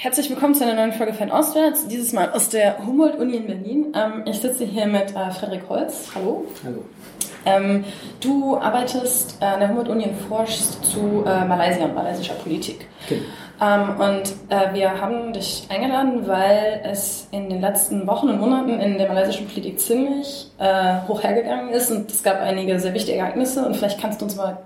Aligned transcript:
Herzlich 0.00 0.30
willkommen 0.30 0.54
zu 0.54 0.62
einer 0.62 0.74
neuen 0.74 0.92
Folge 0.92 1.12
von 1.12 1.32
Ostwärts, 1.32 1.88
dieses 1.88 2.12
Mal 2.12 2.30
aus 2.30 2.48
der 2.50 2.86
Humboldt-Uni 2.86 3.34
in 3.34 3.46
Berlin. 3.48 3.92
Ähm, 3.96 4.22
ich 4.26 4.38
sitze 4.38 4.64
hier 4.64 4.86
mit 4.86 5.10
äh, 5.10 5.30
Frederik 5.32 5.68
Holz. 5.68 6.10
Hallo. 6.14 6.46
Hallo. 6.64 6.84
Ähm, 7.44 7.84
du 8.20 8.56
arbeitest 8.58 9.38
äh, 9.40 9.46
an 9.46 9.58
der 9.58 9.70
Humboldt-Uni 9.70 10.04
und 10.04 10.14
forschst 10.28 10.84
zu 10.84 11.24
äh, 11.26 11.44
Malaysia 11.44 11.84
und 11.84 11.96
malaysischer 11.96 12.34
Politik. 12.34 12.86
Okay. 13.06 13.22
Ähm, 13.60 13.98
und 13.98 14.34
äh, 14.50 14.72
wir 14.72 15.00
haben 15.00 15.32
dich 15.32 15.66
eingeladen, 15.68 16.28
weil 16.28 16.80
es 16.84 17.26
in 17.32 17.50
den 17.50 17.60
letzten 17.60 18.06
Wochen 18.06 18.28
und 18.28 18.38
Monaten 18.38 18.78
in 18.78 18.98
der 18.98 19.08
malaysischen 19.08 19.48
Politik 19.48 19.80
ziemlich 19.80 20.52
äh, 20.58 21.00
hoch 21.08 21.24
hergegangen 21.24 21.70
ist 21.70 21.90
und 21.90 22.08
es 22.08 22.22
gab 22.22 22.40
einige 22.40 22.78
sehr 22.78 22.94
wichtige 22.94 23.18
Ereignisse 23.18 23.66
und 23.66 23.76
vielleicht 23.76 24.00
kannst 24.00 24.20
du 24.20 24.26
uns 24.26 24.36
mal 24.36 24.58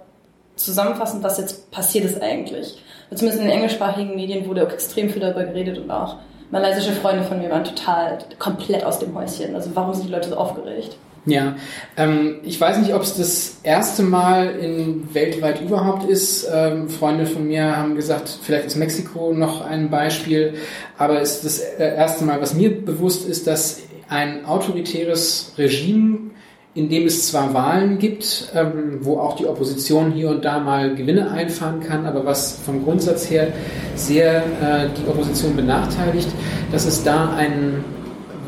zusammenfassen, 0.56 1.22
was 1.22 1.38
jetzt 1.38 1.70
passiert 1.70 2.04
ist 2.04 2.20
eigentlich. 2.20 2.82
Zumindest 3.14 3.40
in 3.40 3.48
den 3.48 3.50
englischsprachigen 3.50 4.14
Medien 4.14 4.46
wurde 4.46 4.62
extrem 4.62 5.10
viel 5.10 5.20
darüber 5.20 5.44
geredet 5.44 5.78
und 5.78 5.90
auch 5.90 6.16
malaysische 6.50 6.92
Freunde 6.92 7.24
von 7.24 7.38
mir 7.38 7.50
waren 7.50 7.64
total 7.64 8.18
komplett 8.38 8.84
aus 8.84 8.98
dem 8.98 9.14
Häuschen. 9.14 9.54
Also 9.54 9.70
warum 9.74 9.94
sind 9.94 10.06
die 10.06 10.12
Leute 10.12 10.28
so 10.28 10.36
aufgeregt? 10.36 10.96
Ja, 11.24 11.54
ähm, 11.96 12.40
ich 12.42 12.60
weiß 12.60 12.78
nicht, 12.78 12.94
ob 12.94 13.02
es 13.02 13.16
das 13.16 13.58
erste 13.62 14.02
Mal 14.02 14.56
in 14.56 15.14
weltweit 15.14 15.60
überhaupt 15.60 16.08
ist. 16.08 16.48
Ähm, 16.52 16.88
Freunde 16.88 17.26
von 17.26 17.46
mir 17.46 17.76
haben 17.76 17.94
gesagt, 17.94 18.28
vielleicht 18.42 18.66
ist 18.66 18.76
Mexiko 18.76 19.32
noch 19.32 19.64
ein 19.64 19.88
Beispiel, 19.88 20.54
aber 20.98 21.20
es 21.20 21.36
ist 21.36 21.44
das 21.44 21.58
äh, 21.58 21.94
erste 21.94 22.24
Mal, 22.24 22.40
was 22.40 22.54
mir 22.54 22.84
bewusst 22.84 23.28
ist, 23.28 23.46
dass 23.46 23.82
ein 24.08 24.44
autoritäres 24.46 25.52
Regime 25.56 26.32
in 26.74 26.88
dem 26.88 27.06
es 27.06 27.28
zwar 27.28 27.52
Wahlen 27.52 27.98
gibt, 27.98 28.50
ähm, 28.54 28.98
wo 29.00 29.18
auch 29.18 29.36
die 29.36 29.46
Opposition 29.46 30.12
hier 30.12 30.30
und 30.30 30.44
da 30.44 30.58
mal 30.58 30.94
Gewinne 30.94 31.30
einfahren 31.30 31.80
kann, 31.80 32.06
aber 32.06 32.24
was 32.24 32.60
vom 32.64 32.82
Grundsatz 32.84 33.28
her 33.30 33.48
sehr 33.94 34.38
äh, 34.38 34.88
die 34.96 35.08
Opposition 35.08 35.54
benachteiligt, 35.54 36.28
dass 36.70 36.86
es 36.86 37.02
da 37.02 37.34
einen 37.34 37.84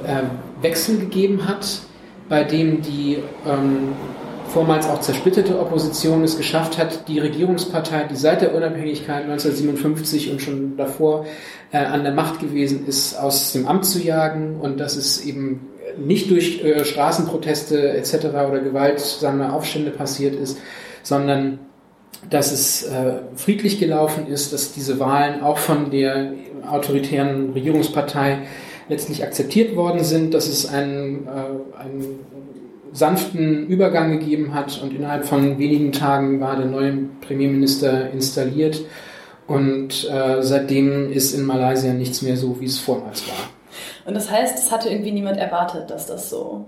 äh, 0.07 0.63
Wechsel 0.63 0.99
gegeben 0.99 1.47
hat, 1.47 1.81
bei 2.29 2.45
dem 2.45 2.81
die 2.81 3.19
ähm, 3.47 3.93
vormals 4.55 4.87
auch 4.87 5.01
zersplitterte 5.01 5.59
Opposition 5.59 6.23
es 6.23 6.37
geschafft 6.39 6.79
hat, 6.79 7.09
die 7.09 7.19
Regierungspartei, 7.19 8.05
die 8.05 8.17
seit 8.17 8.41
der 8.41 8.55
Unabhängigkeit 8.55 9.25
1957 9.25 10.31
und 10.31 10.41
schon 10.41 10.77
davor 10.77 11.27
äh, 11.73 11.79
an 11.79 12.05
der 12.05 12.15
Macht 12.15 12.41
gewesen 12.41 12.87
ist, 12.87 13.19
aus 13.19 13.53
dem 13.53 13.67
Amt 13.67 13.85
zu 13.85 13.99
jagen. 13.99 14.61
Und 14.61 14.79
dass 14.79 14.97
es 14.97 15.25
eben 15.25 15.69
nicht 15.99 16.31
durch 16.31 16.63
äh, 16.65 16.85
Straßenproteste 16.85 17.91
etc. 17.91 18.27
oder 18.27 18.61
gewaltsame 18.61 19.53
Aufstände 19.53 19.91
passiert 19.91 20.35
ist, 20.35 20.59
sondern 21.03 21.59
dass 22.31 22.53
es 22.53 22.85
äh, 22.85 23.19
friedlich 23.37 23.79
gelaufen 23.79 24.27
ist, 24.27 24.53
dass 24.53 24.73
diese 24.73 24.99
Wahlen 24.99 25.43
auch 25.43 25.59
von 25.59 25.91
der 25.91 26.33
autoritären 26.71 27.53
Regierungspartei 27.53 28.39
letztlich 28.89 29.25
akzeptiert 29.25 29.77
worden 29.77 30.05
sind, 30.05 30.35
dass 30.35 30.49
es 30.49 30.67
einen, 30.67 31.27
äh, 31.27 31.81
einen 31.81 32.19
sanften 32.93 33.67
Übergang 33.67 34.19
gegeben 34.19 34.55
hat 34.55 34.81
und 34.83 34.95
innerhalb 34.95 35.25
von 35.25 35.59
wenigen 35.59 35.93
Tagen 35.93 36.41
war 36.41 36.57
der 36.57 36.67
neue 36.67 36.93
Premierminister 37.21 38.11
installiert 38.11 38.83
und 39.47 40.09
äh, 40.11 40.43
seitdem 40.43 41.13
ist 41.13 41.35
in 41.35 41.45
Malaysia 41.45 41.93
nichts 41.93 42.23
mehr 42.23 42.37
so, 42.37 42.61
wie 42.61 42.67
es 42.67 42.79
vormals 42.79 43.27
war. 43.27 43.51
Und 44.05 44.15
das 44.15 44.31
heißt, 44.31 44.59
es 44.59 44.71
hatte 44.71 44.89
irgendwie 44.89 45.13
niemand 45.13 45.39
erwartet, 45.39 45.91
dass 45.91 46.07
das 46.07 46.31
so. 46.31 46.67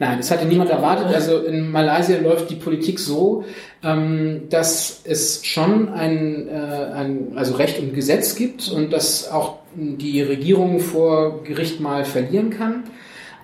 Nein, 0.00 0.16
das 0.16 0.30
hatte 0.30 0.46
niemand 0.46 0.70
erwartet. 0.70 1.14
Also 1.14 1.40
in 1.40 1.70
Malaysia 1.70 2.18
läuft 2.18 2.48
die 2.48 2.54
Politik 2.54 2.98
so, 2.98 3.44
ähm, 3.84 4.44
dass 4.48 5.02
es 5.04 5.44
schon 5.44 5.90
ein, 5.90 6.48
äh, 6.48 6.52
ein 6.94 7.32
also 7.36 7.54
Recht 7.54 7.78
und 7.78 7.94
Gesetz 7.94 8.34
gibt 8.34 8.70
und 8.70 8.94
dass 8.94 9.30
auch 9.30 9.58
die 9.74 10.22
Regierung 10.22 10.80
vor 10.80 11.44
Gericht 11.44 11.80
mal 11.80 12.06
verlieren 12.06 12.48
kann. 12.48 12.84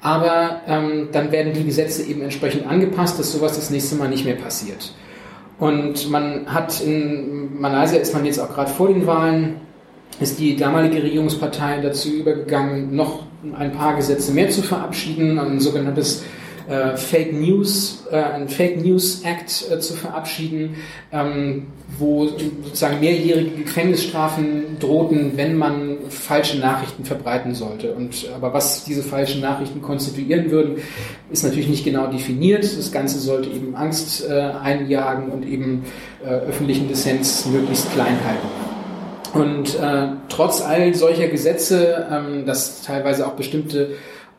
Aber 0.01 0.63
ähm, 0.67 1.09
dann 1.13 1.31
werden 1.31 1.53
die 1.53 1.65
Gesetze 1.65 2.03
eben 2.03 2.23
entsprechend 2.23 2.67
angepasst, 2.67 3.19
dass 3.19 3.33
sowas 3.33 3.57
das 3.57 3.69
nächste 3.69 3.97
Mal 3.97 4.09
nicht 4.09 4.25
mehr 4.25 4.37
passiert. 4.37 4.95
Und 5.59 6.11
man 6.11 6.53
hat 6.53 6.81
in 6.81 7.61
Malaysia 7.61 7.99
ist 7.99 8.15
man 8.15 8.25
jetzt 8.25 8.39
auch 8.39 8.49
gerade 8.49 8.71
vor 8.71 8.89
den 8.89 9.07
Wahlen 9.07 9.61
ist 10.21 10.39
die 10.39 10.57
damalige 10.57 11.03
Regierungspartei 11.03 11.81
dazu 11.81 12.11
übergegangen, 12.11 12.95
noch 12.95 13.25
ein 13.59 13.73
paar 13.73 13.97
Gesetze 13.97 14.33
mehr 14.33 14.51
zu 14.51 14.63
verabschieden, 14.63 15.39
ein 15.39 15.61
sogenanntes 15.61 16.25
äh, 16.69 16.97
Fake 16.97 17.33
News, 17.33 18.05
äh, 18.11 18.17
ein 18.17 18.49
Fake 18.49 18.83
News 18.83 19.23
Act 19.23 19.71
äh, 19.71 19.79
zu 19.79 19.95
verabschieden, 19.95 20.77
ähm, 21.13 21.67
wo 21.99 22.27
sozusagen 22.27 22.99
mehrjährige 23.01 23.63
Gefängnisstrafen 23.63 24.79
drohten, 24.81 25.33
wenn 25.37 25.57
man 25.57 25.99
falsche 26.09 26.59
Nachrichten 26.59 27.05
verbreiten 27.05 27.55
sollte. 27.55 27.93
Und 27.93 28.29
aber 28.35 28.53
was 28.53 28.85
diese 28.85 29.03
falschen 29.03 29.41
Nachrichten 29.41 29.81
konstituieren 29.81 30.51
würden, 30.51 30.79
ist 31.31 31.45
natürlich 31.45 31.69
nicht 31.69 31.85
genau 31.85 32.09
definiert. 32.09 32.65
Das 32.65 32.91
Ganze 32.91 33.21
sollte 33.21 33.49
eben 33.51 33.77
Angst 33.77 34.29
äh, 34.29 34.33
einjagen 34.33 35.31
und 35.31 35.47
eben 35.47 35.85
äh, 36.25 36.29
öffentlichen 36.29 36.89
Dissens 36.89 37.47
möglichst 37.47 37.93
klein 37.93 38.19
halten. 38.27 38.76
Und 39.35 39.75
äh, 39.79 40.09
trotz 40.29 40.63
all 40.63 40.95
solcher 40.95 41.29
Gesetze, 41.29 42.07
ähm, 42.11 42.47
dass 42.47 42.83
teilweise 42.83 43.27
auch 43.27 43.33
bestimmte 43.33 43.91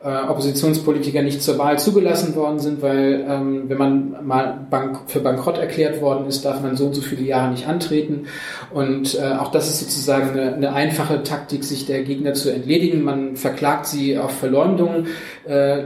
äh, 0.03 0.09
Oppositionspolitiker 0.09 1.23
nicht 1.23 1.41
zur 1.41 1.57
Wahl 1.57 1.79
zugelassen 1.79 2.35
worden 2.35 2.59
sind, 2.59 2.81
weil 2.81 3.25
ähm, 3.27 3.63
wenn 3.67 3.77
man 3.77 4.25
mal 4.25 4.67
bank 4.69 4.99
für 5.07 5.19
bankrott 5.19 5.57
erklärt 5.57 6.01
worden 6.01 6.27
ist, 6.27 6.45
darf 6.45 6.61
man 6.61 6.77
so 6.77 6.85
und 6.85 6.93
so 6.93 7.01
viele 7.01 7.23
Jahre 7.23 7.51
nicht 7.51 7.67
antreten. 7.67 8.27
Und 8.71 9.15
äh, 9.15 9.23
auch 9.23 9.51
das 9.51 9.67
ist 9.67 9.79
sozusagen 9.79 10.29
eine, 10.31 10.53
eine 10.53 10.73
einfache 10.73 11.23
Taktik, 11.23 11.63
sich 11.63 11.87
der 11.87 12.03
Gegner 12.03 12.35
zu 12.35 12.53
entledigen. 12.53 13.03
Man 13.03 13.35
verklagt 13.35 13.87
sie 13.87 14.17
auf 14.17 14.31
Verleumdung, 14.31 15.07
äh, 15.45 15.85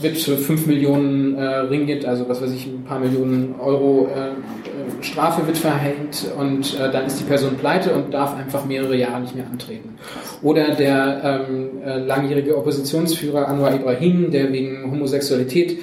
wird 0.00 0.16
für 0.16 0.38
fünf 0.38 0.66
Millionen 0.66 1.36
äh, 1.36 1.44
Ringgit, 1.44 2.06
also 2.06 2.28
was 2.28 2.40
weiß 2.40 2.52
ich, 2.52 2.66
ein 2.66 2.84
paar 2.84 2.98
Millionen 2.98 3.56
Euro 3.60 4.08
äh, 4.14 4.28
äh, 4.28 4.57
Strafe 5.00 5.46
wird 5.46 5.58
verhängt 5.58 6.26
und 6.38 6.78
äh, 6.78 6.90
dann 6.90 7.06
ist 7.06 7.20
die 7.20 7.24
Person 7.24 7.56
pleite 7.56 7.94
und 7.94 8.12
darf 8.12 8.36
einfach 8.36 8.64
mehrere 8.64 8.96
Jahre 8.96 9.20
nicht 9.20 9.34
mehr 9.34 9.46
antreten. 9.46 9.96
Oder 10.42 10.74
der 10.74 11.46
ähm, 11.48 11.82
äh, 11.84 11.98
langjährige 11.98 12.56
Oppositionsführer 12.56 13.48
Anwar 13.48 13.74
Ibrahim, 13.74 14.30
der 14.30 14.52
wegen 14.52 14.90
Homosexualität 14.90 15.78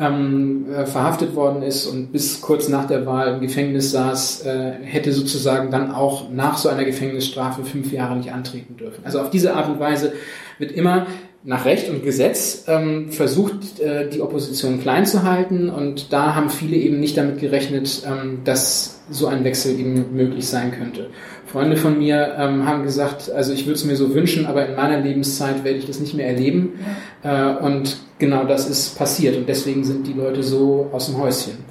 ähm, 0.00 0.66
äh, 0.72 0.86
verhaftet 0.86 1.36
worden 1.36 1.62
ist 1.62 1.86
und 1.86 2.10
bis 2.10 2.40
kurz 2.40 2.68
nach 2.68 2.86
der 2.86 3.04
Wahl 3.06 3.34
im 3.34 3.40
Gefängnis 3.40 3.90
saß, 3.90 4.46
äh, 4.46 4.72
hätte 4.82 5.12
sozusagen 5.12 5.70
dann 5.70 5.92
auch 5.92 6.30
nach 6.30 6.56
so 6.56 6.68
einer 6.68 6.84
Gefängnisstrafe 6.84 7.64
fünf 7.64 7.92
Jahre 7.92 8.16
nicht 8.16 8.32
antreten 8.32 8.76
dürfen. 8.76 9.04
Also 9.04 9.20
auf 9.20 9.30
diese 9.30 9.54
Art 9.54 9.68
und 9.68 9.78
Weise 9.78 10.14
wird 10.58 10.72
immer 10.72 11.06
nach 11.42 11.64
Recht 11.64 11.88
und 11.88 12.04
Gesetz 12.04 12.64
ähm, 12.68 13.10
versucht, 13.10 13.80
äh, 13.80 14.08
die 14.10 14.20
Opposition 14.20 14.80
klein 14.80 15.06
zu 15.06 15.22
halten 15.22 15.70
und 15.70 16.12
da 16.12 16.34
haben 16.34 16.50
viele 16.50 16.76
eben 16.76 17.00
nicht 17.00 17.16
damit 17.16 17.38
gerechnet, 17.38 18.02
ähm, 18.06 18.40
dass 18.44 19.00
so 19.10 19.26
ein 19.26 19.42
Wechsel 19.42 19.78
eben 19.78 20.14
möglich 20.14 20.46
sein 20.46 20.70
könnte. 20.72 21.08
Freunde 21.52 21.76
von 21.76 21.98
mir 21.98 22.36
ähm, 22.38 22.66
haben 22.66 22.84
gesagt, 22.84 23.30
also 23.32 23.52
ich 23.52 23.66
würde 23.66 23.74
es 23.74 23.84
mir 23.84 23.96
so 23.96 24.14
wünschen, 24.14 24.46
aber 24.46 24.66
in 24.66 24.76
meiner 24.76 25.00
Lebenszeit 25.00 25.64
werde 25.64 25.78
ich 25.78 25.86
das 25.86 25.98
nicht 25.98 26.14
mehr 26.14 26.28
erleben. 26.28 26.78
Äh, 27.24 27.46
und 27.56 27.96
genau 28.18 28.44
das 28.44 28.68
ist 28.68 28.96
passiert 28.96 29.36
und 29.36 29.48
deswegen 29.48 29.82
sind 29.82 30.06
die 30.06 30.12
Leute 30.12 30.44
so 30.44 30.88
aus 30.92 31.06
dem 31.06 31.18
Häuschen. 31.18 31.64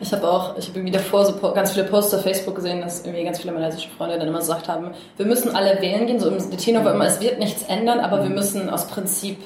Ich 0.00 0.12
habe 0.12 0.26
auch, 0.30 0.56
ich 0.56 0.68
habe 0.68 0.78
irgendwie 0.78 0.92
davor 0.92 1.26
so 1.26 1.52
ganz 1.52 1.72
viele 1.72 1.84
Posts 1.84 2.14
auf 2.14 2.22
Facebook 2.22 2.54
gesehen, 2.54 2.80
dass 2.80 3.04
irgendwie 3.04 3.24
ganz 3.24 3.40
viele 3.40 3.52
malaysische 3.52 3.88
Freunde 3.90 4.18
dann 4.18 4.28
immer 4.28 4.38
gesagt 4.38 4.68
haben, 4.68 4.92
wir 5.16 5.26
müssen 5.26 5.54
alle 5.54 5.80
wählen 5.82 6.06
gehen, 6.06 6.20
so 6.20 6.28
im 6.28 6.38
Latino 6.38 6.84
war 6.84 6.94
immer, 6.94 7.06
es 7.06 7.20
wird 7.20 7.40
nichts 7.40 7.64
ändern, 7.64 7.98
aber 7.98 8.22
wir 8.22 8.30
mhm. 8.30 8.36
müssen 8.36 8.70
aus 8.70 8.86
Prinzip 8.86 9.38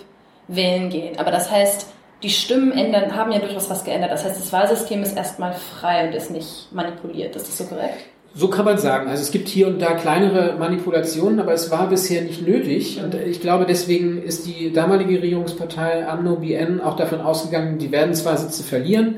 wählen 0.49 0.91
gehen. 0.91 1.19
Aber 1.19 1.31
das 1.31 1.51
heißt, 1.51 1.87
die 2.23 2.31
Stimmen 2.31 2.73
ändern, 2.73 3.17
haben 3.17 3.33
ja 3.33 3.39
durchaus 3.39 3.71
was 3.71 3.85
geändert. 3.85 4.13
Das 4.13 4.25
heißt, 4.25 4.39
das 4.39 4.53
Wahlsystem 4.53 5.03
ist 5.03 5.17
erstmal 5.17 5.55
frei 5.55 6.07
und 6.07 6.15
ist 6.15 6.31
nicht 6.31 6.69
manipuliert. 6.73 7.35
Ist 7.35 7.49
das 7.49 7.59
so 7.59 7.65
korrekt? 7.65 8.12
So 8.35 8.49
kann 8.49 8.65
man 8.65 8.79
sagen. 8.79 9.09
Also 9.09 9.23
es 9.23 9.31
gibt 9.31 9.49
hier 9.49 9.67
und 9.67 9.81
da 9.83 9.93
kleinere 9.93 10.57
Manipulationen, 10.59 11.39
aber 11.39 11.53
es 11.53 11.71
war 11.71 11.91
bisher 11.91 12.23
nicht 12.23 12.47
nötig. 12.47 13.01
Und 13.05 13.15
ich 13.15 13.43
glaube, 13.43 13.67
deswegen 13.67 14.23
ist 14.23 14.47
die 14.47 14.73
damalige 14.73 15.21
Regierungspartei 15.21 16.07
AMNO 16.09 16.37
BN 16.37 16.81
auch 16.81 16.97
davon 16.97 17.21
ausgegangen, 17.21 17.79
die 17.79 17.93
werden 17.93 18.15
zwar 18.15 18.39
Sitze 18.39 18.63
verlieren, 18.63 19.17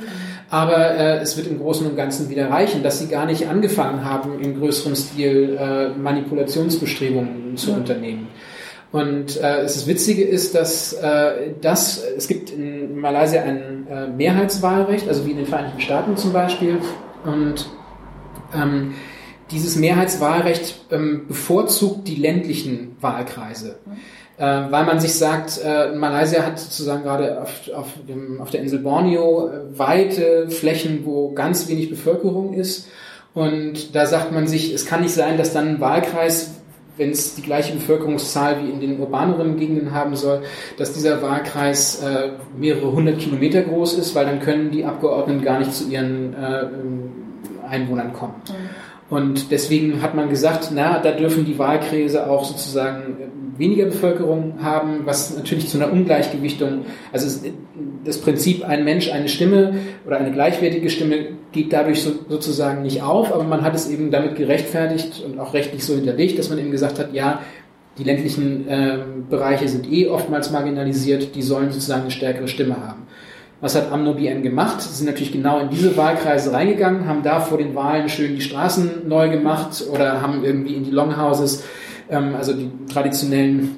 aber 0.51 0.97
äh, 0.97 1.19
es 1.19 1.37
wird 1.37 1.47
im 1.47 1.61
Großen 1.61 1.87
und 1.87 1.97
Ganzen 1.97 2.29
wieder 2.29 2.51
reichen, 2.51 2.83
dass 2.83 2.99
sie 2.99 3.07
gar 3.07 3.25
nicht 3.27 3.47
angefangen 3.47 4.05
haben, 4.05 4.41
im 4.43 4.59
größeren 4.59 4.97
Stil 4.97 5.57
äh, 5.61 5.89
Manipulationsbestrebungen 5.91 7.57
zu 7.57 7.71
ja. 7.71 7.77
unternehmen. 7.77 8.29
Und 8.91 9.37
äh, 9.39 9.63
das 9.63 9.87
Witzige 9.87 10.23
ist, 10.23 10.55
dass 10.55 10.93
äh, 10.93 11.55
das, 11.61 12.05
es 12.17 12.29
gibt 12.29 12.51
in 12.51 13.01
Malaysia 13.01 13.43
ein 13.43 13.87
äh, 13.89 14.07
Mehrheitswahlrecht, 14.09 15.09
also 15.09 15.27
wie 15.27 15.33
in 15.33 15.39
den 15.39 15.47
Vereinigten 15.47 15.81
Staaten 15.81 16.17
zum 16.17 16.33
Beispiel. 16.33 16.79
Und 17.25 17.69
ähm, 18.55 18.95
dieses 19.51 19.77
Mehrheitswahlrecht 19.77 20.87
ähm, 20.91 21.27
bevorzugt 21.29 22.09
die 22.09 22.17
ländlichen 22.17 22.97
Wahlkreise. 23.01 23.79
Äh, 24.37 24.45
weil 24.45 24.85
man 24.85 24.99
sich 24.99 25.15
sagt, 25.15 25.61
äh, 25.65 25.95
Malaysia 25.95 26.43
hat 26.43 26.59
sozusagen 26.59 27.05
gerade 27.05 27.41
auf, 27.41 27.71
auf, 27.75 27.87
dem, 28.09 28.41
auf 28.41 28.51
der 28.51 28.61
Insel 28.63 28.81
Borneo 28.81 29.49
äh, 29.49 29.79
weite 29.79 30.51
Flächen, 30.51 31.05
wo 31.05 31.33
ganz 31.33 31.69
wenig 31.69 31.89
Bevölkerung 31.91 32.55
ist. 32.55 32.89
Und 33.33 33.95
da 33.95 34.07
sagt 34.07 34.33
man 34.33 34.47
sich, 34.47 34.73
es 34.73 34.87
kann 34.87 35.03
nicht 35.03 35.15
sein, 35.15 35.39
dass 35.39 35.53
dann 35.53 35.69
ein 35.69 35.81
Wahlkreis 35.81 36.53
wenn 36.97 37.11
es 37.11 37.35
die 37.35 37.43
gleiche 37.43 37.75
Bevölkerungszahl 37.75 38.63
wie 38.63 38.71
in 38.71 38.81
den 38.81 39.01
urbaneren 39.01 39.57
Gegenden 39.57 39.93
haben 39.93 40.15
soll, 40.15 40.43
dass 40.79 40.93
dieser 40.93 41.23
Wahlkreis 41.23 42.03
äh, 42.03 42.31
mehrere 42.57 42.93
hundert 42.93 43.19
Kilometer 43.19 43.63
groß 43.63 43.95
ist, 43.95 44.15
weil 44.15 44.27
dann 44.27 44.41
können 44.41 44.71
die 44.71 44.85
Abgeordneten 44.85 45.43
gar 45.43 45.59
nicht 45.59 45.75
zu 45.75 45.89
ihren 45.89 46.35
äh, 46.35 46.67
Einwohnern 47.69 48.13
kommen. 48.13 48.35
Mhm. 48.49 48.84
Und 49.11 49.51
deswegen 49.51 50.01
hat 50.01 50.15
man 50.15 50.31
gesagt, 50.31 50.71
na, 50.75 50.99
da 50.99 51.13
dürfen 51.13 51.45
die 51.45 51.59
Wahlkreise 51.59 52.29
auch 52.29 52.45
sozusagen 52.45 53.17
weniger 53.59 53.85
Bevölkerung 53.87 54.55
haben, 54.63 55.03
was 55.05 55.37
natürlich 55.37 55.69
zu 55.69 55.79
einer 55.79 55.93
Ungleichgewichtung, 55.93 56.87
also 57.13 57.41
das 58.05 58.19
Prinzip 58.19 58.65
ein 58.65 58.85
Mensch, 58.85 59.11
eine 59.13 59.29
Stimme 59.29 59.75
oder 60.07 60.17
eine 60.17 60.33
gleichwertige 60.33 60.91
Stimme 60.91 61.27
geht 61.53 61.73
dadurch 61.73 62.03
so, 62.03 62.13
sozusagen 62.29 62.83
nicht 62.83 63.03
auf, 63.03 63.33
aber 63.33 63.45
man 63.45 63.63
hat 63.63 63.75
es 63.75 63.89
eben 63.89 64.11
damit 64.11 64.37
gerechtfertigt 64.37 65.23
und 65.25 65.39
auch 65.39 65.55
rechtlich 65.55 65.85
so 65.85 65.95
hinterlegt, 65.95 66.39
dass 66.39 66.51
man 66.51 66.59
eben 66.59 66.71
gesagt 66.71 66.99
hat, 66.99 67.13
ja, 67.13 67.41
die 67.97 68.05
ländlichen 68.05 68.69
äh, 68.69 68.99
Bereiche 69.31 69.69
sind 69.69 69.91
eh 69.91 70.09
oftmals 70.09 70.51
marginalisiert, 70.51 71.37
die 71.37 71.43
sollen 71.43 71.71
sozusagen 71.71 72.03
eine 72.03 72.11
stärkere 72.11 72.49
Stimme 72.49 72.77
haben. 72.77 73.04
Was 73.65 73.75
hat 73.75 73.91
AmnoBN 73.91 74.43
gemacht? 74.43 74.83
Sie 74.83 74.93
sind 74.93 75.07
natürlich 75.07 75.33
genau 75.33 75.59
in 75.59 75.71
diese 75.71 75.97
Wahlkreise 75.97 76.53
reingegangen, 76.53 77.09
haben 77.09 77.23
da 77.23 77.41
vor 77.41 77.57
den 77.57 77.75
Wahlen 77.75 78.11
schön 78.11 78.35
die 78.35 78.43
Straßen 78.43 79.09
neu 79.09 79.31
gemacht 79.31 79.85
oder 79.91 80.21
haben 80.21 80.45
irgendwie 80.45 80.75
in 80.75 80.85
die 80.85 80.91
Longhouses, 80.91 81.65
ähm, 82.11 82.35
also 82.37 82.53
die 82.53 82.71
traditionellen 82.93 83.77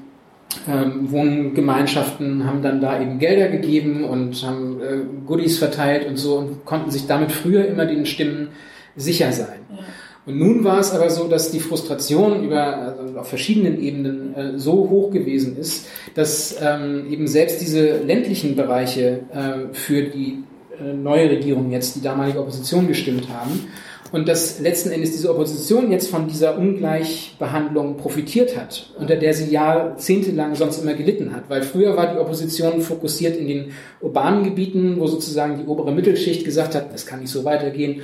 ähm, 0.68 1.12
Wohngemeinschaften, 1.12 2.44
haben 2.48 2.62
dann 2.62 2.80
da 2.80 3.00
eben 3.00 3.20
Gelder 3.20 3.46
gegeben 3.46 4.02
und 4.02 4.42
haben 4.44 4.80
äh, 4.80 5.24
Goodies 5.24 5.58
verteilt 5.58 6.08
und 6.08 6.16
so 6.16 6.38
und 6.38 6.64
konnten 6.64 6.90
sich 6.90 7.06
damit 7.06 7.30
früher 7.30 7.64
immer 7.68 7.86
den 7.86 8.06
Stimmen 8.06 8.48
sicher 8.96 9.30
sein. 9.30 9.60
Ja. 9.70 9.84
Und 10.26 10.38
nun 10.38 10.64
war 10.64 10.80
es 10.80 10.92
aber 10.92 11.08
so, 11.08 11.28
dass 11.28 11.52
die 11.52 11.60
Frustration 11.60 12.42
über 12.42 12.96
also 12.98 13.18
auf 13.18 13.28
verschiedenen 13.28 13.80
Ebenen 13.80 14.34
äh, 14.34 14.58
so 14.58 14.90
hoch 14.90 15.12
gewesen 15.12 15.56
ist, 15.56 15.86
dass 16.14 16.56
ähm, 16.60 17.06
eben 17.10 17.28
selbst 17.28 17.60
diese 17.60 17.98
ländlichen 17.98 18.56
Bereiche 18.56 19.20
äh, 19.32 19.72
für 19.72 20.02
die 20.02 20.42
äh, 20.80 20.92
neue 20.92 21.30
Regierung 21.30 21.70
jetzt 21.70 21.94
die 21.94 22.02
damalige 22.02 22.40
Opposition 22.40 22.88
gestimmt 22.88 23.28
haben 23.28 23.68
und 24.16 24.26
dass 24.26 24.60
letzten 24.60 24.92
Endes 24.92 25.12
diese 25.12 25.30
Opposition 25.30 25.92
jetzt 25.92 26.08
von 26.08 26.26
dieser 26.26 26.56
Ungleichbehandlung 26.56 27.98
profitiert 27.98 28.56
hat, 28.56 28.88
unter 28.98 29.14
der 29.14 29.34
sie 29.34 29.50
jahrzehntelang 29.50 30.54
sonst 30.54 30.82
immer 30.82 30.94
gelitten 30.94 31.34
hat. 31.34 31.50
Weil 31.50 31.62
früher 31.62 31.98
war 31.98 32.14
die 32.14 32.18
Opposition 32.18 32.80
fokussiert 32.80 33.36
in 33.36 33.46
den 33.46 33.72
urbanen 34.00 34.42
Gebieten, 34.42 34.96
wo 34.98 35.06
sozusagen 35.06 35.58
die 35.58 35.66
obere 35.66 35.92
Mittelschicht 35.92 36.46
gesagt 36.46 36.74
hat, 36.74 36.94
das 36.94 37.04
kann 37.04 37.20
nicht 37.20 37.30
so 37.30 37.44
weitergehen. 37.44 38.00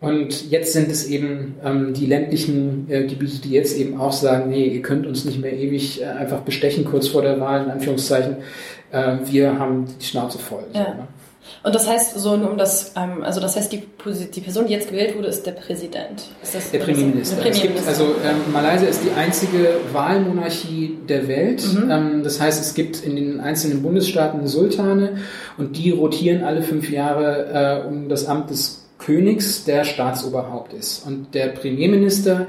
Und 0.00 0.50
jetzt 0.50 0.74
sind 0.74 0.90
es 0.90 1.06
eben 1.08 1.54
ähm, 1.64 1.94
die 1.94 2.04
ländlichen 2.04 2.84
äh, 2.90 3.06
Gebiete, 3.06 3.40
die 3.40 3.52
jetzt 3.52 3.78
eben 3.78 3.98
auch 3.98 4.12
sagen, 4.12 4.50
nee, 4.50 4.66
ihr 4.66 4.82
könnt 4.82 5.06
uns 5.06 5.24
nicht 5.24 5.40
mehr 5.40 5.54
ewig 5.54 6.02
äh, 6.02 6.04
einfach 6.04 6.40
bestechen 6.42 6.84
kurz 6.84 7.08
vor 7.08 7.22
der 7.22 7.40
Wahl, 7.40 7.64
in 7.64 7.70
Anführungszeichen. 7.70 8.36
Äh, 8.92 9.16
wir 9.30 9.58
haben 9.58 9.86
die 9.98 10.04
Schnauze 10.04 10.38
voll. 10.38 10.64
Ja. 10.74 10.84
So, 10.84 10.90
ne? 10.90 11.08
Und 11.62 11.74
das 11.74 11.88
heißt, 11.88 12.18
so 12.18 12.32
um 12.32 12.58
das, 12.58 12.92
ähm, 12.96 13.22
also 13.22 13.40
das 13.40 13.56
heißt, 13.56 13.72
die, 13.72 13.82
die 14.34 14.40
Person, 14.40 14.66
die 14.66 14.72
jetzt 14.72 14.90
gewählt 14.90 15.16
wurde, 15.16 15.28
ist 15.28 15.46
der 15.46 15.52
Präsident. 15.52 16.24
Ist 16.42 16.54
das, 16.54 16.70
der 16.70 16.80
Premierminister. 16.80 17.36
Premierminister. 17.36 17.88
also 17.88 18.04
ähm, 18.04 18.52
Malaysia 18.52 18.86
ist 18.86 19.02
die 19.02 19.10
einzige 19.12 19.80
Wahlmonarchie 19.92 20.98
der 21.08 21.26
Welt. 21.26 21.64
Mhm. 21.72 21.90
Ähm, 21.90 22.22
das 22.22 22.40
heißt, 22.40 22.60
es 22.60 22.74
gibt 22.74 23.02
in 23.04 23.16
den 23.16 23.40
einzelnen 23.40 23.82
Bundesstaaten 23.82 24.46
Sultane 24.46 25.18
und 25.56 25.76
die 25.76 25.90
rotieren 25.90 26.44
alle 26.44 26.62
fünf 26.62 26.90
Jahre 26.90 27.82
äh, 27.84 27.88
um 27.88 28.08
das 28.08 28.26
Amt 28.26 28.50
des 28.50 28.84
Königs, 28.98 29.64
der 29.64 29.84
Staatsoberhaupt 29.84 30.72
ist. 30.72 31.06
Und 31.06 31.34
der 31.34 31.48
Premierminister 31.48 32.46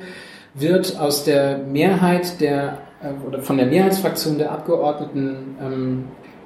wird 0.54 1.00
aus 1.00 1.24
der 1.24 1.58
Mehrheit 1.58 2.40
der 2.40 2.80
äh, 3.02 3.26
oder 3.26 3.42
von 3.42 3.58
der 3.58 3.68
Mehrheitsfraktion 3.68 4.38
der 4.38 4.52
Abgeordneten 4.52 5.56
ähm, 5.62 6.04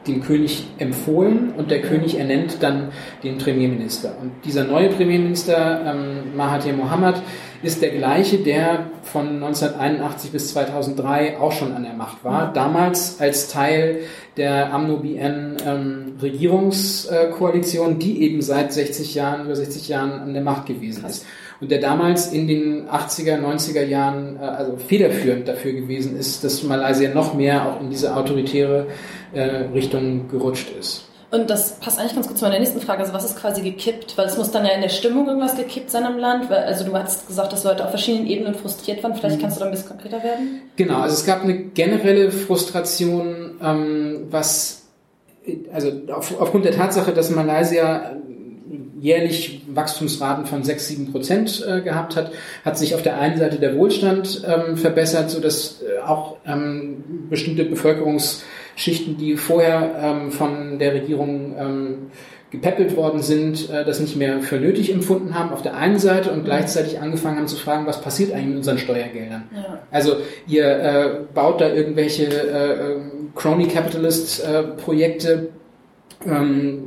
dem 0.10 0.22
König 0.22 0.68
empfohlen 0.78 1.54
und 1.56 1.72
der 1.72 1.82
König 1.82 2.18
ernennt 2.18 2.58
dann 2.62 2.90
den 3.24 3.38
Premierminister. 3.38 4.14
Und 4.22 4.32
dieser 4.44 4.64
neue 4.64 4.90
Premierminister, 4.90 5.82
ähm, 5.86 6.36
Mahathir 6.36 6.74
Mohamad, 6.74 7.22
ist 7.62 7.82
der 7.82 7.90
gleiche, 7.90 8.38
der 8.38 8.86
von 9.04 9.28
1981 9.28 10.32
bis 10.32 10.54
2003 10.54 11.38
auch 11.40 11.52
schon 11.52 11.74
an 11.74 11.84
der 11.84 11.94
Macht 11.94 12.24
war. 12.24 12.54
Damals 12.54 13.20
als 13.20 13.50
Teil 13.50 14.00
der 14.38 14.74
AMNO-BN 14.74 15.58
ähm, 15.66 16.14
Regierungskoalition, 16.22 18.00
die 18.00 18.22
eben 18.24 18.42
seit 18.42 18.72
60 18.72 19.16
Jahren, 19.16 19.46
über 19.46 19.56
60 19.56 19.90
Jahren 19.90 20.12
an 20.12 20.34
der 20.34 20.44
Macht 20.44 20.68
gewesen 20.68 21.06
ist. 21.06 21.26
Und 21.62 21.72
der 21.72 21.80
damals 21.80 22.32
in 22.32 22.48
den 22.48 22.88
80er, 22.88 23.38
90er 23.38 23.84
Jahren 23.84 24.38
äh, 24.38 24.44
also 24.44 24.78
federführend 24.78 25.48
dafür 25.48 25.74
gewesen 25.74 26.18
ist, 26.18 26.44
dass 26.44 26.64
Malaysia 26.64 27.14
noch 27.14 27.34
mehr 27.34 27.68
auch 27.68 27.82
in 27.82 27.90
diese 27.90 28.16
autoritäre 28.16 28.88
Richtung 29.34 30.28
gerutscht 30.30 30.70
ist. 30.80 31.06
Und 31.32 31.50
das 31.50 31.74
passt 31.80 32.00
eigentlich 32.00 32.16
ganz 32.16 32.28
gut 32.28 32.40
zu 32.40 32.46
meiner 32.46 32.58
nächsten 32.58 32.82
Frage. 32.82 33.02
Also 33.02 33.14
was 33.14 33.24
ist 33.24 33.38
quasi 33.38 33.62
gekippt? 33.62 34.18
Weil 34.18 34.26
es 34.26 34.38
muss 34.38 34.50
dann 34.50 34.66
ja 34.66 34.72
in 34.72 34.82
der 34.82 34.90
Stimmung 34.90 35.28
irgendwas 35.28 35.56
gekippt 35.56 35.92
sein 35.92 36.04
im 36.12 36.18
Land. 36.18 36.50
Weil, 36.50 36.64
also 36.64 36.84
du 36.86 36.94
hast 36.94 37.28
gesagt, 37.28 37.54
dass 37.54 37.64
Leute 37.64 37.84
auf 37.84 37.92
verschiedenen 37.92 38.26
Ebenen 38.26 38.56
frustriert 38.56 39.04
waren. 39.04 39.14
Vielleicht 39.14 39.38
mhm. 39.38 39.42
kannst 39.42 39.58
du 39.58 39.60
da 39.60 39.68
ein 39.68 39.72
bisschen 39.72 39.90
konkreter 39.90 40.24
werden? 40.24 40.62
Genau, 40.76 41.02
also 41.02 41.14
es 41.14 41.26
gab 41.26 41.44
eine 41.44 41.56
generelle 41.56 42.32
Frustration, 42.32 43.52
ähm, 43.62 44.28
was 44.32 44.88
also 45.72 45.92
auf, 46.12 46.40
aufgrund 46.40 46.66
der 46.66 46.74
Tatsache, 46.74 47.12
dass 47.12 47.30
Malaysia 47.30 48.16
jährlich 49.00 49.62
Wachstumsraten 49.68 50.46
von 50.46 50.64
6, 50.64 50.88
7 50.88 51.12
Prozent 51.12 51.66
äh, 51.68 51.82
gehabt 51.82 52.16
hat, 52.16 52.32
hat 52.66 52.78
sich 52.78 52.96
auf 52.96 53.02
der 53.02 53.18
einen 53.20 53.38
Seite 53.38 53.58
der 53.58 53.76
Wohlstand 53.78 54.44
ähm, 54.46 54.78
verbessert, 54.78 55.30
sodass 55.30 55.82
äh, 55.82 56.02
auch 56.02 56.38
ähm, 56.46 57.28
bestimmte 57.30 57.66
Bevölkerungsschichten, 58.80 59.18
die 59.18 59.36
vorher 59.36 59.96
ähm, 60.02 60.32
von 60.32 60.80
der 60.80 60.94
Regierung 60.94 61.56
ähm, 61.60 61.96
gepäppelt 62.50 62.96
worden 62.96 63.22
sind, 63.22 63.70
äh, 63.70 63.86
das 63.86 64.00
nicht 64.00 64.16
mehr 64.16 64.40
für 64.40 64.58
nötig 64.58 64.92
empfunden 64.92 65.36
haben 65.36 65.52
auf 65.52 65.62
der 65.62 65.76
einen 65.76 66.00
Seite 66.00 66.32
und 66.32 66.46
gleichzeitig 66.46 67.00
angefangen 67.00 67.38
haben 67.38 67.48
zu 67.48 67.58
fragen, 67.58 67.86
was 67.86 68.02
passiert 68.02 68.32
eigentlich 68.32 68.48
mit 68.48 68.58
unseren 68.58 68.78
Steuergeldern? 68.78 69.44
Ja. 69.54 69.80
Also 69.92 70.18
ihr 70.48 70.66
äh, 70.66 71.10
baut 71.34 71.62
da 71.62 71.72
irgendwelche 71.72 72.26
äh, 72.26 72.96
Crony 73.36 73.68
Capitalist 73.68 74.44
äh, 74.44 74.64
Projekte, 74.64 75.50
ähm, 76.26 76.84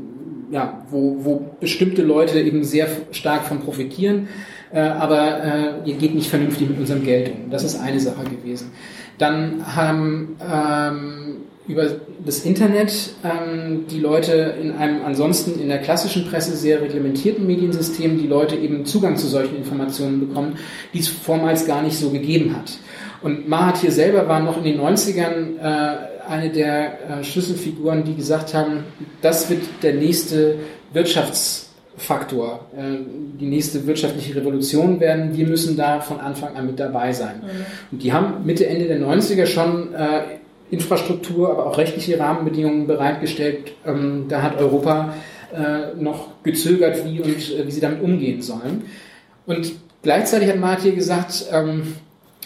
ja, 0.51 0.83
wo, 0.91 1.17
wo 1.21 1.45
bestimmte 1.61 2.03
Leute 2.03 2.41
eben 2.41 2.65
sehr 2.65 2.89
stark 3.13 3.45
von 3.45 3.61
profitieren, 3.61 4.29
äh, 4.73 4.81
aber 4.81 5.45
äh, 5.45 5.89
ihr 5.89 5.95
geht 5.97 6.15
nicht 6.15 6.29
vernünftig 6.29 6.69
mit 6.69 6.79
unserem 6.79 7.05
Geld 7.05 7.31
um. 7.31 7.51
Das 7.51 7.63
ist 7.63 7.81
eine 7.81 8.01
Sache 8.01 8.25
gewesen. 8.25 8.71
Dann 9.19 9.65
haben 9.77 10.37
ähm, 10.41 11.37
über 11.69 11.87
das 12.25 12.41
Internet 12.41 13.15
ähm, 13.23 13.85
die 13.89 14.01
Leute 14.01 14.55
in 14.61 14.73
einem 14.73 15.05
ansonsten 15.05 15.61
in 15.61 15.69
der 15.69 15.79
klassischen 15.79 16.27
Presse 16.27 16.57
sehr 16.57 16.81
reglementierten 16.81 17.47
Mediensystem 17.47 18.19
die 18.19 18.27
Leute 18.27 18.57
eben 18.57 18.85
Zugang 18.85 19.17
zu 19.17 19.29
solchen 19.29 19.57
Informationen 19.57 20.29
bekommen, 20.29 20.59
die 20.93 20.99
es 20.99 21.09
vormals 21.09 21.67
gar 21.67 21.83
nicht 21.83 21.97
so 21.97 22.11
gegeben 22.11 22.57
hat. 22.57 22.79
Und 23.23 23.49
Mahathir 23.49 23.93
selber 23.93 24.27
war 24.27 24.41
noch 24.41 24.57
in 24.57 24.65
den 24.65 24.81
90ern 24.81 25.59
äh, 25.61 26.13
eine 26.29 26.51
der 26.51 27.21
äh, 27.21 27.25
Schlüsselfiguren, 27.25 28.05
die 28.05 28.17
gesagt 28.17 28.55
haben, 28.55 28.85
das 29.21 29.49
wird 29.49 29.63
der 29.83 29.95
nächste 29.95 30.57
Wirtschaftsfaktor, 30.93 32.67
äh, 32.77 32.97
die 33.41 33.47
nächste 33.47 33.87
wirtschaftliche 33.87 34.35
Revolution 34.35 34.99
werden. 34.99 35.37
Wir 35.37 35.47
müssen 35.47 35.77
da 35.77 36.01
von 36.01 36.19
Anfang 36.19 36.57
an 36.57 36.67
mit 36.67 36.81
dabei 36.81 37.13
sein. 37.13 37.43
Mhm. 37.43 37.67
Und 37.93 38.03
die 38.03 38.13
haben 38.13 38.45
Mitte, 38.45 38.67
Ende 38.67 38.87
der 38.87 39.01
90er 39.01 39.47
schon 39.47 39.95
äh, 39.95 40.23
Infrastruktur, 40.73 41.51
aber 41.51 41.67
auch 41.67 41.79
rechtliche 41.79 42.19
Rahmenbedingungen 42.19 42.89
bereitgestellt. 42.89 43.73
Ähm, 43.87 44.27
da 44.29 44.43
hat 44.43 44.59
Europa 44.59 45.15
äh, 45.55 45.95
noch 46.03 46.43
gezögert, 46.43 47.05
wie 47.05 47.21
und 47.21 47.37
äh, 47.37 47.67
wie 47.67 47.71
sie 47.71 47.81
damit 47.81 48.03
umgehen 48.03 48.43
sollen. 48.43 48.87
Und 49.47 49.73
gleichzeitig 50.03 50.49
hat 50.49 50.59
Martin 50.59 50.97
gesagt, 50.97 51.45
ähm, 51.53 51.97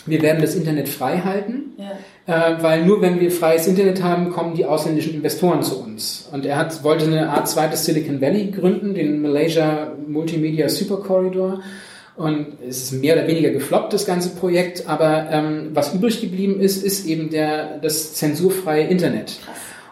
wir 0.05 0.21
werden 0.23 0.43
das 0.43 0.55
Internet 0.55 0.89
frei 0.89 1.19
halten. 1.19 1.73
Ja 1.79 1.93
äh, 2.27 2.61
weil 2.61 2.85
nur 2.85 3.01
wenn 3.01 3.21
wir 3.21 3.31
freies 3.31 3.67
Internet 3.67 4.03
haben, 4.03 4.31
kommen 4.31 4.55
die 4.55 4.65
ausländischen 4.65 5.15
Investoren 5.15 5.63
zu 5.63 5.81
uns. 5.81 6.29
Und 6.33 6.45
er 6.45 6.57
hat, 6.57 6.83
wollte 6.83 7.07
eine 7.07 7.31
Art 7.31 7.49
zweites 7.49 7.85
Silicon 7.85 8.21
Valley 8.21 8.51
gründen, 8.51 8.95
den 8.95 9.23
Malaysia 9.23 9.93
Multimedia 10.07 10.69
Super 10.69 10.97
Corridor. 10.97 11.61
Und 12.17 12.59
es 12.67 12.85
ist 12.85 12.93
mehr 12.93 13.15
oder 13.15 13.27
weniger 13.27 13.51
gefloppt, 13.51 13.93
das 13.93 14.07
ganze 14.07 14.31
Projekt. 14.31 14.89
Aber 14.89 15.29
ähm, 15.31 15.71
was 15.75 15.95
übrig 15.95 16.21
geblieben 16.21 16.61
ist, 16.61 16.83
ist 16.83 17.07
eben 17.07 17.31
der, 17.31 17.79
das 17.79 18.15
zensurfreie 18.15 18.87
Internet. 18.87 19.39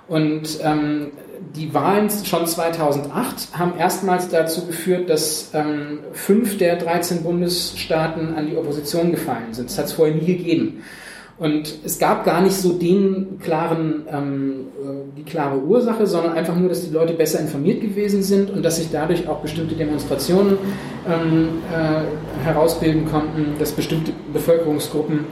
Und 0.08 0.58
ähm, 0.62 1.12
die 1.54 1.72
Wahlen 1.72 2.10
schon 2.24 2.46
2008 2.46 3.58
haben 3.58 3.78
erstmals 3.78 4.28
dazu 4.28 4.66
geführt, 4.66 5.08
dass 5.10 5.50
ähm, 5.54 6.00
fünf 6.12 6.58
der 6.58 6.76
13 6.76 7.22
Bundesstaaten 7.22 8.34
an 8.34 8.46
die 8.46 8.56
Opposition 8.56 9.10
gefallen 9.10 9.52
sind. 9.52 9.68
Das 9.68 9.78
hat 9.78 9.86
es 9.86 9.92
vorher 9.92 10.14
nie 10.14 10.26
gegeben. 10.26 10.82
Und 11.36 11.74
es 11.84 11.98
gab 11.98 12.24
gar 12.24 12.40
nicht 12.42 12.54
so 12.54 12.74
den 12.74 13.40
klaren, 13.42 14.04
ähm, 14.08 14.52
äh, 14.80 15.18
die 15.18 15.24
klare 15.24 15.58
Ursache, 15.58 16.06
sondern 16.06 16.34
einfach 16.34 16.54
nur, 16.54 16.68
dass 16.68 16.84
die 16.84 16.92
Leute 16.92 17.14
besser 17.14 17.40
informiert 17.40 17.80
gewesen 17.80 18.22
sind 18.22 18.50
und 18.50 18.62
dass 18.62 18.76
sich 18.76 18.90
dadurch 18.92 19.26
auch 19.26 19.40
bestimmte 19.40 19.74
Demonstrationen 19.74 20.58
ähm, 21.08 21.48
äh, 21.72 22.44
herausbilden 22.44 23.10
konnten, 23.10 23.54
dass 23.58 23.72
bestimmte 23.72 24.12
Bevölkerungsgruppen 24.32 25.26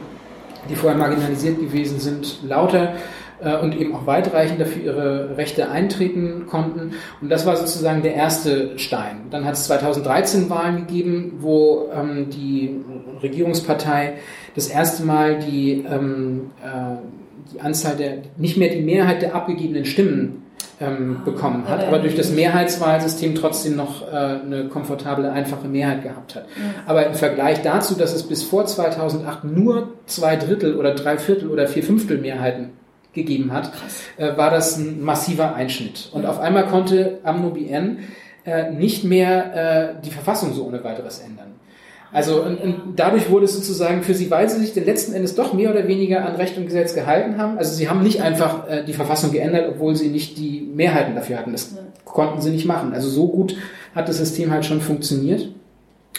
die 0.69 0.75
vorher 0.75 0.97
marginalisiert 0.97 1.59
gewesen 1.59 1.99
sind, 1.99 2.39
lauter 2.47 2.93
äh, 3.43 3.57
und 3.57 3.75
eben 3.75 3.95
auch 3.95 4.07
weitreichender 4.07 4.65
für 4.65 4.79
ihre 4.79 5.37
Rechte 5.37 5.69
eintreten 5.69 6.45
konnten. 6.47 6.93
Und 7.21 7.29
das 7.29 7.45
war 7.45 7.55
sozusagen 7.55 8.01
der 8.01 8.15
erste 8.15 8.77
Stein. 8.77 9.27
Dann 9.29 9.45
hat 9.45 9.53
es 9.53 9.65
2013 9.65 10.49
Wahlen 10.49 10.87
gegeben, 10.87 11.33
wo 11.39 11.89
ähm, 11.93 12.29
die 12.29 12.81
Regierungspartei 13.21 14.13
das 14.55 14.67
erste 14.67 15.03
Mal 15.03 15.39
die, 15.39 15.85
ähm, 15.89 16.51
äh, 16.63 17.51
die 17.53 17.61
Anzahl 17.61 17.95
der, 17.95 18.17
nicht 18.37 18.57
mehr 18.57 18.69
die 18.69 18.81
Mehrheit 18.81 19.21
der 19.21 19.35
abgegebenen 19.35 19.85
Stimmen 19.85 20.43
ähm, 20.79 21.21
bekommen 21.23 21.67
hat, 21.67 21.85
aber 21.85 21.99
durch 21.99 22.15
das 22.15 22.31
Mehrheitswahlsystem 22.31 23.35
trotzdem 23.35 23.75
noch 23.75 24.01
äh, 24.07 24.15
eine 24.15 24.69
komfortable, 24.69 25.31
einfache 25.31 25.67
Mehrheit 25.67 26.03
gehabt 26.03 26.35
hat. 26.35 26.45
Aber 26.85 27.05
im 27.05 27.13
Vergleich 27.13 27.61
dazu, 27.61 27.95
dass 27.95 28.13
es 28.13 28.23
bis 28.23 28.43
vor 28.43 28.65
2008 28.65 29.43
nur 29.43 29.93
zwei 30.05 30.35
Drittel 30.35 30.75
oder 30.75 30.93
drei 30.95 31.17
Viertel 31.17 31.49
oder 31.49 31.67
vier 31.67 31.83
Fünftel 31.83 32.17
Mehrheiten 32.17 32.71
gegeben 33.13 33.53
hat, 33.53 33.71
äh, 34.17 34.35
war 34.37 34.49
das 34.49 34.77
ein 34.77 35.01
massiver 35.01 35.55
Einschnitt. 35.55 36.09
Und 36.11 36.25
auf 36.25 36.39
einmal 36.39 36.67
konnte 36.67 37.19
AmnoBN 37.23 37.99
äh, 38.45 38.71
nicht 38.71 39.03
mehr 39.03 39.97
äh, 39.99 40.01
die 40.03 40.11
Verfassung 40.11 40.53
so 40.53 40.65
ohne 40.65 40.83
weiteres 40.83 41.19
ändern. 41.19 41.53
Also 42.11 42.43
und, 42.43 42.61
und 42.61 42.75
dadurch 42.95 43.31
wurde 43.31 43.45
es 43.45 43.55
sozusagen 43.55 44.03
für 44.03 44.13
sie, 44.13 44.29
weil 44.29 44.47
sie 44.47 44.59
sich 44.59 44.73
den 44.73 44.85
letzten 44.85 45.13
Endes 45.13 45.33
doch 45.33 45.53
mehr 45.53 45.71
oder 45.71 45.87
weniger 45.87 46.23
an 46.23 46.35
Recht 46.35 46.57
und 46.57 46.65
Gesetz 46.65 46.93
gehalten 46.93 47.39
haben. 47.39 47.57
Also 47.57 47.73
sie 47.73 47.89
haben 47.89 48.03
nicht 48.03 48.21
einfach 48.21 48.69
äh, 48.69 48.83
die 48.83 48.93
Verfassung 48.93 49.31
geändert, 49.31 49.67
obwohl 49.67 49.95
sie 49.95 50.09
nicht 50.09 50.37
die 50.37 50.61
Mehrheiten 50.61 51.15
dafür 51.15 51.39
hatten. 51.39 51.51
Das 51.53 51.75
konnten 52.05 52.39
sie 52.39 52.51
nicht 52.51 52.65
machen. 52.65 52.93
Also 52.93 53.09
so 53.09 53.27
gut 53.27 53.55
hat 53.95 54.09
das 54.09 54.19
System 54.19 54.51
halt 54.51 54.63
schon 54.63 54.79
funktioniert. 54.79 55.49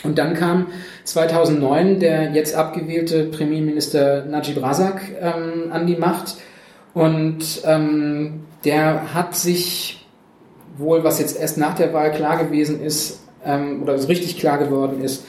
Und 0.03 0.19
dann 0.19 0.35
kam 0.35 0.67
2009 1.05 2.01
der 2.01 2.33
jetzt 2.33 2.57
abgewählte 2.57 3.25
Premierminister 3.27 4.25
Najib 4.25 4.61
Razak 4.61 5.01
ähm, 5.21 5.71
an 5.71 5.87
die 5.87 5.97
Macht 5.97 6.37
und 6.95 7.63
ähm, 7.65 8.45
der 8.65 9.13
hat 9.13 9.37
sich 9.37 10.07
wohl, 10.79 11.05
was 11.05 11.19
jetzt 11.19 11.39
erst 11.39 11.59
nach 11.59 11.75
der 11.75 11.93
Wahl 11.93 12.13
klar 12.13 12.43
gewesen 12.43 12.81
ist, 12.81 13.21
ähm, 13.45 13.83
oder 13.83 13.99
so 13.99 14.09
richtig 14.09 14.39
klar 14.39 14.59
geworden 14.59 15.03
ist, 15.03 15.25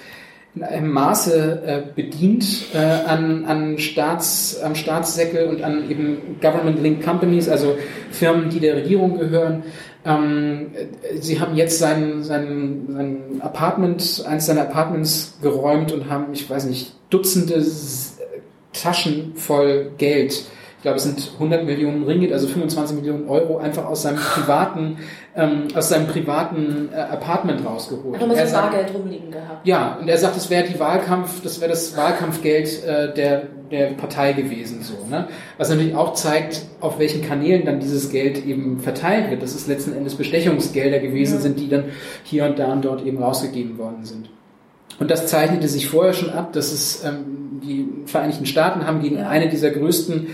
in 0.55 0.63
einem 0.63 0.91
Maße 0.91 1.63
äh, 1.65 1.81
bedient 1.93 2.67
äh, 2.73 2.77
an, 2.77 3.43
an 3.45 3.77
Staats, 3.77 4.61
am 4.61 4.73
Staatssäckel 4.73 5.47
und 5.47 5.61
an 5.61 5.89
eben 5.89 6.37
Government-Linked 6.41 7.03
Companies, 7.03 7.49
also 7.49 7.75
Firmen, 8.11 8.49
die 8.49 8.61
der 8.61 8.77
Regierung 8.77 9.17
gehören. 9.17 9.63
Ähm, 10.05 10.67
sie 11.19 11.41
haben 11.41 11.55
jetzt 11.55 11.79
sein, 11.79 12.23
sein, 12.23 12.85
sein 12.89 13.41
Apartment, 13.41 14.23
eins 14.27 14.45
seiner 14.45 14.61
Apartments 14.61 15.37
geräumt 15.41 15.91
und 15.91 16.09
haben, 16.09 16.27
ich 16.31 16.49
weiß 16.49 16.65
nicht, 16.65 16.93
Dutzende 17.09 17.63
Taschen 18.71 19.35
voll 19.35 19.91
Geld 19.97 20.45
glaube, 20.85 20.97
es 20.97 21.03
sind 21.03 21.31
100 21.33 21.65
Millionen 21.65 22.03
Ringgit, 22.03 22.31
also 22.31 22.47
25 22.47 22.97
Millionen 22.97 23.27
Euro, 23.27 23.57
einfach 23.57 23.85
aus 23.85 24.03
seinem 24.03 24.17
privaten, 24.17 24.97
ähm, 25.35 25.67
aus 25.73 25.89
seinem 25.89 26.05
privaten 26.05 26.89
äh, 26.93 26.97
Apartment 26.97 27.65
rausgeholt. 27.65 28.15
Hat 28.15 28.21
er 28.21 28.27
mal 28.27 28.47
so 28.47 28.53
Bargeld 28.53 28.93
rumliegen 28.93 29.31
gehabt. 29.31 29.65
Ja, 29.65 29.97
und 29.99 30.07
er 30.07 30.17
sagt, 30.19 30.35
das 30.35 30.51
wäre 30.51 30.67
die 30.67 30.79
Wahlkampf, 30.79 31.41
das 31.41 31.59
wäre 31.59 31.71
das 31.71 31.97
Wahlkampfgeld 31.97 32.83
äh, 32.85 33.13
der 33.13 33.43
der 33.71 33.87
Partei 33.93 34.33
gewesen, 34.33 34.83
so, 34.83 34.93
ne? 35.09 35.27
Was 35.57 35.71
natürlich 35.71 35.95
auch 35.95 36.13
zeigt, 36.13 36.61
auf 36.81 36.99
welchen 36.99 37.23
Kanälen 37.23 37.65
dann 37.65 37.79
dieses 37.79 38.11
Geld 38.11 38.45
eben 38.45 38.79
verteilt 38.79 39.31
wird, 39.31 39.41
dass 39.41 39.55
es 39.55 39.65
letzten 39.65 39.93
Endes 39.93 40.13
Bestechungsgelder 40.13 40.99
gewesen 40.99 41.37
ja. 41.37 41.41
sind, 41.41 41.59
die 41.59 41.67
dann 41.67 41.85
hier 42.21 42.45
und 42.45 42.59
da 42.59 42.71
und 42.71 42.85
dort 42.85 43.03
eben 43.03 43.17
rausgegeben 43.17 43.79
worden 43.79 44.05
sind. 44.05 44.29
Und 44.99 45.11
das 45.11 45.27
zeichnete 45.27 45.67
sich 45.67 45.89
vorher 45.89 46.13
schon 46.13 46.29
ab, 46.29 46.53
dass 46.53 46.71
es 46.71 47.03
ähm, 47.03 47.59
die 47.63 47.87
Vereinigten 48.05 48.45
Staaten 48.45 48.85
haben 48.85 49.01
gegen 49.01 49.17
eine 49.17 49.49
dieser 49.49 49.71
größten 49.71 50.27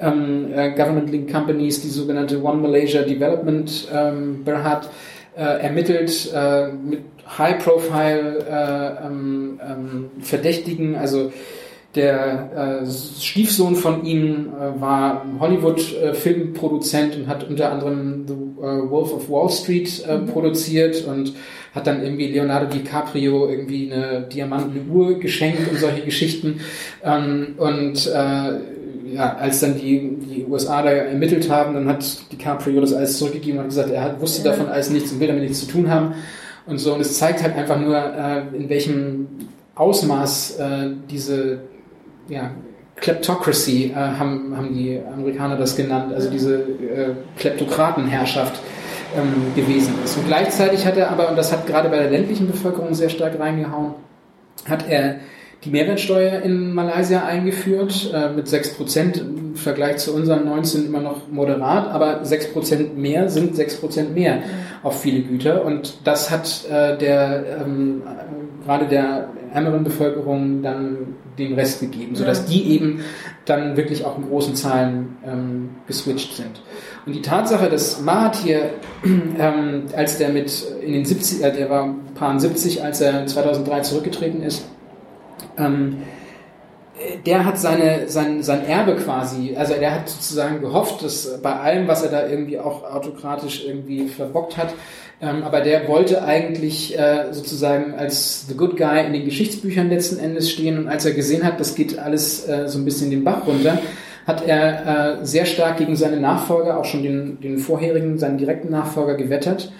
ähm, 0.00 0.52
äh, 0.54 0.70
Government 0.70 1.10
Link 1.10 1.32
Companies, 1.32 1.80
die 1.82 1.88
sogenannte 1.88 2.42
One 2.42 2.58
Malaysia 2.58 3.02
Development 3.02 3.88
ähm, 3.92 4.44
Berhad, 4.44 4.88
äh, 5.36 5.42
ermittelt 5.42 6.32
äh, 6.34 6.68
mit 6.68 7.00
High-Profile 7.38 8.46
äh, 8.48 9.06
ähm, 9.06 9.60
ähm, 9.62 10.10
Verdächtigen, 10.20 10.96
also 10.96 11.30
der 11.94 12.82
äh, 12.82 12.90
Stiefsohn 12.90 13.74
von 13.74 14.04
ihm 14.04 14.48
äh, 14.48 14.80
war 14.80 15.24
Hollywood-Filmproduzent 15.40 17.16
und 17.16 17.26
hat 17.28 17.48
unter 17.48 17.72
anderem 17.72 18.26
The 18.26 18.34
äh, 18.34 18.90
Wolf 18.90 19.12
of 19.12 19.30
Wall 19.30 19.48
Street 19.48 20.04
äh, 20.06 20.18
mhm. 20.18 20.26
produziert 20.26 21.04
und 21.06 21.34
hat 21.74 21.86
dann 21.86 22.02
irgendwie 22.02 22.28
Leonardo 22.28 22.66
DiCaprio 22.66 23.48
irgendwie 23.48 23.92
eine 23.92 24.22
diamantene 24.22 24.82
Uhr 24.90 25.18
geschenkt 25.18 25.70
und 25.70 25.78
solche 25.78 26.02
Geschichten. 26.02 26.60
Ähm, 27.02 27.54
und 27.56 28.06
äh, 28.06 28.52
ja, 29.12 29.36
als 29.36 29.60
dann 29.60 29.78
die, 29.78 30.16
die 30.20 30.46
USA 30.46 30.82
da 30.82 30.90
ermittelt 30.90 31.50
haben, 31.50 31.74
dann 31.74 31.88
hat 31.88 32.04
DiCaprio 32.32 32.80
das 32.80 32.92
alles 32.92 33.18
zurückgegeben 33.18 33.58
und 33.58 33.64
hat 33.64 33.70
gesagt, 33.70 33.90
er 33.90 34.02
hat, 34.02 34.20
wusste 34.20 34.44
ja. 34.44 34.50
davon 34.50 34.68
alles 34.68 34.90
nichts 34.90 35.12
und 35.12 35.20
will 35.20 35.28
damit 35.28 35.42
nichts 35.42 35.60
zu 35.60 35.66
tun 35.66 35.90
haben. 35.90 36.14
Und 36.66 36.78
so, 36.78 36.94
und 36.94 37.00
es 37.00 37.18
zeigt 37.18 37.42
halt 37.42 37.56
einfach 37.56 37.78
nur, 37.78 37.96
äh, 37.96 38.56
in 38.56 38.68
welchem 38.68 39.26
Ausmaß 39.74 40.58
äh, 40.58 40.90
diese 41.10 41.60
ja, 42.28 42.50
Kleptocracy, 42.96 43.92
äh, 43.92 43.94
haben, 43.94 44.54
haben 44.56 44.74
die 44.74 45.00
Amerikaner 45.12 45.56
das 45.56 45.76
genannt, 45.76 46.12
also 46.12 46.30
diese 46.30 46.56
äh, 46.56 47.14
Kleptokratenherrschaft 47.38 48.60
ähm, 49.16 49.54
gewesen 49.54 49.94
ist. 50.04 50.16
Und 50.18 50.26
gleichzeitig 50.26 50.84
hat 50.84 50.96
er 50.96 51.10
aber, 51.10 51.30
und 51.30 51.36
das 51.36 51.52
hat 51.52 51.66
gerade 51.66 51.88
bei 51.88 51.98
der 51.98 52.10
ländlichen 52.10 52.46
Bevölkerung 52.46 52.92
sehr 52.94 53.08
stark 53.08 53.38
reingehauen, 53.38 53.94
hat 54.68 54.88
er 54.88 55.16
die 55.68 55.72
Mehrwertsteuer 55.72 56.40
in 56.42 56.72
Malaysia 56.72 57.24
eingeführt 57.24 58.10
äh, 58.14 58.30
mit 58.30 58.46
6%, 58.46 59.20
im 59.20 59.54
Vergleich 59.54 59.98
zu 59.98 60.14
unseren 60.14 60.46
19 60.46 60.86
immer 60.86 61.00
noch 61.00 61.28
moderat, 61.30 61.88
aber 61.88 62.22
6% 62.22 62.94
mehr 62.94 63.28
sind 63.28 63.54
6% 63.54 64.10
mehr 64.10 64.36
mhm. 64.36 64.42
auf 64.82 65.02
viele 65.02 65.20
Güter 65.20 65.64
und 65.64 65.98
das 66.04 66.30
hat 66.30 66.64
äh, 66.70 66.96
der 66.96 67.44
ähm, 67.60 68.02
gerade 68.64 68.86
der 68.86 69.28
ärmeren 69.52 69.84
Bevölkerung 69.84 70.62
dann 70.62 71.16
den 71.38 71.54
Rest 71.54 71.80
gegeben, 71.80 72.14
sodass 72.14 72.40
ja. 72.40 72.44
die 72.50 72.70
eben 72.72 73.00
dann 73.44 73.76
wirklich 73.76 74.04
auch 74.04 74.16
in 74.18 74.28
großen 74.28 74.54
Zahlen 74.54 75.16
ähm, 75.26 75.70
geswitcht 75.86 76.34
sind. 76.34 76.62
Und 77.06 77.14
die 77.14 77.22
Tatsache, 77.22 77.68
dass 77.68 78.00
Mahathir, 78.00 78.70
ähm, 79.04 79.84
als 79.94 80.18
der 80.18 80.30
mit 80.30 80.66
in 80.82 80.92
den 80.92 81.04
70, 81.04 81.42
er, 81.42 81.50
der 81.50 81.70
war 81.70 81.94
paar 82.14 82.38
70, 82.38 82.82
als 82.82 83.00
er 83.00 83.26
2003 83.26 83.80
zurückgetreten 83.80 84.42
ist, 84.42 84.66
ähm, 85.58 85.98
der 87.26 87.44
hat 87.44 87.58
seine, 87.58 88.08
sein, 88.08 88.42
sein 88.42 88.64
Erbe 88.66 88.96
quasi, 88.96 89.54
also 89.56 89.74
der 89.74 89.94
hat 89.94 90.08
sozusagen 90.08 90.60
gehofft, 90.60 91.02
dass 91.02 91.40
bei 91.42 91.52
allem, 91.52 91.86
was 91.86 92.02
er 92.02 92.10
da 92.10 92.26
irgendwie 92.26 92.58
auch 92.58 92.82
autokratisch 92.82 93.64
irgendwie 93.66 94.08
verbockt 94.08 94.56
hat, 94.56 94.74
ähm, 95.20 95.42
aber 95.42 95.60
der 95.60 95.88
wollte 95.88 96.22
eigentlich 96.24 96.98
äh, 96.98 97.32
sozusagen 97.32 97.94
als 97.94 98.46
The 98.48 98.54
Good 98.54 98.76
Guy 98.76 99.04
in 99.06 99.12
den 99.12 99.24
Geschichtsbüchern 99.24 99.88
letzten 99.88 100.18
Endes 100.18 100.50
stehen 100.50 100.78
und 100.78 100.88
als 100.88 101.04
er 101.04 101.12
gesehen 101.12 101.44
hat, 101.44 101.60
das 101.60 101.74
geht 101.74 101.98
alles 101.98 102.48
äh, 102.48 102.68
so 102.68 102.78
ein 102.78 102.84
bisschen 102.84 103.10
den 103.10 103.24
Bach 103.24 103.46
runter, 103.46 103.78
hat 104.26 104.46
er 104.46 105.20
äh, 105.20 105.26
sehr 105.26 105.46
stark 105.46 105.78
gegen 105.78 105.96
seine 105.96 106.18
Nachfolger, 106.18 106.78
auch 106.78 106.84
schon 106.84 107.02
den, 107.02 107.40
den 107.40 107.58
vorherigen, 107.58 108.18
seinen 108.18 108.38
direkten 108.38 108.70
Nachfolger 108.70 109.14
gewettert 109.14 109.72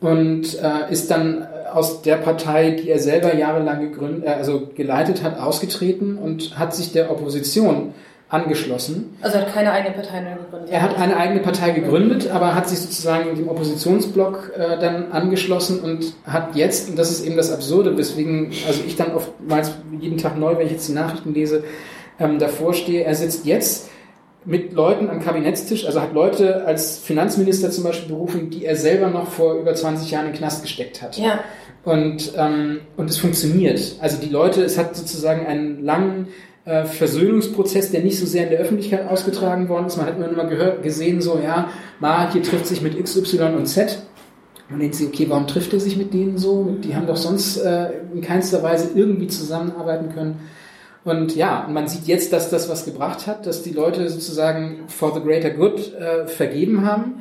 und 0.00 0.60
äh, 0.62 0.92
ist 0.92 1.10
dann 1.10 1.47
aus 1.72 2.02
der 2.02 2.16
Partei, 2.16 2.70
die 2.72 2.90
er 2.90 2.98
selber 2.98 3.34
jahrelang 3.34 3.80
gegründet, 3.80 4.24
äh, 4.24 4.30
also 4.30 4.68
geleitet 4.74 5.22
hat, 5.22 5.38
ausgetreten 5.38 6.18
und 6.18 6.58
hat 6.58 6.74
sich 6.74 6.92
der 6.92 7.10
Opposition 7.10 7.94
angeschlossen. 8.30 9.16
Also 9.22 9.38
er 9.38 9.46
hat 9.46 9.54
keine 9.54 9.72
eigene 9.72 9.94
Partei 9.94 10.20
mehr 10.20 10.36
gegründet. 10.36 10.70
Er 10.70 10.82
hat 10.82 10.98
eine 10.98 11.16
eigene 11.16 11.40
Partei 11.40 11.70
gegründet, 11.70 12.30
aber 12.30 12.54
hat 12.54 12.68
sich 12.68 12.78
sozusagen 12.78 13.34
dem 13.34 13.48
Oppositionsblock 13.48 14.52
äh, 14.54 14.78
dann 14.78 15.12
angeschlossen 15.12 15.80
und 15.80 16.12
hat 16.24 16.54
jetzt, 16.54 16.90
und 16.90 16.98
das 16.98 17.10
ist 17.10 17.24
eben 17.24 17.36
das 17.36 17.50
Absurde, 17.50 17.96
weswegen, 17.96 18.52
also 18.66 18.82
ich 18.86 18.96
dann 18.96 19.14
oftmals 19.14 19.72
jeden 19.98 20.18
Tag 20.18 20.36
neu, 20.36 20.58
wenn 20.58 20.66
ich 20.66 20.72
jetzt 20.72 20.88
die 20.88 20.92
Nachrichten 20.92 21.32
lese, 21.32 21.64
ähm, 22.20 22.38
davor 22.38 22.74
stehe, 22.74 23.04
er 23.04 23.14
sitzt 23.14 23.46
jetzt 23.46 23.88
mit 24.44 24.72
Leuten 24.72 25.10
am 25.10 25.20
Kabinettstisch, 25.20 25.86
also 25.86 26.00
hat 26.00 26.14
Leute 26.14 26.64
als 26.64 26.98
Finanzminister 26.98 27.70
zum 27.70 27.84
Beispiel 27.84 28.08
berufen, 28.08 28.50
die 28.50 28.64
er 28.64 28.76
selber 28.76 29.08
noch 29.08 29.28
vor 29.28 29.54
über 29.54 29.74
20 29.74 30.10
Jahren 30.10 30.26
in 30.26 30.32
den 30.32 30.38
Knast 30.38 30.62
gesteckt 30.62 31.02
hat. 31.02 31.18
Ja. 31.18 31.40
Und, 31.84 32.32
ähm, 32.36 32.80
und 32.96 33.10
es 33.10 33.18
funktioniert. 33.18 33.96
Also 34.00 34.18
die 34.20 34.28
Leute, 34.28 34.62
es 34.62 34.78
hat 34.78 34.96
sozusagen 34.96 35.46
einen 35.46 35.84
langen 35.84 36.28
äh, 36.64 36.84
Versöhnungsprozess, 36.84 37.90
der 37.90 38.02
nicht 38.02 38.18
so 38.18 38.26
sehr 38.26 38.44
in 38.44 38.50
der 38.50 38.58
Öffentlichkeit 38.60 39.08
ausgetragen 39.08 39.68
worden 39.68 39.86
ist. 39.86 39.96
Man 39.96 40.06
hat 40.06 40.16
immer 40.16 40.28
nur 40.28 40.44
gehört, 40.44 40.82
gesehen, 40.82 41.20
so, 41.20 41.40
ja, 41.42 41.70
Ma 41.98 42.30
hier 42.30 42.42
trifft 42.42 42.66
sich 42.66 42.82
mit 42.82 42.98
X, 42.98 43.16
Y 43.16 43.54
und 43.54 43.66
Z. 43.66 44.02
Man 44.68 44.80
denkt 44.80 44.96
sich, 44.96 45.08
okay, 45.08 45.26
warum 45.28 45.46
trifft 45.46 45.72
er 45.72 45.80
sich 45.80 45.96
mit 45.96 46.12
denen 46.12 46.36
so? 46.36 46.76
Die 46.84 46.94
haben 46.94 47.06
doch 47.06 47.16
sonst 47.16 47.56
äh, 47.56 47.90
in 48.12 48.20
keinster 48.20 48.62
Weise 48.62 48.90
irgendwie 48.94 49.28
zusammenarbeiten 49.28 50.12
können. 50.12 50.40
Und 51.04 51.36
ja, 51.36 51.66
man 51.70 51.88
sieht 51.88 52.06
jetzt, 52.06 52.32
dass 52.32 52.50
das 52.50 52.68
was 52.68 52.84
gebracht 52.84 53.26
hat, 53.26 53.46
dass 53.46 53.62
die 53.62 53.72
Leute 53.72 54.08
sozusagen 54.08 54.84
for 54.88 55.14
the 55.14 55.20
greater 55.20 55.50
good 55.50 55.94
äh, 55.94 56.26
vergeben 56.26 56.84
haben 56.84 57.20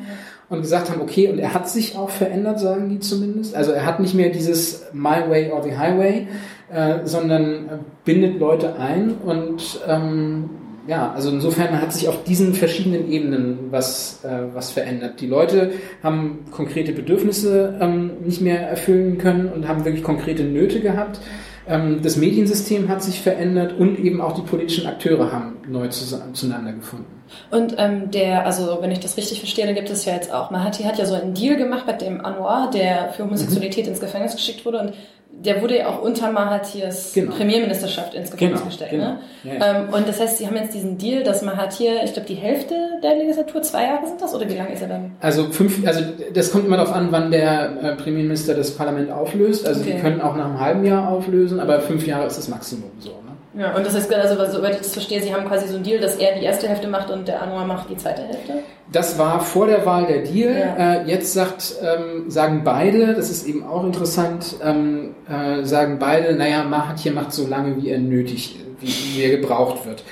und 0.49 0.61
gesagt 0.61 0.89
haben, 0.89 1.01
okay, 1.01 1.29
und 1.29 1.39
er 1.39 1.53
hat 1.53 1.69
sich 1.69 1.95
auch 1.95 2.09
verändert, 2.09 2.59
sagen 2.59 2.89
die 2.89 2.99
zumindest. 2.99 3.55
Also 3.55 3.71
er 3.71 3.85
hat 3.85 3.99
nicht 3.99 4.13
mehr 4.13 4.29
dieses 4.29 4.85
My 4.93 5.29
Way 5.29 5.51
or 5.51 5.63
the 5.63 5.77
Highway, 5.77 6.27
äh, 6.71 7.05
sondern 7.05 7.85
bindet 8.03 8.39
Leute 8.39 8.75
ein 8.77 9.15
und 9.23 9.79
ähm, 9.87 10.49
ja, 10.87 11.11
also 11.11 11.29
insofern 11.29 11.81
hat 11.81 11.91
sich 11.91 12.07
auf 12.07 12.23
diesen 12.23 12.53
verschiedenen 12.53 13.11
Ebenen 13.11 13.67
was, 13.71 14.23
äh, 14.23 14.53
was 14.53 14.71
verändert. 14.71 15.19
Die 15.19 15.27
Leute 15.27 15.71
haben 16.01 16.45
konkrete 16.51 16.93
Bedürfnisse 16.93 17.77
ähm, 17.81 18.11
nicht 18.23 18.41
mehr 18.41 18.69
erfüllen 18.69 19.17
können 19.17 19.51
und 19.51 19.67
haben 19.67 19.83
wirklich 19.83 20.03
konkrete 20.03 20.43
Nöte 20.43 20.79
gehabt. 20.79 21.19
Ähm, 21.67 22.01
das 22.01 22.15
Mediensystem 22.15 22.87
hat 22.87 23.03
sich 23.03 23.21
verändert 23.21 23.77
und 23.77 23.99
eben 23.99 24.21
auch 24.21 24.33
die 24.33 24.41
politischen 24.41 24.87
Akteure 24.87 25.31
haben 25.31 25.57
neu 25.67 25.87
zueinander 25.89 26.73
gefunden. 26.73 27.17
Und 27.51 27.75
ähm, 27.77 28.09
der, 28.11 28.45
also 28.45 28.77
wenn 28.81 28.91
ich 28.91 28.99
das 28.99 29.17
richtig 29.17 29.39
verstehe, 29.39 29.65
dann 29.65 29.75
gibt 29.75 29.89
es 29.89 30.05
ja 30.05 30.13
jetzt 30.13 30.33
auch, 30.33 30.49
Mahati 30.49 30.83
hat 30.83 30.97
ja 30.97 31.05
so 31.05 31.13
einen 31.13 31.33
Deal 31.33 31.57
gemacht 31.57 31.85
mit 31.85 32.01
dem 32.01 32.23
Anwar, 32.23 32.71
der 32.71 33.09
für 33.13 33.23
Homosexualität 33.23 33.85
mhm. 33.85 33.91
ins 33.91 33.99
Gefängnis 33.99 34.35
geschickt 34.35 34.65
wurde 34.65 34.79
und 34.79 34.93
der 35.39 35.61
wurde 35.61 35.77
ja 35.77 35.87
auch 35.87 36.01
unter 36.01 36.31
Mahatirs 36.31 37.13
genau. 37.13 37.33
Premierministerschaft 37.33 38.13
ins 38.15 38.31
Gefängnis 38.31 38.59
genau, 38.59 38.69
gestellt. 38.69 38.91
Genau. 38.91 39.05
Ne? 39.05 39.19
Ja, 39.43 39.53
ja. 39.53 39.79
Ähm, 39.81 39.93
und 39.93 40.07
das 40.07 40.19
heißt, 40.19 40.37
sie 40.37 40.47
haben 40.47 40.55
jetzt 40.55 40.73
diesen 40.73 40.97
Deal, 40.97 41.23
dass 41.23 41.43
Mahathir, 41.43 42.03
ich 42.03 42.13
glaube, 42.13 42.27
die 42.27 42.35
Hälfte 42.35 42.75
der 43.03 43.15
Legislatur, 43.15 43.61
zwei 43.61 43.83
Jahre 43.83 44.07
sind 44.07 44.21
das, 44.21 44.33
oder 44.33 44.49
wie 44.49 44.55
lange 44.55 44.73
ist 44.73 44.81
er 44.81 44.87
dann? 44.87 45.11
Also 45.21 45.45
fünf, 45.51 45.85
also 45.85 46.01
das 46.33 46.51
kommt 46.51 46.65
immer 46.65 46.77
darauf 46.77 46.93
an, 46.93 47.11
wann 47.11 47.29
der 47.29 47.83
äh, 47.83 47.95
Premierminister 47.95 48.55
das 48.55 48.71
Parlament 48.71 49.11
auflöst. 49.11 49.67
Also 49.67 49.81
okay. 49.81 49.93
die 49.93 50.01
können 50.01 50.21
auch 50.21 50.35
nach 50.35 50.45
einem 50.45 50.59
halben 50.59 50.85
Jahr 50.85 51.09
auflösen, 51.09 51.59
aber 51.59 51.81
fünf 51.81 52.07
Jahre 52.07 52.25
ist 52.25 52.37
das 52.37 52.47
Maximum 52.47 52.91
so. 52.99 53.11
Ja, 53.57 53.75
und 53.75 53.85
das 53.85 53.95
heißt, 53.95 54.13
also, 54.13 54.57
soweit 54.57 54.73
ich 54.73 54.79
das 54.79 54.93
verstehe, 54.93 55.21
Sie 55.21 55.33
haben 55.33 55.47
quasi 55.47 55.67
so 55.67 55.75
einen 55.75 55.83
Deal, 55.83 55.99
dass 55.99 56.17
er 56.17 56.37
die 56.37 56.45
erste 56.45 56.67
Hälfte 56.67 56.87
macht 56.87 57.09
und 57.09 57.27
der 57.27 57.41
Anwar 57.41 57.65
macht 57.65 57.89
die 57.89 57.97
zweite 57.97 58.21
Hälfte? 58.21 58.59
Das 58.91 59.17
war 59.17 59.39
vor 59.39 59.65
der 59.65 59.83
Wahl 59.85 60.05
der 60.05 60.19
Deal. 60.19 60.53
Ja. 60.53 61.01
Äh, 61.01 61.09
jetzt 61.09 61.33
sagt, 61.33 61.75
ähm, 61.81 62.29
sagen 62.29 62.61
beide, 62.63 63.15
das 63.15 63.31
ist 63.31 63.47
eben 63.47 63.65
auch 63.65 63.83
interessant, 63.83 64.57
ähm, 64.63 65.15
äh, 65.27 65.63
sagen 65.63 65.97
beide, 65.99 66.35
naja, 66.35 66.63
Mahathir 66.63 67.13
macht 67.13 67.33
so 67.33 67.47
lange, 67.47 67.81
wie 67.81 67.89
er 67.89 67.97
nötig, 67.97 68.59
wie, 68.79 68.87
wie 68.87 69.23
er 69.23 69.37
gebraucht 69.37 69.87
wird. 69.87 70.03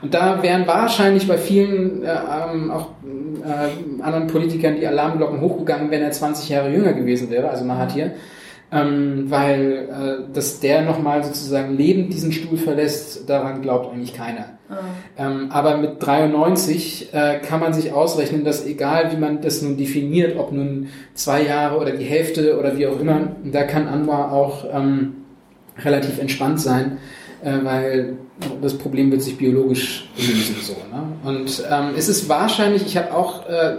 Und 0.00 0.14
da 0.14 0.42
wären 0.42 0.66
wahrscheinlich 0.66 1.28
bei 1.28 1.36
vielen 1.36 2.04
äh, 2.04 2.08
ähm, 2.08 2.70
auch 2.70 2.88
äh, 3.44 4.02
anderen 4.02 4.28
Politikern 4.28 4.76
die 4.76 4.86
Alarmglocken 4.86 5.42
hochgegangen, 5.42 5.90
wenn 5.90 6.02
er 6.02 6.10
20 6.10 6.48
Jahre 6.48 6.70
jünger 6.70 6.94
gewesen 6.94 7.30
wäre, 7.30 7.50
also 7.50 7.64
Mahathir 7.64 8.12
ähm, 8.72 9.30
weil 9.30 9.88
äh, 10.28 10.32
dass 10.32 10.60
der 10.60 10.82
nochmal 10.82 11.22
sozusagen 11.22 11.76
lebend 11.76 12.12
diesen 12.12 12.32
Stuhl 12.32 12.56
verlässt, 12.56 13.28
daran 13.28 13.62
glaubt 13.62 13.92
eigentlich 13.92 14.14
keiner. 14.14 14.58
Oh. 14.70 14.74
Ähm, 15.18 15.50
aber 15.50 15.76
mit 15.76 16.04
93 16.04 17.12
äh, 17.12 17.38
kann 17.40 17.60
man 17.60 17.74
sich 17.74 17.92
ausrechnen, 17.92 18.44
dass 18.44 18.66
egal 18.66 19.12
wie 19.12 19.16
man 19.16 19.40
das 19.42 19.62
nun 19.62 19.76
definiert, 19.76 20.36
ob 20.38 20.52
nun 20.52 20.88
zwei 21.12 21.42
Jahre 21.42 21.78
oder 21.78 21.92
die 21.92 22.04
Hälfte 22.04 22.58
oder 22.58 22.76
wie 22.76 22.86
auch 22.86 22.98
immer, 22.98 23.32
da 23.44 23.64
kann 23.64 23.86
Anwar 23.86 24.32
auch 24.32 24.64
ähm, 24.72 25.16
relativ 25.78 26.18
entspannt 26.18 26.60
sein, 26.60 26.98
äh, 27.42 27.52
weil 27.62 28.16
das 28.60 28.76
Problem 28.76 29.10
wird 29.10 29.22
sich 29.22 29.36
biologisch 29.36 30.08
lösen. 30.16 30.56
So, 30.62 30.72
ne? 30.90 31.02
Und 31.24 31.62
ähm, 31.70 31.94
es 31.96 32.08
ist 32.08 32.28
wahrscheinlich, 32.28 32.84
ich 32.86 32.96
habe 32.96 33.14
auch 33.14 33.48
äh, 33.48 33.76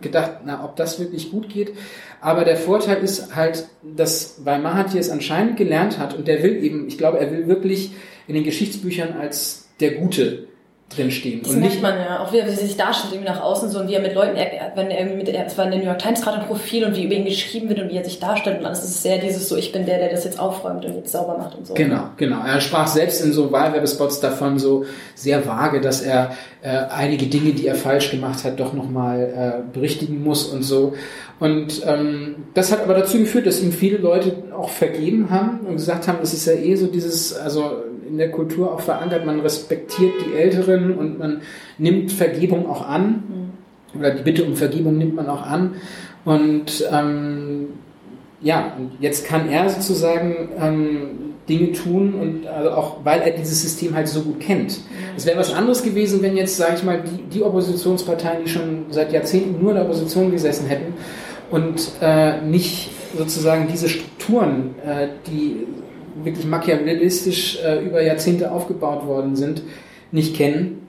gedacht, 0.00 0.40
na, 0.44 0.64
ob 0.64 0.76
das 0.76 0.98
wirklich 0.98 1.30
gut 1.30 1.48
geht. 1.48 1.72
Aber 2.20 2.44
der 2.44 2.56
Vorteil 2.56 3.02
ist 3.02 3.34
halt, 3.34 3.66
dass 3.82 4.40
weil 4.44 4.60
Mahathir 4.60 5.00
es 5.00 5.10
anscheinend 5.10 5.56
gelernt 5.56 5.98
hat 5.98 6.14
und 6.14 6.28
der 6.28 6.42
will 6.42 6.62
eben, 6.62 6.86
ich 6.88 6.98
glaube, 6.98 7.18
er 7.18 7.30
will 7.30 7.48
wirklich 7.48 7.92
in 8.26 8.34
den 8.34 8.44
Geschichtsbüchern 8.44 9.14
als 9.18 9.68
der 9.80 9.92
Gute 9.92 10.48
drinstehen. 10.94 11.42
Das 11.42 11.52
und 11.52 11.60
merkt 11.60 11.82
man 11.82 11.98
ja, 11.98 12.20
auch 12.20 12.32
wie 12.32 12.38
er 12.38 12.50
sich 12.50 12.76
darstellt, 12.76 13.14
irgendwie 13.14 13.30
nach 13.30 13.42
außen 13.42 13.70
so 13.70 13.80
und 13.80 13.88
wie 13.88 13.94
er 13.94 14.02
mit 14.02 14.14
Leuten, 14.14 14.36
er, 14.36 14.72
wenn 14.74 14.90
er 14.90 15.06
mit, 15.06 15.28
es 15.28 15.58
war 15.58 15.64
in 15.64 15.70
der 15.72 15.80
New 15.80 15.86
York 15.86 15.98
Times 15.98 16.22
gerade 16.22 16.40
ein 16.40 16.46
Profil 16.46 16.84
und 16.84 16.96
wie 16.96 17.04
über 17.04 17.14
ihn 17.14 17.24
geschrieben 17.24 17.68
wird 17.68 17.80
und 17.80 17.90
wie 17.90 17.96
er 17.96 18.04
sich 18.04 18.18
darstellt 18.18 18.60
und 18.60 18.66
alles, 18.66 18.80
das 18.80 18.90
ist 18.90 19.02
sehr 19.02 19.18
dieses 19.18 19.48
so, 19.48 19.56
ich 19.56 19.72
bin 19.72 19.86
der, 19.86 19.98
der 19.98 20.10
das 20.10 20.24
jetzt 20.24 20.38
aufräumt 20.38 20.84
und 20.84 20.94
jetzt 20.96 21.12
sauber 21.12 21.38
macht 21.38 21.56
und 21.56 21.66
so. 21.66 21.74
Genau, 21.74 22.04
genau. 22.16 22.44
Er 22.44 22.60
sprach 22.60 22.86
selbst 22.86 23.24
in 23.24 23.32
so 23.32 23.52
Wahlwerbespots 23.52 24.20
davon 24.20 24.58
so 24.58 24.84
sehr 25.14 25.46
vage, 25.46 25.80
dass 25.80 26.02
er 26.02 26.32
äh, 26.62 26.68
einige 26.68 27.26
Dinge, 27.26 27.52
die 27.52 27.66
er 27.66 27.74
falsch 27.74 28.10
gemacht 28.10 28.44
hat, 28.44 28.60
doch 28.60 28.72
nochmal 28.72 29.64
äh, 29.66 29.72
berichtigen 29.72 30.22
muss 30.22 30.46
und 30.46 30.62
so. 30.62 30.94
Und 31.40 31.82
ähm, 31.86 32.36
das 32.54 32.70
hat 32.70 32.82
aber 32.82 32.94
dazu 32.94 33.18
geführt, 33.18 33.46
dass 33.46 33.60
ihm 33.60 33.72
viele 33.72 33.98
Leute 33.98 34.44
auch 34.56 34.68
vergeben 34.68 35.30
haben 35.30 35.66
und 35.66 35.72
gesagt 35.72 36.06
haben, 36.06 36.18
das 36.20 36.32
ist 36.32 36.46
ja 36.46 36.52
eh 36.52 36.76
so 36.76 36.86
dieses, 36.86 37.36
also 37.36 37.82
in 38.12 38.18
der 38.18 38.30
Kultur 38.30 38.70
auch 38.72 38.80
verankert, 38.80 39.24
man 39.24 39.40
respektiert 39.40 40.12
die 40.26 40.36
Älteren 40.36 40.94
und 40.94 41.18
man 41.18 41.40
nimmt 41.78 42.12
Vergebung 42.12 42.68
auch 42.68 42.86
an. 42.86 43.22
Mhm. 43.94 43.98
Oder 43.98 44.10
die 44.10 44.22
Bitte 44.22 44.44
um 44.44 44.54
Vergebung 44.54 44.98
nimmt 44.98 45.14
man 45.14 45.28
auch 45.28 45.42
an. 45.42 45.76
Und 46.26 46.86
ähm, 46.92 47.68
ja, 48.42 48.76
jetzt 49.00 49.26
kann 49.26 49.48
er 49.48 49.70
sozusagen 49.70 50.50
ähm, 50.60 50.98
Dinge 51.48 51.72
tun 51.72 52.14
und 52.14 52.46
also 52.46 52.70
auch 52.72 52.96
weil 53.02 53.22
er 53.22 53.30
dieses 53.30 53.62
System 53.62 53.94
halt 53.94 54.08
so 54.08 54.20
gut 54.20 54.40
kennt. 54.40 54.80
Es 55.16 55.24
wäre 55.24 55.38
was 55.38 55.54
anderes 55.54 55.82
gewesen, 55.82 56.20
wenn 56.22 56.36
jetzt, 56.36 56.56
sage 56.58 56.74
ich 56.76 56.84
mal, 56.84 57.02
die, 57.02 57.22
die 57.22 57.42
Oppositionsparteien, 57.42 58.44
die 58.44 58.50
schon 58.50 58.86
seit 58.90 59.12
Jahrzehnten 59.12 59.60
nur 59.60 59.70
in 59.70 59.76
der 59.76 59.84
Opposition 59.86 60.30
gesessen 60.30 60.66
hätten 60.66 60.94
und 61.50 61.92
äh, 62.02 62.42
nicht 62.42 62.90
sozusagen 63.16 63.68
diese 63.68 63.88
Strukturen, 63.88 64.74
äh, 64.84 65.08
die 65.26 65.66
wirklich 66.22 66.46
machiavellistisch 66.46 67.58
äh, 67.64 67.84
über 67.84 68.02
Jahrzehnte 68.02 68.50
aufgebaut 68.50 69.06
worden 69.06 69.36
sind, 69.36 69.62
nicht 70.10 70.36
kennen, 70.36 70.86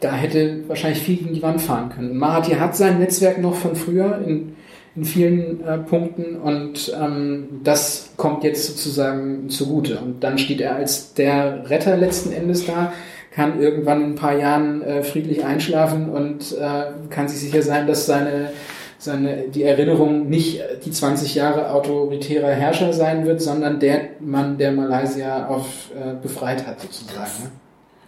da 0.00 0.12
hätte 0.12 0.68
wahrscheinlich 0.68 1.02
viel 1.02 1.16
gegen 1.16 1.34
die 1.34 1.42
Wand 1.42 1.60
fahren 1.60 1.90
können. 1.90 2.16
Mahathir 2.16 2.60
hat 2.60 2.76
sein 2.76 3.00
Netzwerk 3.00 3.40
noch 3.40 3.54
von 3.54 3.74
früher 3.74 4.20
in, 4.24 4.54
in 4.94 5.04
vielen 5.04 5.64
äh, 5.66 5.78
Punkten 5.78 6.36
und 6.36 6.92
ähm, 7.00 7.48
das 7.64 8.10
kommt 8.16 8.44
jetzt 8.44 8.66
sozusagen 8.66 9.48
zugute. 9.48 9.98
Und 9.98 10.22
dann 10.22 10.38
steht 10.38 10.60
er 10.60 10.76
als 10.76 11.14
der 11.14 11.68
Retter 11.68 11.96
letzten 11.96 12.32
Endes 12.32 12.66
da, 12.66 12.92
kann 13.32 13.60
irgendwann 13.60 14.02
in 14.02 14.10
ein 14.10 14.14
paar 14.14 14.38
Jahren 14.38 14.82
äh, 14.82 15.02
friedlich 15.02 15.44
einschlafen 15.44 16.08
und 16.08 16.56
äh, 16.58 17.10
kann 17.10 17.28
sich 17.28 17.40
sicher 17.40 17.62
sein, 17.62 17.86
dass 17.86 18.06
seine 18.06 18.50
seine, 18.98 19.48
die 19.48 19.62
Erinnerung 19.62 20.28
nicht 20.28 20.60
die 20.84 20.90
20 20.90 21.34
Jahre 21.36 21.70
autoritärer 21.70 22.50
Herrscher 22.50 22.92
sein 22.92 23.24
wird, 23.24 23.40
sondern 23.40 23.78
der 23.78 24.00
Mann, 24.20 24.58
der 24.58 24.72
Malaysia 24.72 25.46
auf, 25.46 25.90
äh, 25.94 26.14
befreit 26.20 26.66
hat, 26.66 26.80
sozusagen. 26.80 27.44
Ne? 27.44 27.50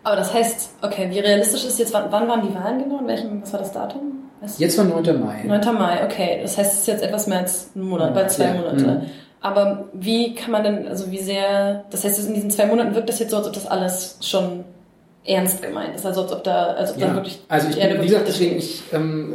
Aber 0.03 0.17
das 0.17 0.35
heißt, 0.35 0.71
okay, 0.83 1.09
wie 1.11 1.21
realistisch 1.21 1.65
ist 1.65 1.79
jetzt, 1.79 1.93
wann, 1.93 2.11
waren 2.11 2.43
die 2.43 2.55
Wahlen 2.55 2.83
genau? 2.83 2.99
In 3.01 3.07
welchem, 3.07 3.43
was 3.43 3.53
war 3.53 3.61
das 3.61 3.73
Datum? 3.73 4.31
Weißt 4.41 4.59
jetzt 4.59 4.79
war 4.79 4.85
9. 4.85 5.21
Mai. 5.21 5.45
9. 5.45 5.75
Mai, 5.75 6.05
okay. 6.05 6.41
Das 6.43 6.59
heißt, 6.59 6.73
es 6.73 6.79
ist 6.81 6.89
jetzt 6.89 7.03
etwas 7.03 7.27
mehr 7.27 7.39
als 7.39 7.71
ein 7.77 7.83
Monat, 7.83 8.15
bald 8.15 8.31
zwei 8.31 8.47
ja. 8.47 8.55
Monate. 8.55 8.85
Mhm. 8.85 9.03
Aber 9.43 9.89
wie 9.93 10.35
kann 10.35 10.51
man 10.51 10.65
denn, 10.65 10.89
also 10.89 11.11
wie 11.11 11.19
sehr, 11.19 11.85
das 11.91 12.05
heißt, 12.05 12.27
in 12.27 12.35
diesen 12.35 12.51
zwei 12.51 12.67
Monaten 12.67 12.95
wirkt 12.95 13.09
das 13.09 13.19
jetzt 13.19 13.31
so, 13.31 13.37
als 13.37 13.47
ob 13.47 13.53
das 13.53 13.67
alles 13.67 14.19
schon 14.23 14.65
ernst 15.31 15.63
gemeint 15.63 15.95
ist, 15.95 16.05
also 16.05 16.23
als 16.23 16.33
ob 16.33 16.45
da, 16.45 16.67
als 16.73 16.93
ob 16.93 16.99
ja. 16.99 17.09
da 17.09 17.15
wirklich. 17.15 17.41
Also 17.49 17.69
ich 17.69 17.77
bin, 17.77 18.03
wie 18.03 18.07
gesagt, 18.07 18.29
deswegen, 18.29 18.57
ich 18.57 18.83
ähm, 18.93 19.35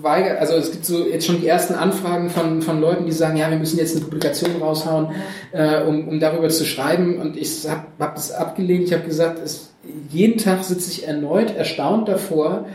weigere, 0.00 0.38
also 0.38 0.54
es 0.54 0.70
gibt 0.70 0.84
so 0.84 1.06
jetzt 1.06 1.26
schon 1.26 1.40
die 1.40 1.46
ersten 1.46 1.74
Anfragen 1.74 2.30
von, 2.30 2.62
von 2.62 2.80
Leuten, 2.80 3.06
die 3.06 3.12
sagen, 3.12 3.36
ja, 3.36 3.50
wir 3.50 3.58
müssen 3.58 3.78
jetzt 3.78 3.96
eine 3.96 4.04
Publikation 4.04 4.50
raushauen, 4.60 5.08
äh, 5.52 5.82
um, 5.82 6.08
um 6.08 6.20
darüber 6.20 6.48
zu 6.48 6.64
schreiben. 6.64 7.20
Und 7.20 7.36
ich 7.36 7.68
habe 7.68 7.82
hab 7.98 8.14
das 8.14 8.32
abgelehnt, 8.32 8.84
ich 8.84 8.92
habe 8.92 9.04
gesagt, 9.04 9.40
es, 9.42 9.70
jeden 10.10 10.38
Tag 10.38 10.64
sitze 10.64 10.90
ich 10.90 11.06
erneut 11.06 11.56
erstaunt 11.56 12.08
davor 12.08 12.66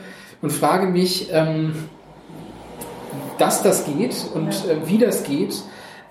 und 0.42 0.52
frage 0.52 0.88
mich, 0.88 1.30
ähm, 1.32 1.74
dass 3.38 3.62
das 3.64 3.86
geht 3.86 4.16
und 4.34 4.50
äh, 4.50 4.88
wie 4.88 4.98
das 4.98 5.24
geht. 5.24 5.62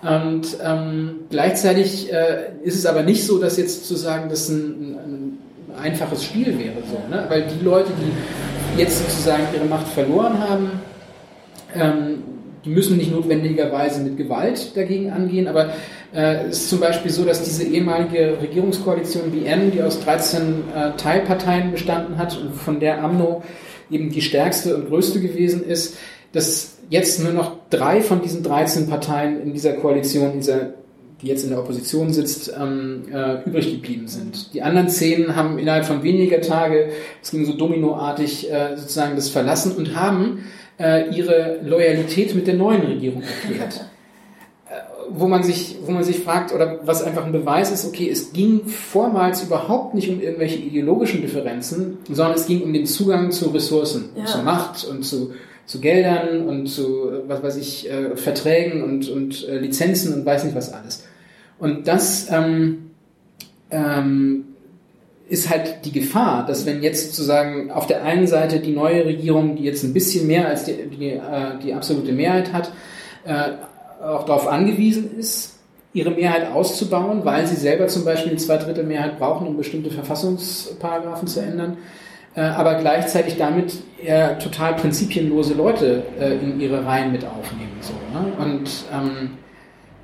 Und 0.02 0.58
ähm, 0.62 1.20
gleichzeitig 1.30 2.12
äh, 2.12 2.52
ist 2.62 2.76
es 2.76 2.86
aber 2.86 3.02
nicht 3.02 3.24
so, 3.26 3.38
dass 3.38 3.56
jetzt 3.56 3.86
zu 3.86 3.96
sagen, 3.96 4.28
dass 4.28 4.48
ein 4.48 5.05
einfaches 5.86 6.24
Spiel 6.24 6.58
wäre. 6.58 6.82
So, 6.90 6.98
ne? 7.08 7.24
Weil 7.28 7.42
die 7.42 7.64
Leute, 7.64 7.90
die 8.00 8.80
jetzt 8.80 8.98
sozusagen 8.98 9.44
ihre 9.54 9.64
Macht 9.64 9.88
verloren 9.88 10.38
haben, 10.38 10.70
ähm, 11.74 12.22
die 12.64 12.70
müssen 12.70 12.96
nicht 12.96 13.12
notwendigerweise 13.12 14.00
mit 14.00 14.16
Gewalt 14.16 14.76
dagegen 14.76 15.10
angehen, 15.12 15.46
aber 15.46 15.70
äh, 16.12 16.46
es 16.48 16.62
ist 16.62 16.70
zum 16.70 16.80
Beispiel 16.80 17.12
so, 17.12 17.24
dass 17.24 17.42
diese 17.44 17.62
ehemalige 17.62 18.38
Regierungskoalition 18.42 19.30
BN, 19.30 19.70
die 19.70 19.82
aus 19.82 20.00
13 20.00 20.42
äh, 20.74 20.90
Teilparteien 20.96 21.70
bestanden 21.70 22.18
hat 22.18 22.36
und 22.36 22.54
von 22.54 22.80
der 22.80 23.04
AMNO 23.04 23.44
eben 23.88 24.10
die 24.10 24.20
stärkste 24.20 24.74
und 24.76 24.88
größte 24.88 25.20
gewesen 25.20 25.64
ist, 25.64 25.96
dass 26.32 26.78
jetzt 26.90 27.22
nur 27.22 27.32
noch 27.32 27.52
drei 27.70 28.00
von 28.00 28.20
diesen 28.20 28.42
13 28.42 28.88
Parteien 28.88 29.40
in 29.40 29.52
dieser 29.52 29.74
Koalition, 29.74 30.32
in 30.32 30.40
dieser 30.40 30.74
die 31.22 31.28
jetzt 31.28 31.44
in 31.44 31.50
der 31.50 31.58
Opposition 31.58 32.12
sitzt, 32.12 32.52
ähm, 32.60 33.04
äh, 33.12 33.42
übrig 33.46 33.70
geblieben 33.70 34.06
sind. 34.06 34.52
Die 34.52 34.62
anderen 34.62 34.88
zehn 34.88 35.34
haben 35.34 35.58
innerhalb 35.58 35.86
von 35.86 36.02
weniger 36.02 36.40
Tage, 36.40 36.90
es 37.22 37.30
ging 37.30 37.46
so 37.46 37.54
dominoartig, 37.54 38.52
äh, 38.52 38.76
sozusagen 38.76 39.16
das 39.16 39.30
verlassen 39.30 39.72
und 39.72 39.96
haben 39.96 40.44
äh, 40.78 41.08
ihre 41.14 41.60
Loyalität 41.64 42.34
mit 42.34 42.46
der 42.46 42.54
neuen 42.54 42.82
Regierung 42.82 43.22
erklärt. 43.22 43.86
Äh, 44.68 44.80
wo 45.10 45.28
man 45.28 45.44
sich, 45.44 45.76
wo 45.84 45.92
man 45.92 46.02
sich 46.02 46.18
fragt, 46.18 46.52
oder 46.52 46.80
was 46.82 47.00
einfach 47.00 47.24
ein 47.24 47.30
Beweis 47.30 47.70
ist, 47.70 47.86
okay, 47.86 48.10
es 48.10 48.32
ging 48.32 48.66
vormals 48.66 49.44
überhaupt 49.44 49.94
nicht 49.94 50.10
um 50.10 50.20
irgendwelche 50.20 50.58
ideologischen 50.58 51.20
Differenzen, 51.20 51.98
sondern 52.10 52.34
es 52.34 52.46
ging 52.46 52.62
um 52.62 52.72
den 52.72 52.84
Zugang 52.84 53.30
zu 53.30 53.50
Ressourcen, 53.50 54.08
ja. 54.16 54.24
zu 54.24 54.42
Macht 54.42 54.84
und 54.84 55.04
zu 55.04 55.34
zu 55.66 55.80
Geldern 55.80 56.46
und 56.46 56.68
zu, 56.68 57.10
was 57.26 57.42
weiß 57.42 57.56
ich, 57.56 57.90
äh, 57.90 58.16
Verträgen 58.16 58.82
und, 58.82 59.08
und 59.08 59.46
äh, 59.48 59.58
Lizenzen 59.58 60.14
und 60.14 60.24
weiß 60.24 60.44
nicht 60.44 60.54
was 60.54 60.72
alles. 60.72 61.04
Und 61.58 61.88
das 61.88 62.30
ähm, 62.30 62.90
ähm, 63.70 64.44
ist 65.28 65.50
halt 65.50 65.84
die 65.84 65.92
Gefahr, 65.92 66.46
dass 66.46 66.66
wenn 66.66 66.82
jetzt 66.82 67.08
sozusagen 67.08 67.70
auf 67.70 67.86
der 67.86 68.04
einen 68.04 68.26
Seite 68.26 68.60
die 68.60 68.72
neue 68.72 69.04
Regierung, 69.04 69.56
die 69.56 69.64
jetzt 69.64 69.82
ein 69.82 69.92
bisschen 69.92 70.26
mehr 70.26 70.46
als 70.48 70.64
die, 70.64 70.74
die, 70.74 71.10
äh, 71.10 71.58
die 71.62 71.74
absolute 71.74 72.12
Mehrheit 72.12 72.52
hat, 72.52 72.72
äh, 73.24 73.52
auch 74.04 74.24
darauf 74.24 74.46
angewiesen 74.46 75.18
ist, 75.18 75.54
ihre 75.92 76.10
Mehrheit 76.10 76.52
auszubauen, 76.52 77.24
weil 77.24 77.46
sie 77.46 77.56
selber 77.56 77.88
zum 77.88 78.04
Beispiel 78.04 78.32
eine 78.32 78.38
Zweidrittelmehrheit 78.38 79.18
brauchen, 79.18 79.46
um 79.46 79.56
bestimmte 79.56 79.90
Verfassungsparagraphen 79.90 81.26
zu 81.26 81.40
ändern, 81.40 81.78
äh, 82.36 82.42
aber 82.42 82.74
gleichzeitig 82.74 83.36
damit 83.36 83.72
eher 84.04 84.38
total 84.38 84.74
prinzipienlose 84.74 85.54
Leute 85.54 86.02
äh, 86.20 86.34
in 86.34 86.60
ihre 86.60 86.84
Reihen 86.84 87.12
mit 87.12 87.24
aufnehmen. 87.24 87.72
So, 87.80 87.94
ne? 88.12 88.32
Und 88.38 88.70
ähm, 88.92 89.30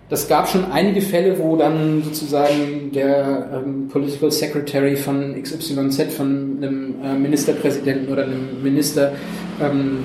das 0.08 0.28
gab 0.28 0.48
schon 0.48 0.70
einige 0.70 1.00
Fälle, 1.00 1.38
wo 1.38 1.56
dann 1.56 2.02
sozusagen 2.02 2.92
der 2.92 3.62
ähm, 3.64 3.88
Political 3.88 4.30
Secretary 4.30 4.96
von 4.96 5.40
XYZ, 5.40 6.14
von 6.14 6.58
einem 6.58 6.94
äh, 7.02 7.14
Ministerpräsidenten 7.14 8.12
oder 8.12 8.24
einem 8.24 8.62
Minister 8.62 9.12
ähm, 9.60 10.04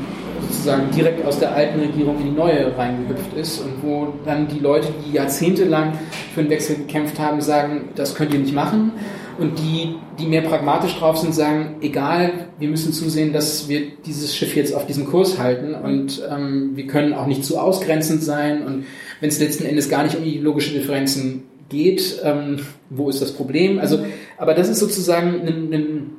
sozusagen 0.49 0.91
direkt 0.91 1.25
aus 1.25 1.39
der 1.39 1.53
alten 1.53 1.79
Regierung 1.79 2.17
in 2.19 2.25
die 2.27 2.31
neue 2.31 2.77
reingehüpft 2.77 3.33
ist 3.35 3.59
und 3.59 3.83
wo 3.83 4.13
dann 4.25 4.47
die 4.47 4.59
Leute, 4.59 4.87
die 5.05 5.13
jahrzehntelang 5.13 5.93
für 6.33 6.41
einen 6.41 6.49
Wechsel 6.49 6.77
gekämpft 6.77 7.19
haben, 7.19 7.41
sagen, 7.41 7.89
das 7.95 8.15
könnt 8.15 8.33
ihr 8.33 8.39
nicht 8.39 8.53
machen. 8.53 8.93
Und 9.39 9.59
die, 9.59 9.95
die 10.17 10.25
mehr 10.25 10.41
pragmatisch 10.41 10.97
drauf 10.97 11.17
sind, 11.17 11.33
sagen, 11.33 11.75
egal, 11.81 12.47
wir 12.57 12.69
müssen 12.69 12.91
zusehen, 12.91 13.33
dass 13.33 13.69
wir 13.69 13.81
dieses 14.05 14.35
Schiff 14.35 14.55
jetzt 14.55 14.73
auf 14.73 14.87
diesem 14.87 15.05
Kurs 15.05 15.37
halten 15.37 15.75
und 15.75 16.23
ähm, 16.31 16.71
wir 16.73 16.87
können 16.87 17.13
auch 17.13 17.27
nicht 17.27 17.45
zu 17.45 17.59
ausgrenzend 17.59 18.23
sein 18.23 18.65
und 18.65 18.85
wenn 19.19 19.29
es 19.29 19.39
letzten 19.39 19.65
Endes 19.65 19.89
gar 19.89 20.03
nicht 20.03 20.17
um 20.17 20.23
ideologische 20.23 20.73
Differenzen 20.73 21.43
geht, 21.69 22.21
ähm, 22.23 22.59
wo 22.89 23.09
ist 23.09 23.21
das 23.21 23.33
Problem? 23.33 23.79
Also, 23.79 24.05
aber 24.37 24.53
das 24.53 24.69
ist 24.69 24.79
sozusagen 24.79 25.41
ein, 25.41 25.73
ein 25.73 26.11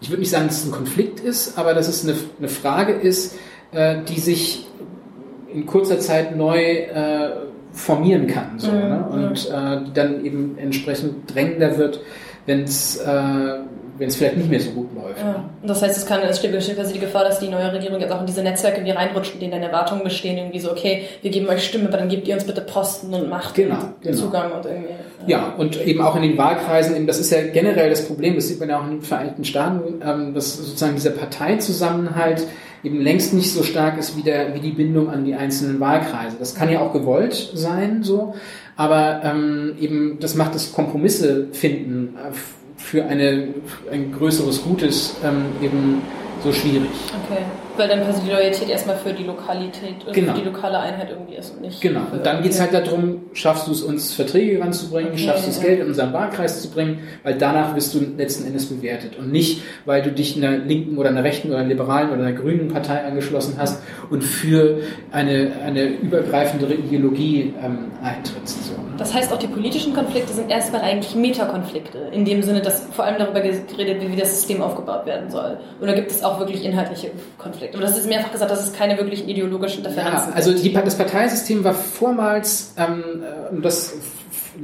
ich 0.00 0.08
würde 0.08 0.20
nicht 0.20 0.30
sagen, 0.30 0.46
dass 0.46 0.60
es 0.60 0.66
ein 0.66 0.72
Konflikt 0.72 1.20
ist, 1.20 1.58
aber 1.58 1.74
dass 1.74 1.88
es 1.88 2.04
eine, 2.04 2.16
eine 2.38 2.48
Frage 2.48 2.92
ist, 2.92 3.36
äh, 3.72 4.02
die 4.08 4.18
sich 4.18 4.66
in 5.52 5.66
kurzer 5.66 5.98
Zeit 5.98 6.36
neu 6.36 6.58
äh, 6.58 7.30
formieren 7.72 8.26
kann. 8.26 8.58
So, 8.58 8.70
mhm. 8.72 8.78
ne? 8.78 9.08
Und 9.10 9.50
äh, 9.50 9.84
die 9.86 9.92
dann 9.92 10.24
eben 10.24 10.56
entsprechend 10.58 11.32
drängender 11.32 11.76
wird, 11.76 12.00
wenn 12.46 12.62
es 12.62 12.96
äh, 12.96 13.58
wenn 14.00 14.08
es 14.08 14.16
vielleicht 14.16 14.38
nicht 14.38 14.48
mehr 14.48 14.60
so 14.60 14.70
gut 14.70 14.88
läuft. 14.94 15.20
Ja. 15.20 15.44
Das 15.62 15.82
heißt, 15.82 15.98
es 15.98 16.06
kann, 16.06 16.22
es 16.22 16.38
steht 16.38 16.52
quasi 16.52 16.94
die 16.94 16.98
Gefahr, 16.98 17.24
dass 17.24 17.38
die 17.38 17.48
neue 17.48 17.70
Regierung 17.70 18.00
jetzt 18.00 18.10
auch 18.10 18.20
in 18.20 18.26
diese 18.26 18.42
Netzwerke 18.42 18.82
wie 18.82 18.90
reinrutscht, 18.90 19.34
in 19.34 19.40
denen 19.40 19.52
dann 19.52 19.62
Erwartungen 19.62 20.02
bestehen, 20.02 20.38
irgendwie 20.38 20.58
so, 20.58 20.70
okay, 20.70 21.04
wir 21.20 21.30
geben 21.30 21.46
euch 21.48 21.64
Stimme, 21.66 21.88
aber 21.88 21.98
dann 21.98 22.08
gebt 22.08 22.26
ihr 22.26 22.34
uns 22.34 22.44
bitte 22.44 22.62
Posten 22.62 23.12
und 23.12 23.28
Macht 23.28 23.54
genau, 23.54 23.74
und 23.74 24.00
genau. 24.00 24.16
Zugang 24.16 24.52
und 24.52 24.64
irgendwie. 24.64 24.94
Ja. 25.26 25.38
ja. 25.38 25.54
und 25.58 25.86
eben 25.86 26.00
auch 26.00 26.16
in 26.16 26.22
den 26.22 26.38
Wahlkreisen, 26.38 26.96
eben, 26.96 27.06
das 27.06 27.20
ist 27.20 27.30
ja 27.30 27.42
generell 27.42 27.90
das 27.90 28.06
Problem, 28.06 28.36
das 28.36 28.48
sieht 28.48 28.58
man 28.58 28.70
ja 28.70 28.80
auch 28.80 28.84
in 28.84 28.92
den 28.92 29.02
Vereinigten 29.02 29.44
Staaten, 29.44 30.00
ähm, 30.02 30.32
dass 30.32 30.56
sozusagen 30.56 30.94
dieser 30.94 31.10
Parteizusammenhalt 31.10 32.46
eben 32.82 33.02
längst 33.02 33.34
nicht 33.34 33.52
so 33.52 33.62
stark 33.62 33.98
ist 33.98 34.16
wie, 34.16 34.22
der, 34.22 34.54
wie 34.54 34.60
die 34.60 34.70
Bindung 34.70 35.10
an 35.10 35.26
die 35.26 35.34
einzelnen 35.34 35.78
Wahlkreise. 35.78 36.36
Das 36.38 36.54
kann 36.54 36.70
ja 36.70 36.80
auch 36.80 36.94
gewollt 36.94 37.50
sein, 37.54 38.02
so, 38.02 38.34
aber 38.76 39.20
ähm, 39.24 39.74
eben 39.78 40.18
das 40.20 40.36
macht 40.36 40.54
das 40.54 40.72
Kompromisse 40.72 41.48
finden 41.52 42.16
äh, 42.16 42.34
für 42.82 43.04
eine, 43.04 43.48
ein 43.90 44.12
größeres 44.12 44.62
Gutes 44.62 45.16
ähm, 45.22 45.46
eben 45.62 46.02
so 46.42 46.52
schwierig. 46.52 46.90
Okay, 47.24 47.42
weil 47.80 47.88
dann 47.88 48.04
quasi 48.04 48.20
die 48.22 48.30
Loyalität 48.30 48.68
erstmal 48.68 48.96
für 48.96 49.12
die 49.12 49.24
Lokalität 49.24 50.06
und 50.06 50.12
genau. 50.12 50.34
für 50.34 50.40
die 50.40 50.44
lokale 50.44 50.78
Einheit 50.78 51.10
irgendwie 51.10 51.34
ist 51.34 51.50
und 51.50 51.62
nicht. 51.62 51.80
Genau, 51.80 52.02
und 52.12 52.24
dann 52.24 52.42
geht 52.42 52.52
es 52.52 52.60
halt 52.60 52.74
darum, 52.74 53.22
schaffst 53.32 53.66
du 53.66 53.72
es 53.72 53.82
uns 53.82 54.12
Verträge 54.12 54.60
ranzubringen, 54.60 55.12
okay, 55.12 55.24
schaffst 55.24 55.46
du 55.46 55.50
es 55.50 55.60
Geld 55.60 55.80
in 55.80 55.86
unseren 55.86 56.12
Wahlkreis 56.12 56.60
zu 56.62 56.70
bringen, 56.70 57.00
weil 57.22 57.34
danach 57.34 57.74
wirst 57.74 57.94
du 57.94 58.00
letzten 58.16 58.46
Endes 58.46 58.66
bewertet 58.66 59.18
und 59.18 59.32
nicht, 59.32 59.62
weil 59.86 60.02
du 60.02 60.12
dich 60.12 60.36
einer 60.36 60.58
linken 60.58 60.98
oder 60.98 61.08
einer 61.08 61.24
rechten 61.24 61.48
oder 61.48 61.58
einer 61.58 61.68
liberalen 61.68 62.10
oder 62.10 62.20
einer 62.20 62.32
grünen 62.32 62.68
Partei 62.68 63.02
angeschlossen 63.04 63.54
hast 63.58 63.82
und 64.10 64.22
für 64.22 64.80
eine, 65.10 65.52
eine 65.64 65.84
übergreifendere 65.84 66.74
Ideologie 66.74 67.54
ähm, 67.64 67.90
eintrittst. 68.02 68.66
So, 68.66 68.72
ne? 68.72 68.90
Das 68.98 69.14
heißt, 69.14 69.32
auch 69.32 69.38
die 69.38 69.46
politischen 69.46 69.94
Konflikte 69.94 70.34
sind 70.34 70.50
erstmal 70.50 70.82
eigentlich 70.82 71.14
Metakonflikte, 71.14 71.98
in 72.12 72.26
dem 72.26 72.42
Sinne, 72.42 72.60
dass 72.60 72.84
vor 72.92 73.06
allem 73.06 73.18
darüber 73.18 73.40
geredet 73.40 73.70
wird, 74.02 74.12
wie 74.12 74.16
das 74.16 74.34
System 74.34 74.60
aufgebaut 74.60 75.06
werden 75.06 75.30
soll. 75.30 75.58
Oder 75.80 75.94
gibt 75.94 76.10
es 76.10 76.22
auch 76.22 76.38
wirklich 76.38 76.64
inhaltliche 76.64 77.10
Konflikte? 77.38 77.69
Aber 77.74 77.82
das 77.82 77.98
ist 77.98 78.08
mehrfach 78.08 78.32
gesagt, 78.32 78.50
dass 78.50 78.66
es 78.66 78.72
keine 78.72 78.96
wirklichen 78.96 79.28
ideologischen 79.28 79.82
Differenzen 79.82 80.30
ja, 80.30 80.34
also 80.34 80.52
die, 80.52 80.72
das 80.72 80.96
Parteisystem 80.96 81.64
war 81.64 81.74
vormals, 81.74 82.74
ähm, 82.76 83.22
äh, 83.22 83.60
das 83.60 83.94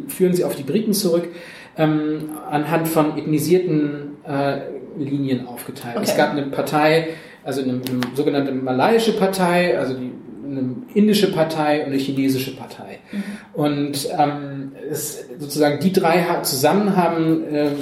führen 0.09 0.35
sie 0.35 0.45
auf 0.45 0.57
die 0.57 0.63
Briten 0.63 0.93
zurück, 0.93 1.29
ähm, 1.77 2.31
anhand 2.51 2.89
von 2.89 3.17
ethnisierten 3.19 4.17
äh, 4.27 4.61
Linien 4.99 5.47
aufgeteilt. 5.47 5.97
Okay. 5.97 6.07
Es 6.07 6.17
gab 6.17 6.31
eine 6.31 6.43
Partei, 6.43 7.09
also 7.45 7.63
eine, 7.63 7.73
eine 7.73 8.01
sogenannte 8.15 8.53
malaiische 8.53 9.13
Partei, 9.13 9.79
also 9.79 9.95
die 9.95 10.13
eine 10.47 10.77
indische 10.95 11.33
Partei 11.33 11.81
und 11.81 11.87
eine 11.87 11.97
chinesische 11.97 12.57
Partei. 12.57 12.99
Mhm. 13.13 13.23
Und 13.55 14.09
ähm, 14.17 14.73
es, 14.91 15.25
sozusagen 15.39 15.81
die 15.81 15.93
drei 15.93 16.25
zusammen 16.43 16.97
haben 16.97 17.45
ähm, 17.51 17.73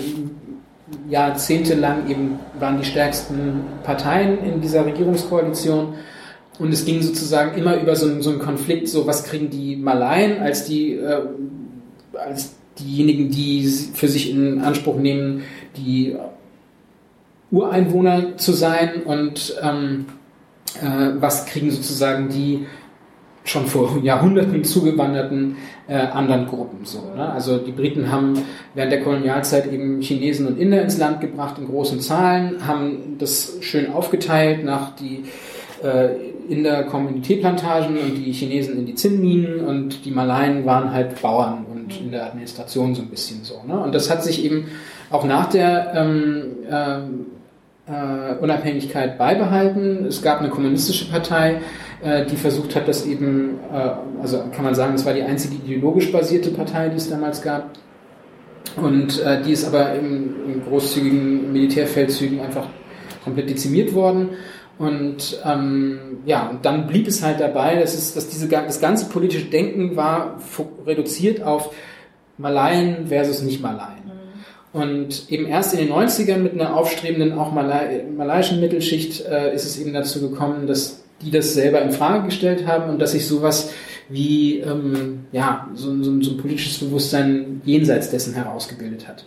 jahrzehntelang 1.08 2.08
eben 2.08 2.38
waren 2.58 2.78
die 2.78 2.84
stärksten 2.84 3.62
Parteien 3.82 4.44
in 4.44 4.60
dieser 4.60 4.84
Regierungskoalition. 4.84 5.94
Und 6.58 6.72
es 6.72 6.84
ging 6.84 7.02
sozusagen 7.02 7.58
immer 7.58 7.80
über 7.80 7.96
so 7.96 8.06
einen, 8.06 8.22
so 8.22 8.30
einen 8.30 8.38
Konflikt, 8.38 8.88
so 8.88 9.06
was 9.06 9.24
kriegen 9.24 9.50
die 9.50 9.76
Malaien 9.76 10.40
als 10.40 10.64
die, 10.64 10.92
äh, 10.92 11.22
als 12.14 12.54
diejenigen, 12.78 13.30
die 13.30 13.66
für 13.94 14.08
sich 14.08 14.30
in 14.30 14.60
Anspruch 14.60 14.96
nehmen, 14.96 15.42
die 15.76 16.16
Ureinwohner 17.50 18.36
zu 18.36 18.52
sein 18.52 19.02
und 19.04 19.56
ähm, 19.62 20.06
äh, 20.80 21.12
was 21.20 21.46
kriegen 21.46 21.70
sozusagen 21.70 22.28
die 22.28 22.66
schon 23.44 23.66
vor 23.66 23.98
Jahrhunderten 24.02 24.64
zugewanderten 24.64 25.56
äh, 25.86 25.96
anderen 25.96 26.46
Gruppen. 26.46 26.84
So, 26.84 26.98
ne? 27.14 27.30
Also 27.30 27.58
die 27.58 27.72
Briten 27.72 28.10
haben 28.10 28.38
während 28.74 28.90
der 28.90 29.02
Kolonialzeit 29.02 29.70
eben 29.70 30.00
Chinesen 30.00 30.46
und 30.46 30.58
Inder 30.58 30.82
ins 30.82 30.98
Land 30.98 31.20
gebracht 31.20 31.56
in 31.58 31.66
großen 31.66 32.00
Zahlen, 32.00 32.66
haben 32.66 33.16
das 33.18 33.58
schön 33.60 33.92
aufgeteilt 33.92 34.64
nach 34.64 34.96
die 34.96 35.24
äh, 35.82 36.32
Inder 36.48 36.84
kommen 36.84 37.08
in 37.08 37.14
die 37.16 37.20
Teeplantagen 37.22 37.96
und 37.98 38.16
die 38.16 38.32
Chinesen 38.32 38.78
in 38.78 38.86
die 38.86 38.94
Zinnminen 38.94 39.60
und 39.60 40.04
die 40.04 40.10
Malaien 40.10 40.64
waren 40.64 40.92
halt 40.92 41.20
Bauern 41.20 41.66
und 41.72 42.00
in 42.00 42.10
der 42.10 42.26
Administration 42.26 42.94
so 42.94 43.02
ein 43.02 43.08
bisschen 43.08 43.44
so. 43.44 43.62
Ne? 43.66 43.78
Und 43.78 43.94
das 43.94 44.10
hat 44.10 44.24
sich 44.24 44.44
eben 44.44 44.68
auch 45.10 45.24
nach 45.24 45.50
der 45.50 45.92
ähm, 45.94 46.42
ähm, 46.70 47.26
äh, 47.86 48.34
Unabhängigkeit 48.40 49.18
beibehalten. 49.18 50.06
Es 50.06 50.22
gab 50.22 50.40
eine 50.40 50.48
kommunistische 50.48 51.10
Partei, 51.10 51.60
äh, 52.02 52.26
die 52.26 52.36
versucht 52.36 52.74
hat, 52.74 52.88
das 52.88 53.06
eben, 53.06 53.58
äh, 53.72 53.90
also 54.20 54.44
kann 54.54 54.64
man 54.64 54.74
sagen, 54.74 54.94
es 54.94 55.04
war 55.04 55.14
die 55.14 55.22
einzige 55.22 55.56
ideologisch 55.56 56.12
basierte 56.12 56.50
Partei, 56.50 56.88
die 56.88 56.96
es 56.96 57.08
damals 57.08 57.42
gab. 57.42 57.70
Und 58.76 59.20
äh, 59.22 59.42
die 59.42 59.52
ist 59.52 59.66
aber 59.66 59.94
in, 59.94 60.34
in 60.46 60.64
großzügigen 60.68 61.52
Militärfeldzügen 61.52 62.40
einfach 62.40 62.66
komplett 63.22 63.50
dezimiert 63.50 63.94
worden. 63.94 64.30
Und 64.78 65.40
ähm, 65.44 66.18
ja, 66.24 66.48
und 66.48 66.64
dann 66.64 66.88
blieb 66.88 67.06
es 67.06 67.22
halt 67.22 67.38
dabei, 67.38 67.76
dass, 67.76 67.94
es, 67.94 68.14
dass 68.14 68.28
diese, 68.28 68.48
das 68.48 68.80
ganze 68.80 69.08
politische 69.08 69.46
Denken 69.46 69.94
war 69.96 70.38
reduziert 70.84 71.42
auf 71.42 71.72
Malaien 72.38 73.06
versus 73.06 73.42
Nicht-Malaien. 73.42 74.04
Und 74.72 75.30
eben 75.30 75.46
erst 75.46 75.72
in 75.72 75.78
den 75.78 75.94
90ern 75.94 76.38
mit 76.38 76.54
einer 76.54 76.76
aufstrebenden, 76.76 77.38
auch 77.38 77.52
Malai 77.52 78.06
malaiischen 78.16 78.58
Mittelschicht 78.58 79.24
äh, 79.24 79.54
ist 79.54 79.64
es 79.64 79.78
eben 79.78 79.92
dazu 79.92 80.20
gekommen, 80.20 80.66
dass 80.66 81.03
die 81.22 81.30
das 81.30 81.54
selber 81.54 81.80
in 81.82 81.92
Frage 81.92 82.26
gestellt 82.26 82.66
haben 82.66 82.90
und 82.90 82.98
dass 82.98 83.12
sich 83.12 83.26
sowas 83.26 83.72
wie 84.08 84.58
ähm, 84.58 85.26
ja, 85.32 85.68
so, 85.74 86.02
so, 86.02 86.20
so 86.20 86.32
ein 86.32 86.36
politisches 86.36 86.78
Bewusstsein 86.78 87.62
jenseits 87.64 88.10
dessen 88.10 88.34
herausgebildet 88.34 89.08
hat. 89.08 89.24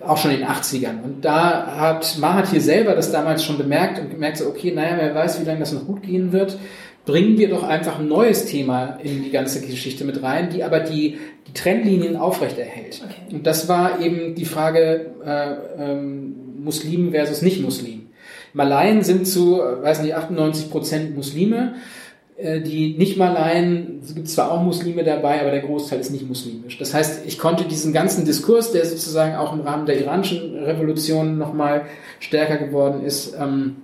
Auch 0.00 0.18
schon 0.18 0.30
in 0.30 0.40
den 0.40 0.48
80ern. 0.48 1.02
Und 1.02 1.24
da 1.24 1.66
hat 1.78 2.18
Mahathir 2.18 2.60
selber 2.60 2.94
das 2.94 3.10
damals 3.10 3.42
schon 3.42 3.58
bemerkt 3.58 3.98
und 3.98 4.10
gemerkt, 4.10 4.36
so, 4.36 4.46
okay, 4.46 4.70
naja, 4.72 4.96
wer 4.98 5.14
weiß, 5.14 5.40
wie 5.40 5.44
lange 5.44 5.60
das 5.60 5.72
noch 5.72 5.86
gut 5.86 6.02
gehen 6.02 6.32
wird 6.32 6.58
bringen 7.06 7.38
wir 7.38 7.48
doch 7.48 7.62
einfach 7.62 8.00
ein 8.00 8.08
neues 8.08 8.46
Thema 8.46 8.98
in 9.02 9.22
die 9.22 9.30
ganze 9.30 9.64
Geschichte 9.64 10.04
mit 10.04 10.22
rein, 10.22 10.50
die 10.50 10.64
aber 10.64 10.80
die, 10.80 11.18
die 11.46 11.52
Trendlinien 11.54 12.16
aufrechterhält. 12.16 13.00
Okay. 13.04 13.34
Und 13.34 13.46
das 13.46 13.68
war 13.68 14.00
eben 14.00 14.34
die 14.34 14.44
Frage 14.44 15.12
äh, 15.24 15.82
ähm, 15.82 16.34
Muslim 16.62 17.12
versus 17.12 17.42
Nicht-Muslim. 17.42 18.05
Malaien 18.56 19.02
sind 19.02 19.28
zu, 19.28 19.58
weiß 19.58 20.00
nicht, 20.00 20.14
98 20.14 20.70
Prozent 20.70 21.14
Muslime. 21.14 21.74
Äh, 22.38 22.62
die 22.62 22.96
Nicht-Malaien, 22.96 24.00
es 24.02 24.14
gibt 24.14 24.30
zwar 24.30 24.50
auch 24.50 24.62
Muslime 24.62 25.04
dabei, 25.04 25.42
aber 25.42 25.50
der 25.50 25.60
Großteil 25.60 26.00
ist 26.00 26.10
nicht 26.10 26.26
muslimisch. 26.26 26.78
Das 26.78 26.94
heißt, 26.94 27.26
ich 27.26 27.38
konnte 27.38 27.64
diesen 27.64 27.92
ganzen 27.92 28.24
Diskurs, 28.24 28.72
der 28.72 28.86
sozusagen 28.86 29.36
auch 29.36 29.52
im 29.52 29.60
Rahmen 29.60 29.84
der 29.84 30.00
iranischen 30.00 30.56
Revolution 30.64 31.36
nochmal 31.36 31.82
stärker 32.18 32.56
geworden 32.56 33.04
ist, 33.04 33.36
ähm, 33.38 33.76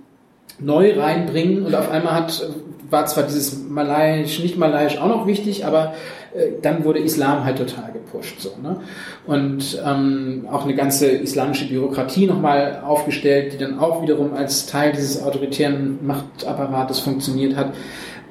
neu 0.57 0.99
reinbringen 0.99 1.67
und 1.67 1.75
auf 1.75 1.91
einmal 1.91 2.15
hat, 2.15 2.49
war 2.93 3.05
zwar 3.07 3.23
dieses 3.23 3.67
Malayisch, 3.67 4.39
nicht 4.39 4.57
Malayisch 4.57 4.97
auch 4.97 5.09
noch 5.09 5.27
wichtig, 5.27 5.65
aber 5.65 5.93
äh, 6.33 6.51
dann 6.61 6.85
wurde 6.85 6.99
Islam 6.99 7.43
halt 7.43 7.57
total 7.57 7.91
gepusht. 7.91 8.39
So, 8.39 8.51
ne? 8.61 8.77
Und 9.25 9.81
ähm, 9.85 10.47
auch 10.49 10.63
eine 10.63 10.75
ganze 10.75 11.07
islamische 11.07 11.67
Bürokratie 11.67 12.27
nochmal 12.27 12.81
aufgestellt, 12.85 13.53
die 13.53 13.57
dann 13.57 13.79
auch 13.79 14.01
wiederum 14.01 14.33
als 14.33 14.67
Teil 14.67 14.93
dieses 14.93 15.21
autoritären 15.21 15.99
Machtapparates 16.05 16.99
funktioniert 16.99 17.57
hat. 17.57 17.73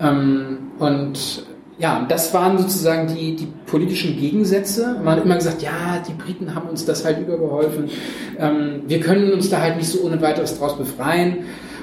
Ähm, 0.01 0.59
und 0.79 1.45
ja, 1.79 2.07
das 2.09 2.33
waren 2.33 2.59
sozusagen 2.59 3.13
die, 3.13 3.35
die 3.35 3.49
politischen 3.67 4.17
Gegensätze. 4.17 4.97
Man 5.03 5.17
hat 5.17 5.25
immer 5.25 5.35
gesagt, 5.35 5.63
ja, 5.63 6.03
die 6.07 6.13
Briten 6.13 6.55
haben 6.55 6.69
uns 6.69 6.85
das 6.85 7.05
halt 7.05 7.19
übergeholfen. 7.19 7.91
Ähm, 8.39 8.83
wir 8.87 9.01
können 9.01 9.33
uns 9.33 9.51
da 9.51 9.61
halt 9.61 9.77
nicht 9.77 9.89
so 9.89 10.03
ohne 10.03 10.23
weiteres 10.23 10.59
draus 10.59 10.79
befreien. 10.79 11.39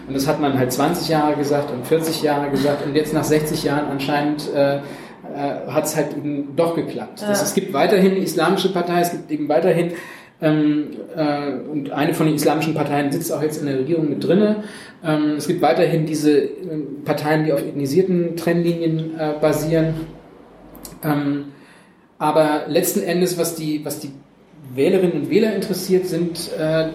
Und 0.10 0.16
das 0.16 0.28
hat 0.28 0.42
man 0.42 0.58
halt 0.58 0.74
20 0.74 1.08
Jahre 1.08 1.36
gesagt 1.36 1.72
und 1.72 1.86
40 1.86 2.24
Jahre 2.24 2.50
gesagt 2.50 2.84
und 2.86 2.96
jetzt 2.96 3.14
nach 3.14 3.24
60 3.24 3.64
Jahren 3.64 3.90
anscheinend 3.92 4.52
äh, 4.54 4.78
äh, 4.78 4.82
hat 5.68 5.86
es 5.86 5.96
halt 5.96 6.18
eben 6.18 6.56
doch 6.56 6.76
geklappt. 6.76 7.22
Ja. 7.22 7.28
Das, 7.28 7.44
es 7.44 7.54
gibt 7.54 7.74
weiterhin 7.74 8.14
eine 8.14 8.22
islamische 8.22 8.74
Partei, 8.74 9.02
es 9.02 9.12
gibt 9.12 9.30
eben 9.30 9.48
weiterhin 9.48 9.92
ähm, 10.42 10.88
äh, 11.16 11.52
und 11.70 11.92
eine 11.92 12.16
von 12.16 12.26
den 12.26 12.36
islamischen 12.36 12.74
Parteien 12.74 13.12
sitzt 13.12 13.32
auch 13.32 13.44
jetzt 13.44 13.62
in 13.62 13.68
der 13.68 13.78
Regierung 13.78 14.10
mit 14.10 14.26
drinne. 14.26 14.64
Ähm, 15.04 15.36
es 15.38 15.48
gibt 15.48 15.62
weiterhin 15.62 16.08
diese 16.08 16.40
äh, 16.40 16.50
Parteien, 17.06 17.46
die 17.46 17.54
auf 17.54 17.62
ethnisierten 17.62 18.36
Trennlinien 18.36 19.20
äh, 19.20 19.34
basieren. 19.40 19.94
Ähm, 21.04 21.46
aber 22.18 22.64
letzten 22.68 23.02
Endes, 23.04 23.38
was 23.38 23.54
die, 23.54 23.86
was 23.86 24.00
die 24.00 24.12
Wählerinnen 24.74 25.22
und 25.22 25.30
Wähler 25.30 25.54
interessiert, 25.54 26.08
sind 26.08 26.50
äh, 26.58 26.88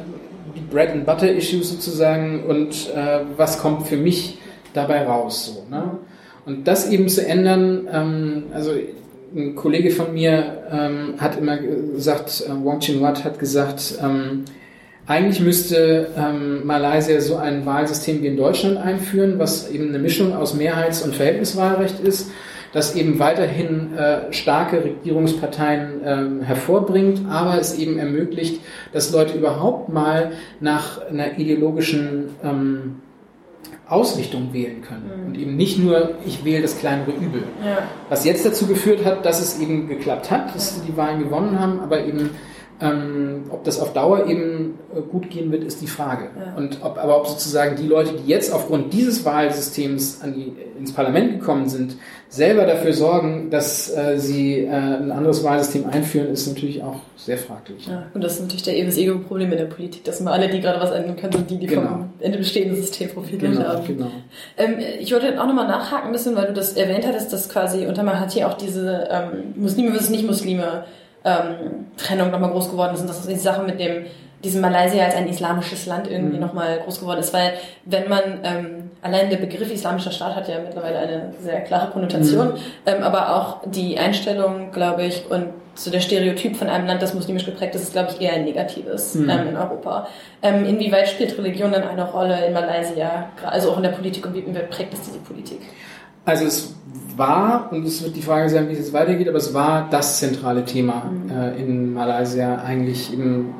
die 0.55 0.61
Bread 0.61 0.91
and 0.91 1.07
Butter 1.07 1.31
Issues 1.31 1.71
sozusagen 1.71 2.45
und 2.45 2.91
äh, 2.95 3.21
was 3.37 3.59
kommt 3.59 3.87
für 3.87 3.97
mich 3.97 4.39
dabei 4.73 5.05
raus. 5.07 5.55
So, 5.55 5.75
ne? 5.75 5.99
Und 6.47 6.69
das 6.69 6.91
eben 6.91 7.09
zu 7.09 7.27
ändern, 7.27 7.89
ähm, 7.91 8.45
also 8.53 8.73
ein 9.35 9.55
Kollege 9.55 9.91
von 9.91 10.13
mir 10.13 10.65
ähm, 10.71 11.15
hat 11.19 11.39
immer 11.39 11.57
gesagt, 11.57 12.45
äh, 12.47 12.65
Wong 12.65 12.81
Chin 12.81 13.01
Wat 13.01 13.25
hat 13.25 13.39
gesagt, 13.39 13.99
ähm, 14.03 14.45
eigentlich 15.07 15.41
müsste 15.41 16.09
ähm, 16.17 16.67
Malaysia 16.67 17.21
so 17.21 17.37
ein 17.37 17.67
Wahlsystem 17.67 18.23
wie 18.23 18.29
in 18.29 18.37
Deutschland 18.37 18.79
einführen, 18.79 19.39
was 19.39 19.71
eben 19.71 19.89
eine 19.89 19.99
Mischung 19.99 20.35
aus 20.35 20.55
Mehrheits- 20.55 21.03
und 21.03 21.15
Verhältniswahlrecht 21.15 22.01
ist, 22.01 22.31
das 22.75 22.97
eben 22.97 23.21
weiterhin 23.21 23.97
äh, 23.97 24.33
starke 24.33 24.83
Regierungsparteien 24.85 26.43
äh, 26.43 26.45
hervorbringt, 26.45 27.23
aber 27.31 27.59
es 27.59 27.79
eben 27.79 27.99
ermöglicht, 27.99 28.61
dass 28.93 29.13
Leute 29.13 29.39
überhaupt 29.39 29.89
mal 29.89 30.33
nach 30.61 31.01
einer 31.09 31.39
ideologischen 31.39 32.31
ähm, 32.43 32.97
Ausrichtung 33.89 34.53
wählen 34.53 34.83
können 34.83 35.11
mhm. 35.21 35.27
und 35.29 35.39
eben 35.39 35.57
nicht 35.57 35.79
nur, 35.79 36.17
ich 36.27 36.45
wähle 36.45 36.63
das 36.63 36.79
kleinere 36.79 37.13
Übel. 37.13 37.45
Ja. 37.65 37.89
Was 38.09 38.25
jetzt 38.25 38.45
dazu 38.45 38.67
geführt 38.67 39.05
hat, 39.05 39.25
dass 39.25 39.41
es 39.41 39.61
eben 39.61 39.87
geklappt 39.89 40.33
hat, 40.33 40.53
dass 40.55 40.75
sie 40.75 40.91
die 40.91 40.97
Wahlen 40.97 41.23
gewonnen 41.23 41.61
haben, 41.61 41.79
aber 41.79 42.05
eben 42.05 42.31
ähm, 42.81 43.45
ob 43.51 43.63
das 43.65 43.79
auf 43.81 43.93
Dauer 43.93 44.27
eben 44.27 44.79
äh, 44.95 45.01
gut 45.01 45.31
gehen 45.31 45.53
wird, 45.53 45.63
ist 45.63 45.81
die 45.81 45.87
Frage. 45.87 46.25
Ja. 46.37 46.55
Und 46.57 46.79
ob, 46.83 46.99
aber 46.99 47.21
ob 47.21 47.29
sozusagen 47.29 47.77
die 47.77 47.87
Leute, 47.87 48.15
die 48.15 48.29
jetzt 48.29 48.53
aufgrund 48.53 48.93
dieses 48.93 49.25
Wahlsystems 49.25 50.21
die, 50.25 50.53
ins 50.79 50.93
Parlament 50.93 51.39
gekommen 51.39 51.69
sind, 51.69 51.97
selber 52.29 52.67
dafür 52.67 52.93
sorgen, 52.93 53.49
dass 53.51 53.95
äh, 53.97 54.19
sie 54.19 54.65
äh, 54.65 54.71
ein 54.71 55.13
anderes 55.13 55.45
Wahlsystem 55.45 55.87
einführen, 55.87 56.29
ist 56.29 56.49
natürlich 56.49 56.83
auch 56.83 57.01
sehr 57.17 57.39
fraglich. 57.39 57.87
Ja, 57.87 58.07
und 58.13 58.25
das 58.25 58.35
ist 58.35 58.41
natürlich 58.41 58.65
der 58.65 58.77
ewiges 58.77 58.99
Ego-Problem 58.99 59.53
in 59.53 59.59
der 59.59 59.67
Politik, 59.67 60.03
dass 60.03 60.21
immer 60.21 60.33
alle, 60.33 60.49
die 60.49 60.61
gerade 60.61 60.81
was 60.81 60.91
ändern 60.91 61.15
können, 61.17 61.33
sind 61.33 61.51
die, 61.51 61.59
die 61.59 61.67
genau. 61.69 61.83
vom 61.83 62.11
Ende 62.19 62.39
bestehenden 62.39 62.77
System 62.77 63.09
profitieren 63.11 63.53
genau, 63.53 63.69
haben. 63.69 63.87
Genau. 63.87 64.11
Ähm, 64.57 64.75
ich 64.99 65.13
wollte 65.13 65.41
auch 65.41 65.47
nochmal 65.47 65.69
nachhaken 65.69 66.11
müssen, 66.11 66.35
weil 66.35 66.47
du 66.47 66.53
das 66.53 66.73
erwähnt 66.73 67.07
hattest, 67.07 67.33
dass 67.33 67.49
quasi 67.49 67.87
unter 67.87 68.03
Mahathir 68.03 68.49
auch 68.49 68.55
diese 68.55 69.09
ähm, 69.11 69.55
Muslime 69.55 69.93
versus 69.93 70.11
Nicht-Muslime 70.11 70.85
ähm, 71.25 71.87
Trennung 71.97 72.31
nochmal 72.31 72.51
groß 72.51 72.71
geworden 72.71 72.95
ist 72.95 73.01
und 73.01 73.09
dass 73.09 73.27
die 73.27 73.35
Sache 73.37 73.63
mit 73.63 73.81
dem 73.81 74.07
diesem 74.45 74.61
Malaysia 74.61 75.05
als 75.05 75.15
ein 75.15 75.27
islamisches 75.27 75.87
Land 75.87 76.09
irgendwie 76.09 76.37
mhm. 76.37 76.43
nochmal 76.43 76.79
groß 76.85 77.01
geworden 77.01 77.21
ist, 77.21 77.33
weil 77.33 77.55
wenn 77.87 78.09
man 78.09 78.23
ähm, 78.45 78.91
allein 79.01 79.31
der 79.31 79.39
Begriff 79.39 79.73
islamischer 79.73 80.13
Staat 80.13 80.37
hat 80.37 80.49
ja 80.49 80.61
mittlerweile 80.61 80.99
eine 80.99 81.35
sehr 81.41 81.63
klare 81.63 81.91
Konnotation, 81.91 82.49
mhm. 82.49 82.59
ähm, 82.87 83.03
aber 83.03 83.37
auch 83.37 83.63
die 83.65 83.99
Einstellung, 83.99 84.71
glaube 84.71 85.05
ich, 85.05 85.25
und 85.31 85.47
so 85.75 85.91
der 85.91 86.01
Stereotyp 86.01 86.57
von 86.57 86.69
einem 86.69 86.87
Land, 86.87 87.03
das 87.03 87.15
muslimisch 87.15 87.47
geprägt 87.47 87.75
ist, 87.75 87.83
ist, 87.83 87.93
glaube 87.93 88.13
ich, 88.13 88.21
eher 88.21 88.35
ein 88.35 88.45
negatives 88.45 89.15
mhm. 89.15 89.29
ähm, 89.29 89.49
in 89.49 89.57
Europa. 89.57 90.07
Ähm, 90.43 90.65
inwieweit 90.67 91.09
spielt 91.09 91.37
Religion 91.37 91.73
dann 91.73 91.83
eine 91.83 92.05
Rolle 92.05 92.47
in 92.47 92.53
Malaysia, 92.53 93.31
also 93.45 93.73
auch 93.73 93.79
in 93.79 93.83
der 93.83 93.91
Politik 93.91 94.27
und 94.27 94.35
wie 94.35 94.43
prägt 94.43 94.93
es 94.93 95.03
diese 95.03 95.19
Politik? 95.19 95.61
Also 96.27 96.47
es 96.47 96.75
war, 97.17 97.69
und 97.73 97.87
es 97.87 98.03
wird 98.03 98.17
die 98.17 98.23
Frage 98.23 98.49
sein, 98.49 98.69
wie 98.69 98.73
es 98.73 98.79
jetzt 98.79 98.93
weitergeht, 98.93 99.29
aber 99.29 99.39
es 99.39 99.55
war 99.55 99.89
das 99.91 100.19
zentrale 100.19 100.65
Thema 100.65 101.11
mhm. 101.11 101.31
äh, 101.31 101.57
in 101.57 101.93
Malaysia 101.95 102.57
eigentlich 102.57 103.13
im 103.13 103.55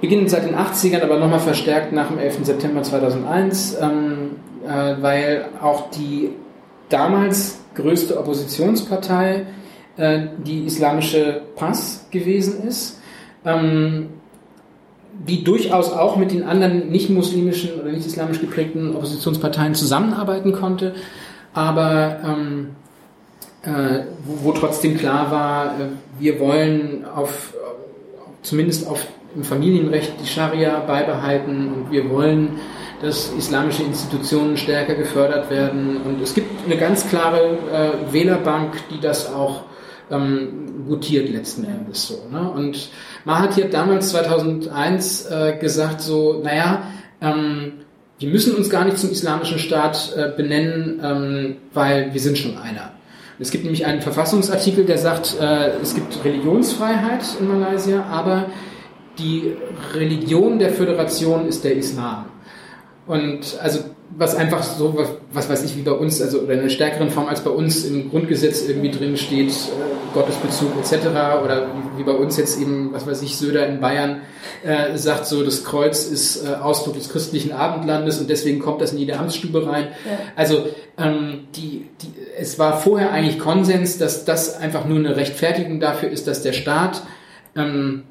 beginnend 0.00 0.30
seit 0.30 0.44
den 0.44 0.54
80ern, 0.54 1.02
aber 1.02 1.18
nochmal 1.18 1.40
verstärkt 1.40 1.92
nach 1.92 2.08
dem 2.08 2.18
11. 2.18 2.44
September 2.44 2.82
2001, 2.82 3.78
ähm, 3.80 4.36
äh, 4.64 4.94
weil 5.02 5.46
auch 5.60 5.90
die 5.90 6.30
damals 6.88 7.58
größte 7.74 8.16
Oppositionspartei 8.16 9.46
äh, 9.96 10.20
die 10.38 10.64
islamische 10.64 11.42
PAS 11.56 12.06
gewesen 12.10 12.62
ist. 12.66 13.00
Ähm, 13.44 14.10
die 15.26 15.42
durchaus 15.42 15.90
auch 15.92 16.16
mit 16.16 16.30
den 16.30 16.44
anderen 16.44 16.90
nicht 16.90 17.10
muslimischen 17.10 17.80
oder 17.80 17.90
nicht 17.90 18.06
islamisch 18.06 18.40
geprägten 18.40 18.94
Oppositionsparteien 18.94 19.74
zusammenarbeiten 19.74 20.52
konnte, 20.52 20.94
aber 21.58 22.20
ähm, 22.24 22.68
äh, 23.62 24.04
wo, 24.24 24.48
wo, 24.48 24.52
trotzdem 24.52 24.96
klar 24.96 25.32
war, 25.32 25.66
äh, 25.66 25.88
wir 26.20 26.38
wollen 26.38 27.04
auf, 27.04 27.52
zumindest 28.42 28.86
auf, 28.86 29.04
im 29.34 29.42
Familienrecht 29.42 30.12
die 30.22 30.26
Scharia 30.28 30.78
beibehalten 30.78 31.72
und 31.72 31.90
wir 31.90 32.08
wollen, 32.10 32.60
dass 33.02 33.32
islamische 33.36 33.82
Institutionen 33.82 34.56
stärker 34.56 34.94
gefördert 34.94 35.50
werden. 35.50 36.00
Und 36.04 36.22
es 36.22 36.32
gibt 36.32 36.64
eine 36.64 36.76
ganz 36.76 37.08
klare 37.08 37.58
äh, 37.72 38.12
Wählerbank, 38.12 38.74
die 38.90 39.00
das 39.00 39.32
auch 39.34 39.62
ähm, 40.12 40.84
gutiert 40.86 41.28
letzten 41.28 41.64
Endes 41.64 42.06
so. 42.06 42.28
Ne? 42.30 42.48
Und 42.50 42.88
Mahathir 43.24 43.64
hat 43.64 43.74
damals 43.74 44.10
2001 44.10 45.26
äh, 45.26 45.56
gesagt 45.60 46.02
so, 46.02 46.40
naja, 46.40 46.84
ähm, 47.20 47.72
wir 48.18 48.28
müssen 48.28 48.54
uns 48.56 48.68
gar 48.68 48.84
nicht 48.84 48.98
zum 48.98 49.10
islamischen 49.10 49.58
Staat 49.58 50.12
äh, 50.16 50.30
benennen, 50.36 51.00
ähm, 51.02 51.56
weil 51.72 52.12
wir 52.12 52.20
sind 52.20 52.36
schon 52.36 52.58
einer. 52.58 52.92
Es 53.38 53.52
gibt 53.52 53.62
nämlich 53.62 53.86
einen 53.86 54.02
Verfassungsartikel, 54.02 54.84
der 54.84 54.98
sagt, 54.98 55.36
äh, 55.40 55.70
es 55.80 55.94
gibt 55.94 56.24
Religionsfreiheit 56.24 57.22
in 57.38 57.46
Malaysia, 57.46 58.02
aber 58.04 58.46
die 59.18 59.56
Religion 59.94 60.58
der 60.58 60.70
Föderation 60.70 61.46
ist 61.46 61.62
der 61.64 61.76
Islam. 61.76 62.26
Und 63.06 63.58
also 63.62 63.80
was 64.16 64.34
einfach 64.34 64.62
so, 64.62 64.96
was, 64.96 65.08
was 65.30 65.48
weiß 65.50 65.62
ich, 65.64 65.76
wie 65.76 65.82
bei 65.82 65.92
uns, 65.92 66.22
also 66.22 66.40
oder 66.40 66.54
in 66.54 66.60
einer 66.60 66.70
stärkeren 66.70 67.10
Form 67.10 67.26
als 67.26 67.42
bei 67.44 67.50
uns 67.50 67.84
im 67.84 68.08
Grundgesetz 68.10 68.62
irgendwie 68.66 68.90
drin 68.90 69.16
steht, 69.18 69.50
äh, 69.50 70.14
Gottesbezug 70.14 70.72
etc. 70.78 71.06
Oder 71.44 71.66
wie, 71.66 71.98
wie, 71.98 72.04
bei 72.04 72.12
uns 72.12 72.38
jetzt 72.38 72.58
eben, 72.58 72.92
was 72.92 73.06
weiß 73.06 73.20
ich, 73.22 73.36
Söder 73.36 73.66
in 73.66 73.80
Bayern 73.80 74.22
äh, 74.64 74.96
sagt 74.96 75.26
so, 75.26 75.44
das 75.44 75.64
Kreuz 75.64 76.06
ist 76.06 76.46
äh, 76.46 76.54
Ausdruck 76.54 76.94
des 76.94 77.10
christlichen 77.10 77.52
Abendlandes 77.52 78.18
und 78.18 78.30
deswegen 78.30 78.58
kommt 78.58 78.80
das 78.80 78.92
in 78.92 78.98
jede 78.98 79.18
Amtsstube 79.18 79.66
rein. 79.66 79.88
Ja. 80.06 80.18
Also 80.34 80.66
ähm, 80.96 81.48
die, 81.54 81.84
die, 82.00 82.12
es 82.38 82.58
war 82.58 82.80
vorher 82.80 83.12
eigentlich 83.12 83.38
Konsens, 83.38 83.98
dass 83.98 84.24
das 84.24 84.56
einfach 84.56 84.86
nur 84.86 84.98
eine 84.98 85.16
Rechtfertigung 85.16 85.78
dafür 85.78 86.08
ist, 86.08 86.26
dass 86.26 86.42
der 86.42 86.54
Staat 86.54 87.02
ähm, 87.54 88.04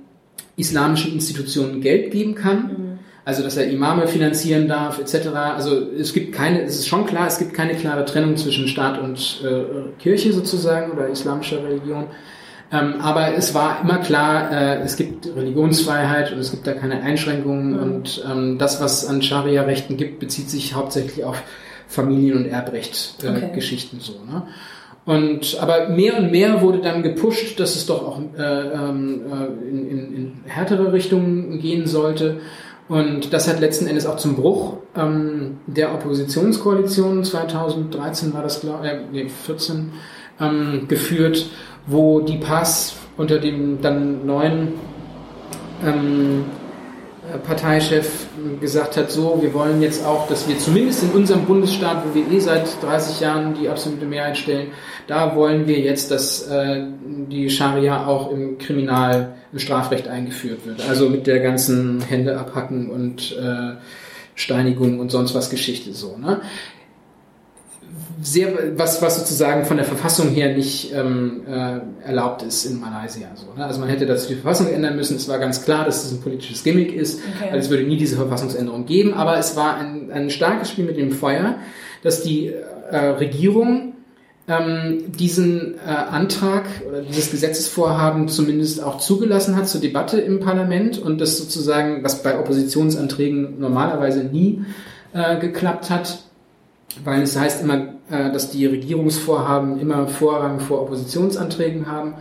islamischen 0.56 1.14
Institutionen 1.14 1.82
Geld 1.82 2.12
geben 2.12 2.36
kann. 2.36 2.58
Mhm 2.58 2.87
also 3.28 3.44
dass 3.44 3.58
er 3.58 3.70
Imame 3.70 4.08
finanzieren 4.08 4.70
darf, 4.70 5.00
etc. 5.00 5.28
Also 5.36 5.92
es 5.92 6.14
gibt 6.14 6.34
keine, 6.34 6.62
es 6.62 6.80
ist 6.80 6.88
schon 6.88 7.06
klar, 7.06 7.28
es 7.28 7.40
gibt 7.40 7.54
keine 7.54 7.76
klare 7.76 8.06
Trennung 8.06 8.38
zwischen 8.38 8.70
Staat 8.70 9.02
und 9.02 9.44
äh, 9.44 10.02
Kirche 10.02 10.32
sozusagen 10.32 10.94
oder 10.94 11.10
islamischer 11.10 11.62
Religion. 11.62 12.06
Ähm, 12.72 13.02
aber 13.02 13.36
es 13.36 13.54
war 13.54 13.82
immer 13.84 13.98
klar, 13.98 14.50
äh, 14.50 14.80
es 14.80 14.96
gibt 14.96 15.28
Religionsfreiheit 15.36 16.32
und 16.32 16.40
es 16.40 16.52
gibt 16.52 16.68
da 16.68 16.74
keine 16.74 17.02
Einschränkungen 17.02 17.72
mhm. 17.74 17.80
und 17.80 18.24
ähm, 18.32 18.58
das, 18.60 18.80
was 18.80 19.06
an 19.06 19.22
Scharia-Rechten 19.22 19.98
gibt, 19.98 20.22
bezieht 20.22 20.50
sich 20.50 20.74
hauptsächlich 20.74 21.26
auf 21.26 21.44
Familien- 21.90 22.38
und 22.38 22.46
Erbrecht-Geschichten 22.46 23.98
äh, 23.98 24.00
okay. 24.00 24.12
so. 24.26 24.32
Ne? 24.32 24.44
Und 25.04 25.58
aber 25.60 25.90
mehr 25.90 26.18
und 26.18 26.32
mehr 26.32 26.62
wurde 26.62 26.80
dann 26.80 27.04
gepusht, 27.04 27.60
dass 27.60 27.76
es 27.76 27.88
doch 27.88 28.08
auch 28.08 28.22
äh, 28.38 28.42
ähm, 28.42 29.22
äh, 29.30 29.70
in, 29.70 29.90
in, 29.90 30.16
in 30.16 30.34
härtere 30.46 30.94
Richtungen 30.94 31.60
gehen 31.60 31.88
sollte. 31.88 32.40
Und 32.90 33.34
das 33.34 33.48
hat 33.48 33.60
letzten 33.60 33.88
Endes 33.88 34.06
auch 34.06 34.16
zum 34.16 34.36
Bruch 34.36 34.78
ähm, 34.96 35.58
der 35.68 35.94
Oppositionskoalition. 35.94 37.24
2013 37.24 38.34
war 38.34 38.44
das, 38.44 38.62
glaube 38.62 38.88
äh, 38.88 39.00
nee, 39.12 39.30
14 39.30 39.92
ähm, 40.40 40.86
geführt, 40.88 41.50
wo 41.86 42.22
die 42.22 42.38
PAS 42.38 42.96
unter 43.18 43.40
dem 43.40 43.82
dann 43.82 44.26
neuen 44.26 44.74
ähm, 45.84 46.46
Parteichef 47.46 48.28
gesagt 48.62 48.96
hat, 48.96 49.12
so, 49.12 49.40
wir 49.42 49.54
wollen 49.54 49.82
jetzt 49.82 50.06
auch, 50.06 50.28
dass 50.28 50.48
wir 50.48 50.58
zumindest 50.58 51.04
in 51.04 51.10
unserem 51.10 51.46
Bundesstaat, 51.46 52.04
wo 52.06 52.16
wir 52.16 52.32
eh 52.32 52.40
seit 52.40 52.82
30 52.82 53.20
Jahren 53.20 53.54
die 53.54 53.68
absolute 53.68 54.06
Mehrheit 54.06 54.38
stellen, 54.38 54.68
da 55.08 55.36
wollen 55.36 55.68
wir 55.68 55.80
jetzt, 55.80 56.12
dass 56.12 56.48
äh, 56.48 56.86
die 57.30 57.50
Scharia 57.50 58.08
auch 58.08 58.32
im 58.32 58.58
Kriminal, 58.58 59.36
im 59.52 59.60
Strafrecht 59.60 60.08
eingeführt 60.08 60.66
wird. 60.66 60.88
Also 60.88 61.10
mit 61.10 61.28
der 61.28 61.40
ganzen 61.40 62.02
Hände 62.02 62.38
abhacken 62.38 62.90
und 62.90 63.36
äh, 63.38 63.76
Steinigung 64.36 65.00
und 65.00 65.10
sonst 65.10 65.34
was 65.34 65.50
Geschichte 65.50 65.94
so. 65.94 66.18
Ne? 66.18 66.42
sehr, 68.22 68.78
was, 68.78 69.02
was 69.02 69.20
sozusagen 69.20 69.66
von 69.66 69.78
der 69.78 69.86
Verfassung 69.86 70.30
her 70.30 70.56
nicht 70.56 70.94
ähm, 70.94 71.42
äh, 71.48 72.08
erlaubt 72.08 72.42
ist 72.44 72.66
in 72.66 72.80
Malaysia. 72.80 73.28
So, 73.36 73.54
ne? 73.56 73.66
Also 73.66 73.80
man 73.80 73.90
hätte 73.90 74.06
dazu 74.06 74.30
die 74.30 74.36
Verfassung 74.36 74.68
ändern 74.68 74.96
müssen. 74.96 75.18
Es 75.18 75.28
war 75.28 75.40
ganz 75.40 75.64
klar, 75.64 75.86
dass 75.86 76.04
es 76.04 76.12
ein 76.14 76.22
politisches 76.22 76.64
Gimmick 76.64 76.94
ist. 76.94 77.20
Okay. 77.36 77.50
Also 77.52 77.66
es 77.66 77.70
würde 77.70 77.84
nie 77.84 77.98
diese 77.98 78.16
Verfassungsänderung 78.16 78.86
geben. 78.86 79.14
Aber 79.14 79.38
es 79.38 79.56
war 79.56 79.78
ein, 79.78 80.12
ein 80.12 80.30
starkes 80.30 80.72
Spiel 80.72 80.86
mit 80.86 80.98
dem 80.98 81.12
Feuer, 81.12 81.56
dass 82.02 82.24
die 82.24 82.48
äh, 82.92 82.98
Regierung 82.98 83.94
ähm, 84.48 85.12
diesen 85.12 85.76
äh, 85.76 85.90
Antrag 85.90 86.66
oder 86.88 87.02
dieses 87.02 87.32
Gesetzesvorhaben 87.32 88.30
zumindest 88.30 88.82
auch 88.82 88.98
zugelassen 89.00 89.58
hat 89.58 89.68
zur 89.68 89.82
Debatte 89.82 90.20
im 90.22 90.40
Parlament 90.40 90.98
und 90.98 91.20
das 91.20 91.38
sozusagen, 91.38 92.04
was 92.04 92.24
bei 92.24 92.40
Oppositionsanträgen 92.40 93.60
normalerweise 93.60 94.24
nie 94.24 94.64
äh, 95.14 95.38
geklappt 95.40 95.90
hat, 95.90 96.20
weil 97.04 97.22
es 97.24 97.38
heißt 97.38 97.62
immer, 97.62 97.94
äh, 98.10 98.32
dass 98.32 98.50
die 98.50 98.66
Regierungsvorhaben 98.66 99.82
immer 99.82 100.08
Vorrang 100.08 100.62
vor 100.62 100.82
Oppositionsanträgen 100.82 101.88
haben. 101.88 102.16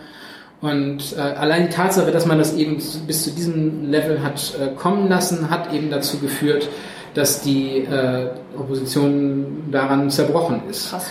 Und 0.61 1.15
äh, 1.17 1.21
allein 1.21 1.69
die 1.69 1.75
Tatsache, 1.75 2.11
dass 2.11 2.27
man 2.27 2.39
das 2.39 2.55
eben 2.55 2.83
bis 3.07 3.23
zu 3.23 3.31
diesem 3.31 3.89
Level 3.89 4.25
hat 4.25 4.59
äh, 4.61 4.75
kommen 4.75 5.09
lassen, 5.09 5.49
hat 5.49 5.73
eben 5.73 5.91
dazu 5.91 6.19
geführt, 6.19 6.69
dass 7.15 7.43
die 7.43 7.85
äh, 7.85 8.31
Opposition 8.59 9.65
daran 9.71 10.11
zerbrochen 10.11 10.63
ist. 10.69 10.91
Krass. 10.91 11.07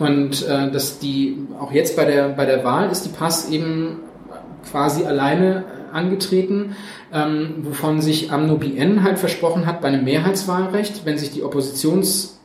Und 0.00 0.46
äh, 0.48 0.70
dass 0.70 0.98
die 0.98 1.46
auch 1.60 1.72
jetzt 1.72 1.94
bei 1.94 2.04
der 2.04 2.30
bei 2.30 2.46
der 2.46 2.64
Wahl 2.64 2.90
ist 2.90 3.04
die 3.04 3.10
Pass 3.10 3.50
eben 3.50 4.00
quasi 4.68 5.04
alleine 5.04 5.64
angetreten, 5.92 6.74
ähm, 7.12 7.58
wovon 7.62 8.00
sich 8.00 8.32
Amno 8.32 8.56
BN 8.56 9.04
halt 9.04 9.18
versprochen 9.18 9.66
hat 9.66 9.80
bei 9.80 9.88
einem 9.88 10.04
Mehrheitswahlrecht, 10.04 11.04
wenn 11.04 11.18
sich 11.18 11.30
die 11.30 11.42
Oppositions 11.42 12.40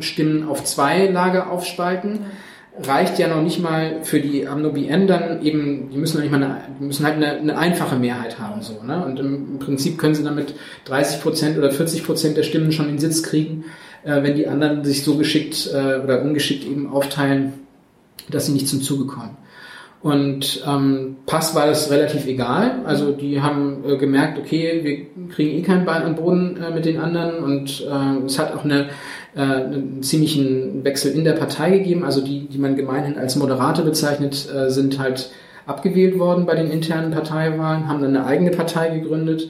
Stimmen 0.00 0.48
auf 0.48 0.64
zwei 0.64 1.06
Lager 1.06 1.50
aufspalten, 1.50 2.20
reicht 2.82 3.18
ja 3.18 3.28
noch 3.28 3.42
nicht 3.42 3.60
mal 3.60 4.02
für 4.02 4.20
die 4.20 4.48
AmnoBN 4.48 5.06
dann 5.06 5.42
eben, 5.42 5.90
die 5.90 5.98
müssen, 5.98 6.16
noch 6.16 6.22
nicht 6.22 6.32
mal 6.32 6.42
eine, 6.42 6.60
die 6.80 6.84
müssen 6.84 7.06
halt 7.06 7.16
eine, 7.16 7.32
eine 7.32 7.56
einfache 7.56 7.96
Mehrheit 7.96 8.40
haben, 8.40 8.62
so, 8.62 8.82
ne? 8.82 9.04
Und 9.04 9.20
im, 9.20 9.52
im, 9.52 9.58
Prinzip 9.60 9.96
können 9.96 10.14
sie 10.14 10.24
damit 10.24 10.54
30 10.86 11.22
Prozent 11.22 11.58
oder 11.58 11.70
40 11.70 12.04
Prozent 12.04 12.36
der 12.36 12.42
Stimmen 12.42 12.72
schon 12.72 12.88
in 12.88 12.98
Sitz 12.98 13.22
kriegen, 13.22 13.64
äh, 14.04 14.22
wenn 14.22 14.36
die 14.36 14.46
anderen 14.46 14.84
sich 14.84 15.02
so 15.02 15.16
geschickt 15.16 15.70
äh, 15.72 16.00
oder 16.02 16.22
ungeschickt 16.22 16.64
eben 16.64 16.90
aufteilen, 16.92 17.54
dass 18.30 18.46
sie 18.46 18.52
nicht 18.52 18.68
zum 18.68 18.82
Zuge 18.82 19.06
kommen. 19.06 19.36
Und 20.00 20.62
ähm, 20.66 21.16
Pass 21.24 21.54
war 21.54 21.66
das 21.66 21.90
relativ 21.90 22.26
egal. 22.26 22.82
Also 22.84 23.12
die 23.12 23.40
haben 23.40 23.82
äh, 23.88 23.96
gemerkt, 23.96 24.38
okay, 24.38 24.80
wir 24.82 25.28
kriegen 25.30 25.58
eh 25.58 25.62
keinen 25.62 25.86
Ball 25.86 26.02
am 26.02 26.14
Boden 26.14 26.58
äh, 26.58 26.74
mit 26.74 26.84
den 26.84 26.98
anderen 26.98 27.42
und 27.42 27.80
äh, 27.80 28.26
es 28.26 28.38
hat 28.38 28.54
auch 28.54 28.64
eine 28.64 28.90
äh, 29.34 29.40
einen 29.40 30.02
ziemlichen 30.02 30.84
Wechsel 30.84 31.12
in 31.12 31.24
der 31.24 31.32
Partei 31.32 31.70
gegeben. 31.78 32.04
Also 32.04 32.20
die, 32.20 32.46
die 32.48 32.58
man 32.58 32.76
gemeinhin 32.76 33.18
als 33.18 33.36
Moderate 33.36 33.82
bezeichnet, 33.82 34.46
äh, 34.54 34.70
sind 34.70 34.98
halt 34.98 35.30
abgewählt 35.66 36.18
worden 36.18 36.46
bei 36.46 36.54
den 36.54 36.70
internen 36.70 37.10
Parteiwahlen, 37.10 37.88
haben 37.88 38.02
dann 38.02 38.14
eine 38.14 38.26
eigene 38.26 38.50
Partei 38.50 38.90
gegründet, 38.98 39.48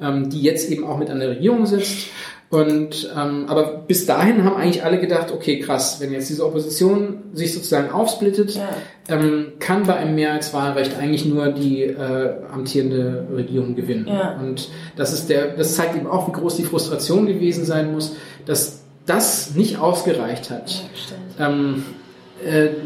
ähm, 0.00 0.30
die 0.30 0.40
jetzt 0.40 0.70
eben 0.70 0.84
auch 0.84 0.98
mit 0.98 1.10
an 1.10 1.20
der 1.20 1.28
Regierung 1.30 1.66
sitzt. 1.66 2.08
Und 2.50 3.08
ähm, 3.16 3.44
aber 3.46 3.84
bis 3.86 4.06
dahin 4.06 4.42
haben 4.42 4.56
eigentlich 4.56 4.82
alle 4.82 4.98
gedacht, 4.98 5.30
okay, 5.32 5.60
krass, 5.60 6.00
wenn 6.00 6.12
jetzt 6.12 6.28
diese 6.30 6.44
Opposition 6.44 7.22
sich 7.32 7.54
sozusagen 7.54 7.90
aufsplittet, 7.90 8.56
ja. 8.56 8.68
ähm, 9.08 9.52
kann 9.60 9.84
bei 9.84 9.94
einem 9.94 10.16
Mehrheitswahlrecht 10.16 10.98
eigentlich 10.98 11.24
nur 11.24 11.52
die 11.52 11.84
äh, 11.84 12.34
amtierende 12.52 13.28
Regierung 13.32 13.76
gewinnen. 13.76 14.08
Ja. 14.08 14.36
Und 14.40 14.68
das 14.96 15.12
ist 15.12 15.30
der, 15.30 15.56
das 15.56 15.76
zeigt 15.76 15.94
eben 15.94 16.08
auch, 16.08 16.26
wie 16.26 16.32
groß 16.32 16.56
die 16.56 16.64
Frustration 16.64 17.26
gewesen 17.26 17.64
sein 17.64 17.92
muss, 17.92 18.16
dass 18.46 18.80
das 19.06 19.54
nicht 19.54 19.78
ausgereicht 19.78 20.50
hat, 20.50 20.84
ja, 21.38 21.48
ähm, 21.48 21.84
äh, 21.84 21.99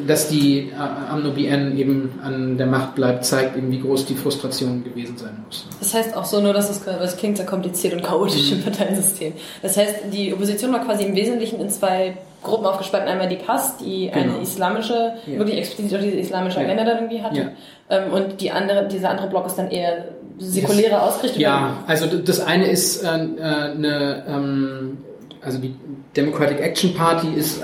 dass 0.07 0.29
die 0.29 0.71
äh, 0.71 1.11
AmnoBN 1.11 1.77
eben 1.79 2.19
an 2.23 2.59
der 2.59 2.67
Macht 2.67 2.95
bleibt, 2.95 3.25
zeigt 3.25 3.57
eben, 3.57 3.71
wie 3.71 3.81
groß 3.81 4.07
die 4.07 4.14
Frustration 4.14 4.83
gewesen 4.83 5.17
sein 5.17 5.43
muss. 5.47 5.67
Das 5.79 5.95
heißt 5.95 6.17
auch 6.17 6.25
so 6.25 6.40
nur, 6.40 6.53
dass 6.53 6.71
es 6.71 6.85
das 6.85 7.17
klingt 7.17 7.37
sehr 7.37 7.47
kompliziert 7.47 7.95
und 7.95 8.03
chaotisch 8.03 8.51
mhm. 8.51 8.59
im 8.59 8.62
Parteiensystem. 8.64 9.33
Das 9.62 9.77
heißt, 9.77 9.97
die 10.12 10.33
Opposition 10.33 10.73
war 10.73 10.85
quasi 10.85 11.05
im 11.05 11.14
Wesentlichen 11.14 11.61
in 11.61 11.71
zwei 11.71 12.17
Gruppen 12.43 12.67
aufgespalten. 12.67 13.09
Einmal 13.09 13.29
die 13.29 13.37
PAS, 13.37 13.77
die 13.79 14.11
genau. 14.12 14.35
eine 14.35 14.43
islamische, 14.43 15.14
ja. 15.27 15.38
wirklich 15.38 15.59
explizit 15.59 15.99
auch 15.99 16.03
diese 16.03 16.17
islamische 16.17 16.59
ja. 16.59 16.64
Agenda 16.64 16.85
da 16.85 16.95
irgendwie 16.95 17.23
hatte. 17.23 17.37
Ja. 17.37 17.51
Ähm, 17.90 18.12
und 18.12 18.40
die 18.40 18.51
andere, 18.51 18.88
dieser 18.88 19.11
andere 19.11 19.29
Block 19.29 19.47
ist 19.47 19.57
dann 19.57 19.71
eher 19.71 20.07
säkuläre. 20.38 21.01
Ausrichtung. 21.01 21.40
Ja, 21.40 21.85
also 21.87 22.07
das 22.07 22.40
eine 22.40 22.67
ist 22.67 23.05
äh, 23.05 23.07
äh 23.07 23.40
eine 23.40 24.25
ähm, 24.29 24.99
also 25.45 25.59
die 25.59 25.75
Democratic 26.17 26.61
Action 26.61 26.95
Party 26.95 27.29
ist 27.37 27.62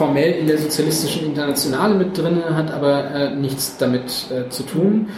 formell 0.00 0.32
in 0.32 0.46
der 0.46 0.56
sozialistischen 0.56 1.26
Internationale 1.26 1.94
mit 1.94 2.16
drin, 2.16 2.42
hat 2.56 2.70
aber 2.72 3.10
äh, 3.10 3.34
nichts 3.34 3.76
damit 3.76 4.30
äh, 4.30 4.48
zu 4.48 4.62
tun. 4.62 5.08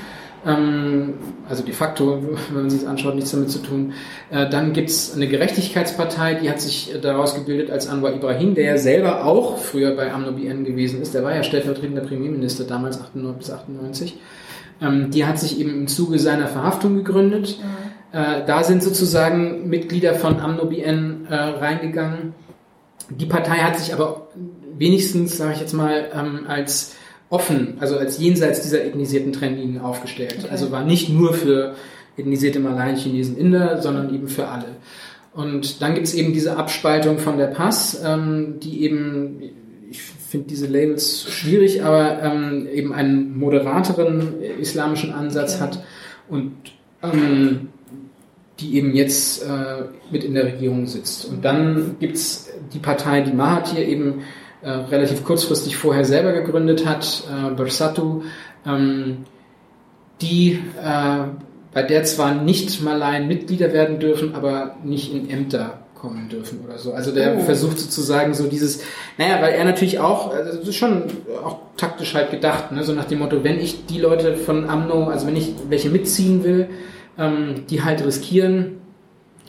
Ähm, 0.44 1.14
also 1.48 1.62
de 1.62 1.72
facto, 1.72 2.20
wenn 2.48 2.62
man 2.62 2.70
sich 2.70 2.80
das 2.80 2.88
anschaut, 2.88 3.14
nichts 3.14 3.30
damit 3.30 3.48
zu 3.48 3.60
tun. 3.60 3.92
Äh, 4.30 4.50
dann 4.50 4.72
gibt's 4.72 5.14
eine 5.14 5.28
Gerechtigkeitspartei, 5.28 6.34
die 6.34 6.50
hat 6.50 6.60
sich 6.60 6.92
daraus 7.00 7.36
gebildet 7.36 7.70
als 7.70 7.88
Anwar 7.88 8.12
Ibrahim, 8.12 8.56
der 8.56 8.64
ja 8.64 8.76
selber 8.76 9.24
auch 9.24 9.58
früher 9.58 9.94
bei 9.94 10.12
Amno 10.12 10.32
BN 10.32 10.64
gewesen 10.64 11.00
ist. 11.00 11.14
Der 11.14 11.22
war 11.22 11.32
ja 11.32 11.44
stellvertretender 11.44 12.02
Premierminister 12.02 12.64
damals 12.64 13.00
98 13.00 13.38
bis 13.38 13.50
98. 13.52 14.18
Ähm, 14.80 15.12
die 15.12 15.26
hat 15.26 15.38
sich 15.38 15.60
eben 15.60 15.70
im 15.70 15.86
Zuge 15.86 16.18
seiner 16.18 16.48
Verhaftung 16.48 16.96
gegründet. 16.96 17.60
Mhm 17.60 17.92
äh, 18.12 18.44
da 18.44 18.62
sind 18.62 18.82
sozusagen 18.82 19.70
Mitglieder 19.70 20.14
von 20.14 20.38
AmnoBN 20.38 21.28
äh, 21.30 21.34
reingegangen. 21.34 22.34
Die 23.08 23.26
Partei 23.26 23.58
hat 23.58 23.78
sich 23.78 23.94
aber 23.94 24.28
wenigstens, 24.78 25.36
sage 25.36 25.54
ich 25.54 25.60
jetzt 25.60 25.72
mal, 25.72 26.10
ähm, 26.14 26.40
als 26.46 26.94
offen, 27.30 27.74
also 27.80 27.96
als 27.96 28.18
jenseits 28.18 28.62
dieser 28.62 28.84
ethnisierten 28.84 29.32
Trennlinien 29.32 29.80
aufgestellt. 29.80 30.36
Okay. 30.40 30.48
Also 30.50 30.70
war 30.70 30.84
nicht 30.84 31.08
nur 31.08 31.32
für 31.32 31.74
ethnisierte 32.16 32.60
Malayen, 32.60 32.96
Chinesen, 32.96 33.38
Inder, 33.38 33.80
sondern 33.80 34.14
eben 34.14 34.28
für 34.28 34.48
alle. 34.48 34.66
Und 35.34 35.80
dann 35.80 35.94
gibt 35.94 36.06
es 36.06 36.14
eben 36.14 36.34
diese 36.34 36.56
Abspaltung 36.56 37.18
von 37.18 37.38
der 37.38 37.46
Pass, 37.46 38.02
ähm, 38.04 38.60
die 38.60 38.82
eben, 38.82 39.42
ich 39.90 40.02
finde 40.02 40.48
diese 40.48 40.66
Labels 40.66 41.26
schwierig, 41.30 41.82
aber 41.82 42.22
ähm, 42.22 42.68
eben 42.70 42.92
einen 42.92 43.38
moderateren 43.38 44.42
islamischen 44.60 45.12
Ansatz 45.12 45.54
okay. 45.54 45.64
hat 45.64 45.84
und 46.28 46.52
ähm, 47.02 47.68
die 48.60 48.76
eben 48.76 48.94
jetzt 48.94 49.42
äh, 49.42 49.84
mit 50.10 50.22
in 50.22 50.34
der 50.34 50.44
Regierung 50.44 50.86
sitzt. 50.86 51.24
Und 51.24 51.44
dann 51.44 51.96
gibt's 51.98 52.50
die 52.74 52.78
Partei, 52.78 53.22
die 53.22 53.32
Mahathir 53.32 53.86
eben 53.86 54.20
äh, 54.62 54.70
relativ 54.70 55.24
kurzfristig 55.24 55.76
vorher 55.76 56.04
selber 56.04 56.32
gegründet 56.32 56.86
hat, 56.86 57.24
äh, 57.30 57.54
Bersatu, 57.54 58.22
ähm, 58.66 59.18
die 60.20 60.60
äh, 60.82 61.24
bei 61.72 61.82
der 61.82 62.04
zwar 62.04 62.34
nicht 62.34 62.82
Malaien 62.82 63.28
Mitglieder 63.28 63.72
werden 63.72 63.98
dürfen, 63.98 64.34
aber 64.34 64.76
nicht 64.84 65.12
in 65.12 65.30
Ämter 65.30 65.78
kommen 65.94 66.28
dürfen 66.28 66.60
oder 66.64 66.78
so. 66.78 66.92
Also 66.92 67.12
der 67.12 67.36
oh. 67.36 67.40
versucht 67.40 67.78
sozusagen 67.78 68.34
so 68.34 68.48
dieses, 68.48 68.82
naja, 69.18 69.40
weil 69.40 69.54
er 69.54 69.64
natürlich 69.64 70.00
auch, 70.00 70.34
also 70.34 70.58
das 70.58 70.68
ist 70.68 70.74
schon 70.74 71.04
auch 71.44 71.58
taktisch 71.76 72.14
halt 72.14 72.30
gedacht, 72.30 72.72
ne? 72.72 72.82
so 72.82 72.92
nach 72.92 73.04
dem 73.04 73.20
Motto, 73.20 73.44
wenn 73.44 73.58
ich 73.58 73.86
die 73.86 74.00
Leute 74.00 74.36
von 74.36 74.68
Amno, 74.68 75.06
also 75.06 75.26
wenn 75.26 75.36
ich 75.36 75.54
welche 75.68 75.90
mitziehen 75.90 76.44
will, 76.44 76.68
ähm, 77.18 77.64
die 77.70 77.82
halt 77.82 78.04
riskieren, 78.04 78.78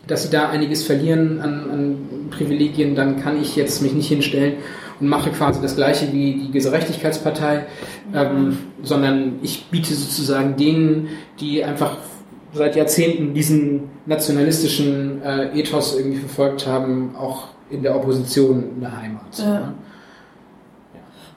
dass 0.07 0.23
sie 0.23 0.29
da 0.29 0.49
einiges 0.49 0.83
verlieren 0.83 1.41
an, 1.41 1.69
an, 1.71 1.97
Privilegien, 2.29 2.95
dann 2.95 3.21
kann 3.21 3.41
ich 3.41 3.55
jetzt 3.55 3.81
mich 3.81 3.93
nicht 3.93 4.07
hinstellen 4.07 4.55
und 5.03 5.09
mache 5.09 5.31
quasi 5.31 5.61
das 5.61 5.75
gleiche 5.75 6.13
wie 6.13 6.35
die 6.35 6.51
Gerechtigkeitspartei, 6.51 7.65
ähm, 8.15 8.57
sondern 8.81 9.39
ich 9.41 9.65
biete 9.65 9.93
sozusagen 9.93 10.55
denen, 10.55 11.09
die 11.41 11.61
einfach 11.61 11.97
seit 12.53 12.77
Jahrzehnten 12.77 13.33
diesen 13.33 13.89
nationalistischen 14.05 15.21
äh, 15.21 15.59
Ethos 15.59 15.97
irgendwie 15.97 16.19
verfolgt 16.19 16.65
haben, 16.65 17.15
auch 17.17 17.49
in 17.69 17.83
der 17.83 17.95
Opposition 17.97 18.63
eine 18.77 18.97
Heimat. 18.97 19.37
Ja. 19.39 19.45
Ne? 19.45 19.73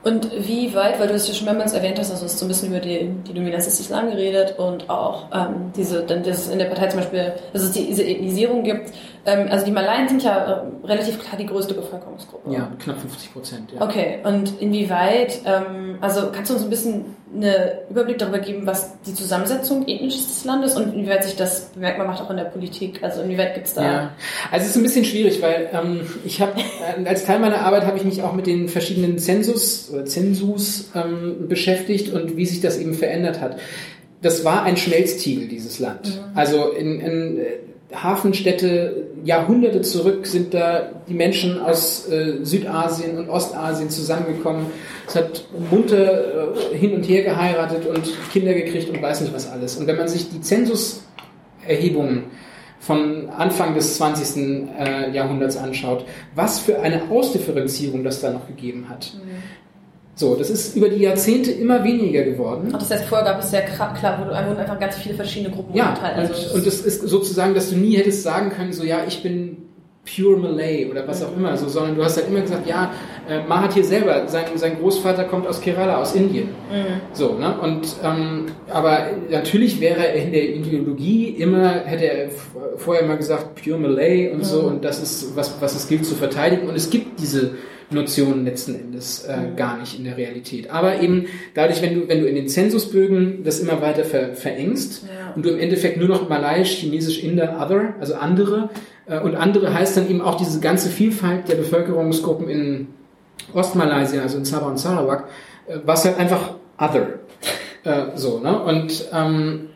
Und 0.05 0.31
wie 0.47 0.73
weit, 0.73 1.01
weil 1.01 1.09
du 1.09 1.15
es 1.15 1.27
ja 1.27 1.35
schon 1.35 1.47
mehrmals 1.47 1.73
erwähnt 1.73 1.99
hast, 1.99 2.13
also 2.13 2.27
hast 2.27 2.41
du 2.41 2.45
ein 2.45 2.49
bisschen 2.49 2.69
über 2.69 2.79
die, 2.79 3.11
die 3.27 3.35
Dominanz 3.35 3.65
des 3.65 3.81
Islam 3.81 4.09
geredet 4.09 4.57
und 4.57 4.89
auch 4.89 5.27
ähm, 5.35 5.73
diese, 5.77 6.05
dann 6.05 6.23
das 6.23 6.49
in 6.49 6.61
der 6.61 6.67
Partei 6.67 6.87
zum 6.87 7.01
Beispiel, 7.01 7.33
dass 7.53 7.63
es 7.63 7.73
diese 7.73 8.05
Ethnisierung 8.05 8.63
gibt, 8.63 8.93
ähm, 9.27 9.49
also 9.51 9.65
die 9.65 9.73
Malaien 9.73 10.09
sind 10.09 10.23
ja 10.23 10.63
äh, 10.83 10.87
relativ 10.87 11.19
klar 11.21 11.37
die 11.37 11.47
größte 11.47 11.75
Bevölkerungsgruppe. 11.75 12.53
Ja, 12.53 12.71
knapp 12.79 13.01
50 13.01 13.33
Prozent. 13.33 13.73
Ja. 13.73 13.83
Okay, 13.83 14.19
und 14.23 14.61
inwieweit, 14.61 15.41
ähm, 15.45 15.99
also 16.01 16.31
kannst 16.33 16.51
du 16.51 16.55
uns 16.55 16.63
ein 16.63 16.71
bisschen 16.71 17.17
einen 17.35 17.55
Überblick 17.91 18.19
darüber 18.19 18.39
geben, 18.39 18.67
was 18.67 18.93
die 19.03 19.15
Zusammensetzung 19.15 19.87
ethnisch 19.89 20.15
des 20.15 20.45
Landes 20.45 20.77
und 20.77 20.95
inwieweit 20.95 21.25
sich 21.25 21.35
das 21.35 21.71
bemerkbar 21.75 22.07
macht 22.07 22.23
auch 22.23 22.31
in 22.31 22.37
der 22.37 22.45
Politik? 22.45 23.03
Also 23.03 23.23
inwieweit 23.23 23.55
gibt 23.55 23.67
es 23.67 23.75
da... 23.75 23.83
Ja, 23.83 24.11
also 24.53 24.65
es 24.65 24.71
ist 24.71 24.77
ein 24.77 24.85
bisschen 24.85 25.05
schwierig, 25.05 25.43
weil 25.43 25.71
ähm, 25.73 26.03
ich 26.25 26.41
habe, 26.41 26.53
äh, 26.61 27.09
als 27.09 27.25
Teil 27.25 27.41
meiner 27.41 27.63
Arbeit 27.63 27.85
habe 27.85 27.99
ich 27.99 28.05
mich 28.05 28.23
auch 28.23 28.33
mit 28.33 28.47
den 28.47 28.69
verschiedenen 28.69 29.19
Zensus 29.19 29.91
oder 29.93 30.05
Zensus 30.05 30.91
ähm, 30.95 31.49
beschäftigt 31.49 32.13
und 32.13 32.37
wie 32.37 32.47
sich 32.47 32.61
das 32.61 32.79
eben 32.79 32.95
verändert 32.95 33.41
hat. 33.41 33.59
Das 34.23 34.45
war 34.45 34.63
ein 34.63 34.77
Schmelztiegel, 34.77 35.49
dieses 35.49 35.81
Land. 35.81 36.07
Mhm. 36.07 36.37
Also 36.37 36.71
in, 36.71 37.01
in 37.01 37.41
Hafenstädte 38.03 39.07
Jahrhunderte 39.25 39.81
zurück 39.83 40.27
sind 40.27 40.55
da 40.55 40.91
die 41.09 41.15
Menschen 41.15 41.61
aus 41.61 42.09
äh, 42.09 42.45
Südasien 42.45 43.19
und 43.19 43.29
Ostasien 43.29 43.91
zusammengekommen. 43.91 44.67
Es 45.07 45.17
hat 45.17 45.45
munter 45.71 46.55
äh, 46.55 46.77
hin 46.77 46.95
und 46.95 47.03
her 47.05 47.23
geheiratet 47.23 47.87
und 47.87 48.09
Kinder 48.33 48.55
gekriegt 48.55 48.91
und 48.91 49.03
weiß 49.03 49.23
nicht 49.23 49.35
was 49.35 49.51
alles. 49.51 49.77
Und 49.77 49.87
wenn 49.87 49.97
man 49.97 50.09
sich 50.09 50.31
die 50.31 50.41
Zensuserhebungen 50.41 52.25
von 52.79 53.29
Anfang 53.31 53.75
des 53.75 53.97
20. 53.97 54.69
Äh, 54.79 55.11
Jahrhunderts 55.11 55.57
anschaut, 55.57 56.05
was 56.35 56.61
für 56.61 56.81
eine 56.81 57.11
Ausdifferenzierung 57.11 58.05
das 58.05 58.21
da 58.21 58.31
noch 58.31 58.47
gegeben 58.47 58.89
hat. 58.89 59.15
Mhm. 59.15 59.43
So, 60.19 60.35
das 60.35 60.49
ist 60.49 60.75
über 60.75 60.89
die 60.89 61.03
Jahrzehnte 61.03 61.53
immer 61.53 61.85
weniger 61.85 62.23
geworden. 62.23 62.71
Ach, 62.73 62.79
das 62.79 62.91
heißt, 62.91 63.05
vorher 63.05 63.27
gab 63.27 63.43
es 63.43 63.51
sehr 63.51 63.61
klar, 63.63 64.19
wo 64.19 64.25
du 64.25 64.35
einfach 64.35 64.81
ganz 64.81 64.97
viele 64.97 65.15
verschiedene 65.15 65.55
Gruppen 65.55 65.77
ja, 65.77 65.91
unterteilt. 65.91 66.17
Also 66.17 66.49
und, 66.49 66.55
und 66.57 66.67
das 66.67 66.81
ist 66.81 67.03
sozusagen, 67.03 67.55
dass 67.55 67.69
du 67.69 67.77
nie 67.77 67.97
hättest 67.97 68.23
sagen 68.23 68.49
können, 68.49 68.73
so 68.73 68.83
ja, 68.83 69.01
ich 69.07 69.23
bin 69.23 69.59
pure 70.07 70.39
Malay 70.39 70.87
oder 70.91 71.07
was 71.07 71.23
auch 71.23 71.37
immer, 71.37 71.55
so, 71.57 71.69
sondern 71.69 71.97
du 71.97 72.05
hast 72.05 72.17
halt 72.17 72.29
immer 72.29 72.41
gesagt, 72.41 72.67
ja, 72.67 72.93
äh, 73.29 73.47
Mahathir 73.47 73.85
selber, 73.85 74.27
sein, 74.29 74.45
sein 74.55 74.79
Großvater 74.79 75.25
kommt 75.25 75.47
aus 75.47 75.61
Kerala, 75.61 75.99
aus 75.99 76.15
Indien. 76.15 76.49
Mhm. 76.71 77.01
So, 77.13 77.35
ne? 77.35 77.59
Und 77.61 77.97
ähm, 78.03 78.47
aber 78.71 79.09
natürlich 79.29 79.81
wäre 79.81 80.07
er 80.07 80.15
in 80.15 80.33
der 80.33 80.49
Ideologie 80.49 81.31
immer, 81.31 81.81
hätte 81.85 82.05
er 82.05 82.29
vorher 82.77 83.05
immer 83.05 83.17
gesagt, 83.17 83.63
pure 83.63 83.79
Malay 83.79 84.31
und 84.31 84.39
mhm. 84.39 84.45
so, 84.45 84.61
und 84.61 84.85
das 84.85 85.03
ist 85.03 85.37
was, 85.37 85.61
was 85.61 85.75
es 85.75 85.89
gilt 85.89 86.07
zu 86.07 86.15
verteidigen. 86.15 86.69
Und 86.69 86.77
es 86.77 86.89
gibt 86.89 87.21
diese 87.21 87.53
Notionen 87.91 88.45
letzten 88.45 88.75
Endes 88.75 89.25
äh, 89.25 89.37
mhm. 89.37 89.57
gar 89.57 89.79
nicht 89.79 89.99
in 89.99 90.05
der 90.05 90.17
Realität. 90.17 90.71
Aber 90.71 91.01
eben 91.01 91.27
dadurch, 91.55 91.83
wenn 91.83 91.95
du, 91.95 92.09
wenn 92.09 92.21
du 92.21 92.27
in 92.27 92.35
den 92.35 92.49
Zensusbögen 92.49 93.45
das 93.45 93.61
immer 93.61 93.81
weiter 93.81 94.05
ver, 94.05 94.35
verengst 94.35 95.05
ja. 95.05 95.35
und 95.35 95.45
du 95.45 95.51
im 95.51 95.59
Endeffekt 95.59 95.97
nur 95.99 96.09
noch 96.09 96.29
Malaiisch, 96.29 96.79
Chinesisch, 96.79 97.23
Inder, 97.23 97.61
Other, 97.61 97.95
also 98.01 98.15
andere, 98.15 98.71
äh, 99.07 99.21
und 99.21 99.37
andere 99.37 99.73
heißt 99.73 99.97
dann 99.97 100.11
eben 100.11 100.21
auch 100.21 100.37
diese 100.37 100.61
ganze 100.61 100.89
Vielfalt 100.89 101.49
der 101.49 101.55
Bevölkerungsgruppen 101.55 102.49
in 102.49 102.89
Ostmalaysia, 103.55 104.23
also 104.23 104.39
in 104.39 104.45
Sabah 104.45 104.69
und 104.69 104.79
Sarawak, 104.79 105.29
äh, 105.69 105.79
was 105.85 106.05
halt 106.05 106.19
einfach 106.19 106.55
Other. 106.79 107.07
Äh, 107.85 108.17
so, 108.17 108.41
ne? 108.41 108.61
Und 108.65 109.05
ähm, 109.13 109.69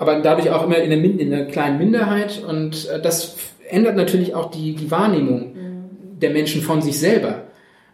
aber 0.00 0.18
dadurch 0.18 0.50
auch 0.50 0.64
immer 0.64 0.78
in 0.78 0.90
der, 0.90 0.98
in 0.98 1.30
der 1.30 1.46
kleinen 1.46 1.78
Minderheit 1.78 2.42
und 2.44 2.88
äh, 2.88 3.00
das 3.00 3.36
ändert 3.68 3.94
natürlich 3.94 4.34
auch 4.34 4.50
die, 4.50 4.74
die 4.74 4.90
Wahrnehmung 4.90 5.52
mhm. 5.54 6.18
der 6.18 6.30
Menschen 6.30 6.60
von 6.60 6.82
sich 6.82 6.98
selber 6.98 7.44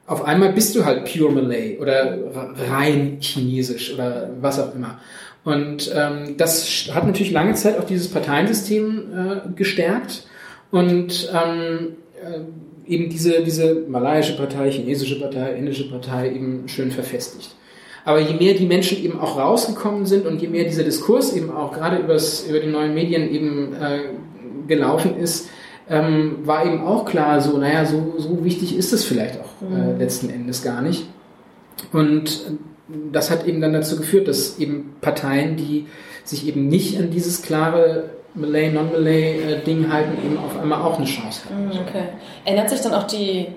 auf 0.08 0.24
einmal 0.24 0.52
bist 0.52 0.74
du 0.74 0.84
halt 0.84 1.04
pure 1.04 1.30
Malay 1.30 1.78
oder 1.78 2.18
rein 2.70 3.18
chinesisch 3.20 3.92
oder 3.94 4.30
was 4.40 4.58
auch 4.58 4.74
immer. 4.74 4.98
Und 5.44 5.92
ähm, 5.94 6.36
das 6.36 6.90
hat 6.92 7.06
natürlich 7.06 7.30
lange 7.30 7.54
Zeit 7.54 7.78
auch 7.78 7.84
dieses 7.84 8.08
Parteiensystem 8.08 9.02
äh, 9.14 9.54
gestärkt 9.54 10.26
und 10.70 11.30
ähm, 11.32 11.96
äh, 12.22 12.90
eben 12.90 13.10
diese, 13.10 13.42
diese 13.42 13.84
malaiische 13.86 14.36
Partei, 14.36 14.70
chinesische 14.70 15.20
Partei, 15.20 15.52
indische 15.52 15.88
Partei 15.90 16.32
eben 16.32 16.66
schön 16.68 16.90
verfestigt. 16.90 17.54
Aber 18.04 18.20
je 18.20 18.34
mehr 18.34 18.54
die 18.54 18.66
Menschen 18.66 19.04
eben 19.04 19.20
auch 19.20 19.38
rausgekommen 19.38 20.06
sind 20.06 20.26
und 20.26 20.40
je 20.40 20.48
mehr 20.48 20.64
dieser 20.64 20.84
Diskurs 20.84 21.34
eben 21.34 21.50
auch 21.50 21.72
gerade 21.72 21.98
übers, 21.98 22.46
über 22.48 22.60
die 22.60 22.68
neuen 22.68 22.94
Medien 22.94 23.30
eben 23.30 23.74
äh, 23.74 24.00
gelaufen 24.66 25.18
ist, 25.18 25.50
ähm, 25.90 26.38
war 26.44 26.64
eben 26.64 26.80
auch 26.80 27.04
klar, 27.04 27.42
so, 27.42 27.58
naja, 27.58 27.84
so, 27.84 28.14
so 28.16 28.44
wichtig 28.44 28.76
ist 28.76 28.92
es 28.94 29.04
vielleicht 29.04 29.38
auch 29.40 29.47
mhm. 29.60 29.98
letzten 29.98 30.30
Endes 30.30 30.62
gar 30.62 30.82
nicht. 30.82 31.06
Und 31.92 32.42
das 33.12 33.30
hat 33.30 33.46
eben 33.46 33.60
dann 33.60 33.72
dazu 33.72 33.96
geführt, 33.96 34.28
dass 34.28 34.58
eben 34.58 34.96
Parteien, 35.00 35.56
die 35.56 35.86
sich 36.24 36.46
eben 36.46 36.68
nicht 36.68 36.98
an 36.98 37.10
dieses 37.10 37.42
klare 37.42 38.10
Malay, 38.34 38.70
Non-Malay-Ding 38.70 39.84
äh, 39.84 39.88
halten, 39.88 40.12
eben 40.24 40.38
auf 40.38 40.58
einmal 40.60 40.82
auch 40.82 40.96
eine 40.96 41.06
Chance 41.06 41.42
haben. 41.44 41.66
Mhm, 41.66 41.70
okay. 41.86 42.04
Ändert 42.44 42.70
sich 42.70 42.80
dann 42.80 42.94
auch 42.94 43.04
die 43.04 43.48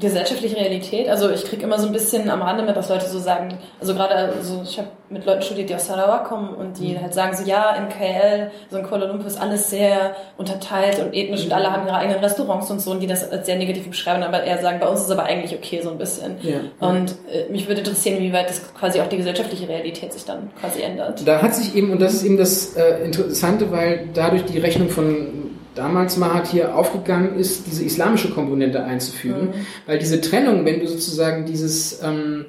gesellschaftliche 0.00 0.56
Realität. 0.56 1.08
Also 1.08 1.30
ich 1.30 1.44
kriege 1.44 1.62
immer 1.62 1.78
so 1.78 1.86
ein 1.86 1.92
bisschen 1.92 2.30
am 2.30 2.42
Rande 2.42 2.64
mit, 2.64 2.76
dass 2.76 2.88
Leute 2.88 3.06
so 3.06 3.18
sagen, 3.18 3.58
also 3.80 3.94
gerade, 3.94 4.14
also 4.14 4.62
ich 4.64 4.78
habe 4.78 4.88
mit 5.10 5.26
Leuten 5.26 5.42
studiert, 5.42 5.68
die 5.68 5.74
aus 5.74 5.86
Sarawak 5.86 6.24
kommen 6.24 6.54
und 6.54 6.78
die 6.78 6.94
mhm. 6.94 7.02
halt 7.02 7.14
sagen 7.14 7.36
so, 7.36 7.44
ja, 7.44 7.76
in 7.76 7.88
KL, 7.88 8.50
so 8.70 8.78
in 8.78 8.84
Kuala 8.84 9.06
Lumpur 9.06 9.26
ist 9.26 9.40
alles 9.40 9.68
sehr 9.70 10.16
unterteilt 10.38 10.98
und 11.00 11.14
ethnisch 11.14 11.44
und 11.44 11.52
alle 11.52 11.70
haben 11.70 11.86
ihre 11.86 11.96
eigenen 11.96 12.20
Restaurants 12.20 12.70
und 12.70 12.80
so 12.80 12.90
und 12.90 13.00
die 13.00 13.06
das 13.06 13.30
als 13.30 13.46
sehr 13.46 13.56
negativ 13.56 13.88
beschreiben, 13.88 14.22
aber 14.22 14.42
eher 14.42 14.60
sagen, 14.62 14.80
bei 14.80 14.88
uns 14.88 15.00
ist 15.00 15.06
es 15.06 15.12
aber 15.12 15.24
eigentlich 15.24 15.54
okay 15.54 15.80
so 15.82 15.90
ein 15.90 15.98
bisschen. 15.98 16.36
Ja, 16.42 16.60
und 16.80 17.14
äh, 17.30 17.50
mich 17.50 17.68
würde 17.68 17.80
interessieren, 17.80 18.20
wie 18.20 18.32
weit 18.32 18.48
das 18.48 18.62
quasi 18.74 19.00
auch 19.00 19.08
die 19.08 19.18
gesellschaftliche 19.18 19.68
Realität 19.68 20.12
sich 20.12 20.24
dann 20.24 20.50
quasi 20.58 20.82
ändert. 20.82 21.26
Da 21.26 21.42
hat 21.42 21.54
sich 21.54 21.74
eben, 21.76 21.92
und 21.92 22.00
das 22.00 22.14
ist 22.14 22.24
eben 22.24 22.38
das 22.38 22.76
äh, 22.76 23.04
Interessante, 23.04 23.70
weil 23.70 24.08
dadurch 24.14 24.44
die 24.46 24.58
Rechnung 24.58 24.88
von 24.88 25.52
damals 25.74 26.16
Mahathir 26.16 26.76
aufgegangen 26.76 27.38
ist, 27.38 27.66
diese 27.66 27.84
islamische 27.84 28.30
Komponente 28.30 28.84
einzufügen, 28.84 29.48
mhm. 29.48 29.66
weil 29.86 29.98
diese 29.98 30.20
Trennung, 30.20 30.64
wenn 30.64 30.80
du 30.80 30.86
sozusagen 30.86 31.46
dieses 31.46 32.02
ähm, 32.02 32.46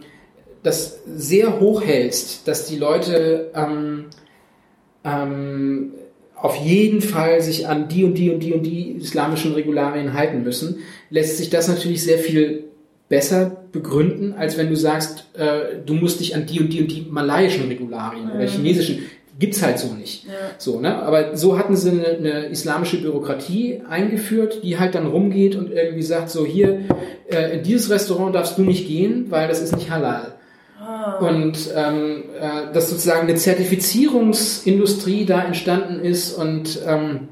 das 0.63 1.01
sehr 1.05 1.59
hoch 1.59 1.84
hältst, 1.84 2.47
dass 2.47 2.65
die 2.67 2.78
Leute 2.78 3.51
ähm, 3.53 4.05
ähm, 5.03 5.91
auf 6.36 6.55
jeden 6.55 7.01
Fall 7.01 7.41
sich 7.41 7.67
an 7.67 7.88
die 7.88 8.03
und 8.03 8.15
die 8.15 8.32
und 8.32 8.39
die 8.39 8.53
und 8.53 8.63
die 8.63 8.91
islamischen 8.91 9.53
Regularien 9.53 10.13
halten 10.13 10.43
müssen, 10.43 10.80
lässt 11.09 11.38
sich 11.38 11.49
das 11.49 11.67
natürlich 11.67 12.03
sehr 12.03 12.17
viel 12.17 12.65
besser 13.09 13.63
begründen, 13.71 14.34
als 14.34 14.57
wenn 14.57 14.69
du 14.69 14.76
sagst, 14.76 15.28
äh, 15.36 15.78
du 15.86 15.93
musst 15.93 16.19
dich 16.19 16.36
an 16.36 16.45
die 16.45 16.59
und 16.59 16.74
die 16.74 16.82
und 16.82 16.91
die 16.91 17.05
malaiischen 17.09 17.67
Regularien 17.67 18.26
mhm. 18.26 18.32
oder 18.32 18.47
chinesischen 18.47 19.05
gibt's 19.39 19.61
halt 19.63 19.79
so 19.79 19.93
nicht. 19.93 20.25
Ja. 20.25 20.31
So, 20.57 20.79
ne? 20.79 20.95
Aber 21.01 21.36
so 21.36 21.57
hatten 21.57 21.75
sie 21.75 21.91
eine, 21.91 22.05
eine, 22.05 22.45
islamische 22.45 23.01
Bürokratie 23.01 23.81
eingeführt, 23.89 24.63
die 24.63 24.79
halt 24.79 24.95
dann 24.95 25.07
rumgeht 25.07 25.55
und 25.55 25.71
irgendwie 25.71 26.03
sagt, 26.03 26.29
so 26.29 26.45
hier, 26.45 26.81
äh, 27.29 27.57
in 27.57 27.63
dieses 27.63 27.89
Restaurant 27.89 28.36
darfst 28.36 28.57
du 28.57 28.63
nicht 28.63 28.88
gehen, 28.88 29.27
weil 29.29 29.47
das 29.47 29.61
ist 29.61 29.75
nicht 29.75 29.89
halal. 29.89 30.36
Ah. 30.79 31.17
Und 31.19 31.71
ähm, 31.75 32.23
äh, 32.39 32.73
dass 32.73 32.89
sozusagen 32.89 33.21
eine 33.21 33.36
Zertifizierungsindustrie 33.36 35.25
da 35.25 35.43
entstanden 35.43 36.03
ist 36.03 36.34
und 36.34 36.79
ähm, 36.86 37.29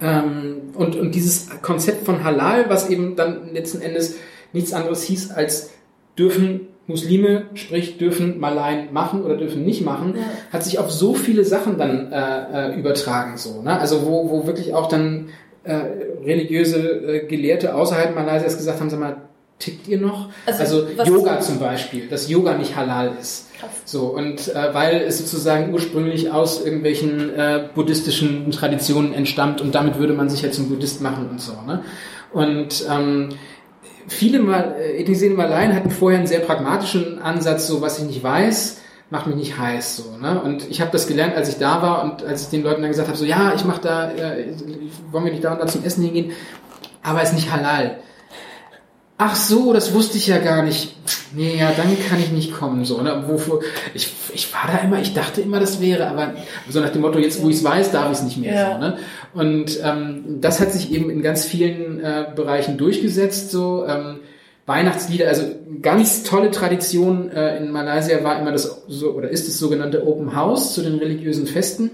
ähm, 0.00 0.72
und, 0.74 0.96
und 0.96 1.14
dieses 1.14 1.48
Konzept 1.62 2.04
von 2.04 2.22
Halal, 2.22 2.68
was 2.68 2.90
eben 2.90 3.16
dann 3.16 3.52
letzten 3.54 3.80
Endes 3.80 4.16
nichts 4.52 4.72
anderes 4.72 5.02
hieß 5.04 5.30
als 5.30 5.70
dürfen 6.18 6.68
Muslime, 6.86 7.46
sprich 7.54 7.98
dürfen 7.98 8.38
Malaien 8.38 8.92
machen 8.92 9.24
oder 9.24 9.36
dürfen 9.36 9.64
nicht 9.64 9.84
machen, 9.84 10.14
ja. 10.16 10.22
hat 10.52 10.62
sich 10.62 10.78
auf 10.78 10.90
so 10.90 11.14
viele 11.14 11.44
Sachen 11.44 11.78
dann 11.78 12.12
äh, 12.12 12.70
äh, 12.70 12.78
übertragen. 12.78 13.36
So, 13.36 13.60
ne? 13.62 13.78
Also 13.78 14.06
wo, 14.06 14.30
wo 14.30 14.46
wirklich 14.46 14.72
auch 14.72 14.88
dann 14.88 15.30
äh, 15.64 15.80
religiöse 16.24 16.78
äh, 16.78 17.26
Gelehrte 17.26 17.74
außerhalb 17.74 18.14
Malaysias 18.14 18.56
gesagt 18.56 18.78
haben, 18.78 18.90
sag 18.90 19.00
mal, 19.00 19.16
tickt 19.58 19.88
ihr 19.88 19.98
noch? 19.98 20.28
Also, 20.46 20.86
also 20.96 21.12
Yoga 21.12 21.40
zum 21.40 21.58
Beispiel, 21.58 22.06
dass 22.08 22.28
Yoga 22.28 22.56
nicht 22.56 22.76
halal 22.76 23.12
ist. 23.20 23.46
Krass. 23.58 23.70
So, 23.84 24.06
und 24.08 24.54
äh, 24.54 24.74
weil 24.74 25.00
es 25.00 25.18
sozusagen 25.18 25.72
ursprünglich 25.72 26.30
aus 26.30 26.64
irgendwelchen 26.64 27.34
äh, 27.34 27.64
buddhistischen 27.74 28.50
Traditionen 28.50 29.12
entstammt 29.14 29.60
und 29.60 29.74
damit 29.74 29.98
würde 29.98 30.12
man 30.12 30.28
sich 30.28 30.42
ja 30.42 30.50
zum 30.50 30.68
Buddhist 30.68 31.00
machen 31.00 31.28
und 31.30 31.40
so. 31.40 31.54
Ne? 31.66 31.82
Und 32.32 32.86
ähm, 32.90 33.30
viele 34.08 34.40
Mal, 34.40 34.76
äh, 34.78 35.00
Ethnisien 35.00 35.36
Malaien 35.36 35.74
hatten 35.74 35.90
vorher 35.90 36.18
einen 36.18 36.28
sehr 36.28 36.40
pragmatischen 36.40 37.18
Ansatz, 37.20 37.66
so 37.66 37.80
was 37.80 37.98
ich 37.98 38.04
nicht 38.04 38.22
weiß, 38.22 38.78
macht 39.10 39.26
mich 39.26 39.36
nicht 39.36 39.58
heiß, 39.58 39.96
so, 39.96 40.16
ne? 40.20 40.40
Und 40.40 40.68
ich 40.68 40.80
habe 40.80 40.90
das 40.90 41.06
gelernt, 41.06 41.34
als 41.36 41.48
ich 41.48 41.58
da 41.58 41.80
war 41.82 42.02
und 42.04 42.24
als 42.24 42.42
ich 42.42 42.48
den 42.48 42.62
Leuten 42.62 42.82
dann 42.82 42.90
gesagt 42.90 43.08
habe, 43.08 43.18
so, 43.18 43.24
ja, 43.24 43.54
ich 43.54 43.64
mache 43.64 43.80
da, 43.80 44.10
äh, 44.10 44.48
wollen 45.10 45.24
wir 45.24 45.32
nicht 45.32 45.44
da 45.44 45.52
und 45.52 45.60
da 45.60 45.66
zum 45.66 45.84
Essen 45.84 46.04
hingehen, 46.04 46.32
aber 47.02 47.22
ist 47.22 47.34
nicht 47.34 47.52
halal. 47.52 47.98
Ach 49.18 49.34
so, 49.34 49.72
das 49.72 49.94
wusste 49.94 50.18
ich 50.18 50.26
ja 50.26 50.38
gar 50.38 50.62
nicht. 50.62 50.94
Nee, 51.34 51.56
ja, 51.58 51.72
dann 51.74 51.96
kann 52.08 52.18
ich 52.20 52.32
nicht 52.32 52.52
kommen, 52.52 52.84
so, 52.84 53.00
ne? 53.00 53.24
Wofür, 53.26 53.60
ich, 53.94 54.12
ich 54.34 54.52
war 54.52 54.70
da 54.70 54.78
immer, 54.78 55.00
ich 55.00 55.14
dachte 55.14 55.40
immer, 55.40 55.58
das 55.58 55.80
wäre, 55.80 56.08
aber 56.08 56.34
so 56.68 56.80
nach 56.80 56.90
dem 56.90 57.00
Motto, 57.00 57.18
jetzt 57.18 57.42
wo 57.42 57.48
ich 57.48 57.56
es 57.56 57.64
weiß, 57.64 57.92
darf 57.92 58.12
ich 58.12 58.18
es 58.18 58.24
nicht 58.24 58.36
mehr, 58.36 58.54
ja. 58.54 58.72
so, 58.74 58.78
ne? 58.78 58.98
Und 59.32 59.80
ähm, 59.82 60.40
das 60.40 60.60
hat 60.60 60.72
sich 60.72 60.92
eben 60.92 61.08
in 61.08 61.22
ganz 61.22 61.46
vielen 61.46 61.98
äh, 62.00 62.26
Bereichen 62.34 62.76
durchgesetzt, 62.76 63.50
so, 63.50 63.86
ähm, 63.86 64.20
Weihnachtslieder, 64.66 65.28
also 65.28 65.44
ganz 65.80 66.24
tolle 66.24 66.50
Tradition 66.50 67.30
äh, 67.30 67.56
in 67.58 67.70
Malaysia 67.70 68.22
war 68.24 68.38
immer 68.40 68.50
das 68.50 68.82
so 68.88 69.12
oder 69.12 69.30
ist 69.30 69.46
das 69.46 69.58
sogenannte 69.58 70.04
Open 70.06 70.34
House 70.34 70.74
zu 70.74 70.82
den 70.82 70.98
religiösen 70.98 71.46
Festen. 71.46 71.90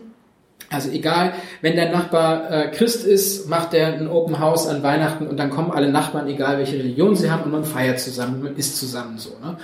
Also 0.73 0.91
egal, 0.91 1.35
wenn 1.61 1.77
der 1.77 1.91
Nachbar 1.91 2.51
äh, 2.51 2.69
Christ 2.71 3.07
ist, 3.07 3.49
macht 3.49 3.75
er 3.75 3.95
ein 3.95 4.09
Open 4.09 4.39
House 4.39 4.67
an 4.67 4.83
Weihnachten 4.83 5.27
und 5.27 5.39
dann 5.39 5.51
kommen 5.51 5.71
alle 5.71 5.91
Nachbarn, 5.91 6.29
egal 6.29 6.59
welche 6.59 6.77
Religion 6.77 7.15
sie 7.15 7.31
haben, 7.31 7.45
und 7.45 7.53
man 7.53 7.65
feiert 7.65 8.01
zusammen, 8.01 8.43
man 8.43 8.57
isst 8.57 8.79
zusammen 8.79 9.19
so. 9.19 9.31
Ne? 9.43 9.57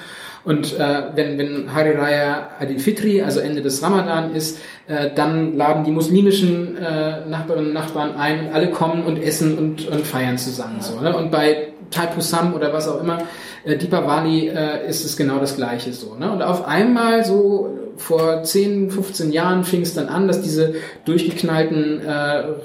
Und 0.44 0.78
äh, 0.78 1.02
wenn, 1.14 1.36
wenn 1.38 1.74
Hari 1.74 1.92
Raya 1.92 2.50
Adil 2.59 2.78
Fitri, 2.78 3.22
also 3.22 3.40
Ende 3.40 3.61
des 3.61 3.82
Ramadan 3.82 4.34
ist, 4.34 4.59
äh, 4.86 5.11
dann 5.14 5.56
laden 5.56 5.84
die 5.84 5.90
muslimischen 5.90 6.76
äh, 6.76 7.26
Nachbarinnen 7.26 7.68
und 7.68 7.74
Nachbarn 7.74 8.16
ein 8.16 8.50
alle 8.52 8.70
kommen 8.70 9.04
und 9.04 9.18
essen 9.18 9.59
und, 9.59 9.88
und 9.88 10.06
feiern 10.06 10.38
zusammen. 10.38 10.80
So, 10.80 11.00
ne? 11.00 11.14
Und 11.16 11.30
bei 11.30 11.68
Taipusam 11.90 12.54
oder 12.54 12.72
was 12.72 12.88
auch 12.88 13.00
immer, 13.00 13.18
äh, 13.64 13.76
Deepavali 13.76 14.48
äh, 14.48 14.88
ist 14.88 15.04
es 15.04 15.16
genau 15.16 15.38
das 15.38 15.56
Gleiche 15.56 15.92
so. 15.92 16.14
Ne? 16.14 16.30
Und 16.30 16.42
auf 16.42 16.66
einmal 16.66 17.24
so 17.24 17.78
vor 17.99 18.42
10, 18.42 18.90
15 18.90 19.32
Jahren 19.32 19.64
fing 19.64 19.82
es 19.82 19.94
dann 19.94 20.09
an, 20.09 20.28
dass 20.28 20.40
diese 20.40 20.76
durchgeknallten 21.05 22.01
äh, 22.01 22.11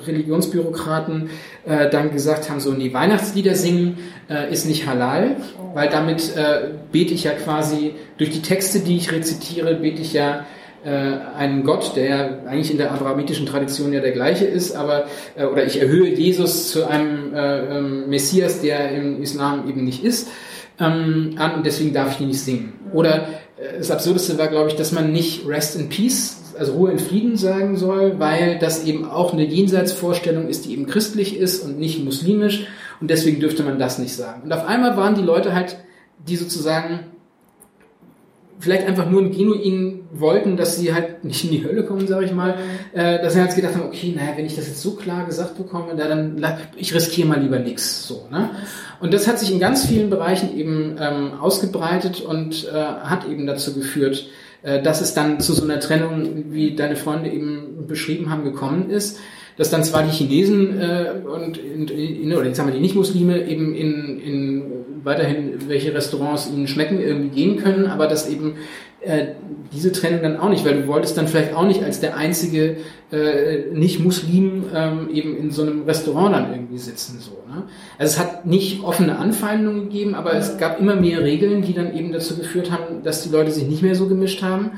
Religionsbürokraten 0.07 1.29
äh, 1.65 1.89
dann 1.89 2.11
gesagt 2.11 2.49
haben, 2.49 2.59
so, 2.59 2.71
nee, 2.71 2.93
Weihnachtslieder 2.93 3.55
singen 3.55 3.97
äh, 4.29 4.51
ist 4.51 4.65
nicht 4.65 4.87
halal, 4.87 5.35
weil 5.73 5.89
damit 5.89 6.35
äh, 6.35 6.69
bete 6.91 7.13
ich 7.13 7.23
ja 7.23 7.31
quasi, 7.31 7.95
durch 8.17 8.29
die 8.29 8.41
Texte, 8.41 8.79
die 8.79 8.95
ich 8.97 9.11
rezitiere, 9.11 9.75
bete 9.75 10.01
ich 10.01 10.13
ja 10.13 10.45
äh, 10.85 10.89
einen 11.37 11.63
Gott, 11.63 11.95
der 11.95 12.43
eigentlich 12.47 12.71
in 12.71 12.77
der 12.77 12.91
abrahamitischen 12.91 13.45
Tradition 13.45 13.93
ja 13.93 14.01
der 14.01 14.11
gleiche 14.11 14.45
ist, 14.45 14.75
aber 14.75 15.05
äh, 15.35 15.45
oder 15.45 15.65
ich 15.65 15.81
erhöhe 15.81 16.13
Jesus 16.13 16.71
zu 16.71 16.87
einem 16.87 17.33
äh, 17.33 17.77
ähm, 17.77 18.09
Messias, 18.09 18.61
der 18.61 18.91
im 18.91 19.21
Islam 19.21 19.67
eben 19.67 19.83
nicht 19.83 20.03
ist, 20.03 20.29
ähm, 20.79 21.35
an 21.37 21.55
und 21.55 21.65
deswegen 21.65 21.93
darf 21.93 22.15
ich 22.15 22.21
ihn 22.21 22.27
nicht 22.27 22.41
singen. 22.41 22.73
Oder 22.93 23.27
das 23.77 23.91
Absurdeste 23.91 24.37
war, 24.37 24.47
glaube 24.47 24.69
ich, 24.69 24.75
dass 24.75 24.91
man 24.91 25.11
nicht 25.11 25.47
Rest 25.47 25.75
in 25.75 25.89
Peace, 25.89 26.37
also 26.57 26.73
Ruhe 26.73 26.91
in 26.91 26.99
Frieden 26.99 27.37
sagen 27.37 27.77
soll, 27.77 28.19
weil 28.19 28.59
das 28.59 28.83
eben 28.85 29.09
auch 29.09 29.33
eine 29.33 29.45
Jenseitsvorstellung 29.45 30.47
ist, 30.47 30.65
die 30.65 30.73
eben 30.73 30.87
christlich 30.87 31.37
ist 31.37 31.63
und 31.63 31.79
nicht 31.79 32.03
muslimisch 32.03 32.67
und 32.99 33.09
deswegen 33.09 33.39
dürfte 33.39 33.63
man 33.63 33.79
das 33.79 33.99
nicht 33.99 34.15
sagen. 34.15 34.43
Und 34.43 34.51
auf 34.53 34.65
einmal 34.65 34.97
waren 34.97 35.15
die 35.15 35.21
Leute 35.21 35.53
halt, 35.53 35.77
die 36.27 36.35
sozusagen 36.35 36.99
vielleicht 38.59 38.87
einfach 38.87 39.09
nur 39.09 39.29
Genuin 39.29 40.01
wollten, 40.11 40.57
dass 40.57 40.77
sie 40.77 40.93
halt 40.93 41.23
nicht 41.23 41.43
in 41.43 41.51
die 41.51 41.63
Hölle 41.63 41.83
kommen, 41.83 42.07
sage 42.07 42.25
ich 42.25 42.33
mal, 42.33 42.55
äh, 42.93 43.21
dass 43.21 43.33
sie 43.33 43.41
halt 43.41 43.55
gedacht 43.55 43.75
haben, 43.75 43.85
okay, 43.85 44.13
naja, 44.15 44.31
wenn 44.35 44.45
ich 44.45 44.55
das 44.55 44.67
jetzt 44.67 44.81
so 44.81 44.95
klar 44.95 45.25
gesagt 45.25 45.57
bekomme, 45.57 45.95
dann 45.95 46.43
ich 46.75 46.93
riskiere 46.93 47.27
mal 47.27 47.41
lieber 47.41 47.59
nichts. 47.59 48.07
So, 48.07 48.27
ne? 48.31 48.51
Und 48.99 49.13
das 49.13 49.27
hat 49.27 49.39
sich 49.39 49.51
in 49.51 49.59
ganz 49.59 49.85
vielen 49.85 50.09
Bereichen 50.09 50.57
eben 50.57 50.95
ähm, 50.99 51.33
ausgebreitet 51.39 52.21
und 52.21 52.67
äh, 52.71 52.73
hat 52.73 53.27
eben 53.27 53.45
dazu 53.45 53.73
geführt, 53.73 54.29
äh, 54.61 54.81
dass 54.81 55.01
es 55.01 55.13
dann 55.13 55.39
zu 55.39 55.53
so 55.53 55.63
einer 55.63 55.79
Trennung, 55.79 56.51
wie 56.51 56.75
deine 56.75 56.95
Freunde 56.95 57.29
eben 57.29 57.85
beschrieben 57.87 58.29
haben, 58.29 58.43
gekommen 58.43 58.89
ist 58.89 59.19
dass 59.57 59.69
dann 59.69 59.83
zwar 59.83 60.03
die 60.03 60.09
Chinesen 60.09 60.79
äh, 60.79 61.11
und 61.25 61.57
in, 61.57 61.87
in, 61.87 62.33
oder 62.33 62.45
jetzt 62.45 62.59
haben 62.59 62.67
wir 62.67 62.73
die 62.73 62.79
Nicht-Muslime 62.79 63.45
eben 63.47 63.75
in, 63.75 64.19
in 64.19 64.63
weiterhin 65.03 65.67
welche 65.67 65.93
Restaurants 65.93 66.49
ihnen 66.49 66.67
schmecken 66.67 66.99
irgendwie 66.99 67.29
gehen 67.29 67.57
können, 67.57 67.87
aber 67.87 68.07
dass 68.07 68.29
eben 68.29 68.55
äh, 69.01 69.33
diese 69.73 69.91
Trennung 69.91 70.21
dann 70.21 70.37
auch 70.37 70.49
nicht, 70.49 70.65
weil 70.65 70.81
du 70.81 70.87
wolltest 70.87 71.17
dann 71.17 71.27
vielleicht 71.27 71.53
auch 71.53 71.65
nicht 71.65 71.83
als 71.83 71.99
der 71.99 72.15
einzige 72.15 72.77
äh, 73.11 73.65
Nicht-Muslim 73.73 74.65
ähm, 74.73 75.09
eben 75.11 75.35
in 75.35 75.51
so 75.51 75.63
einem 75.63 75.83
Restaurant 75.83 76.33
dann 76.33 76.53
irgendwie 76.53 76.77
sitzen 76.77 77.19
so. 77.19 77.31
Ne? 77.47 77.63
Also 77.97 78.13
es 78.13 78.19
hat 78.19 78.45
nicht 78.45 78.83
offene 78.83 79.17
Anfeindungen 79.17 79.89
gegeben, 79.89 80.15
aber 80.15 80.35
es 80.35 80.57
gab 80.57 80.79
immer 80.79 80.95
mehr 80.95 81.21
Regeln, 81.21 81.63
die 81.63 81.73
dann 81.73 81.95
eben 81.97 82.13
dazu 82.13 82.37
geführt 82.37 82.71
haben, 82.71 83.03
dass 83.03 83.23
die 83.23 83.29
Leute 83.29 83.51
sich 83.51 83.67
nicht 83.67 83.81
mehr 83.81 83.95
so 83.95 84.07
gemischt 84.07 84.41
haben 84.41 84.71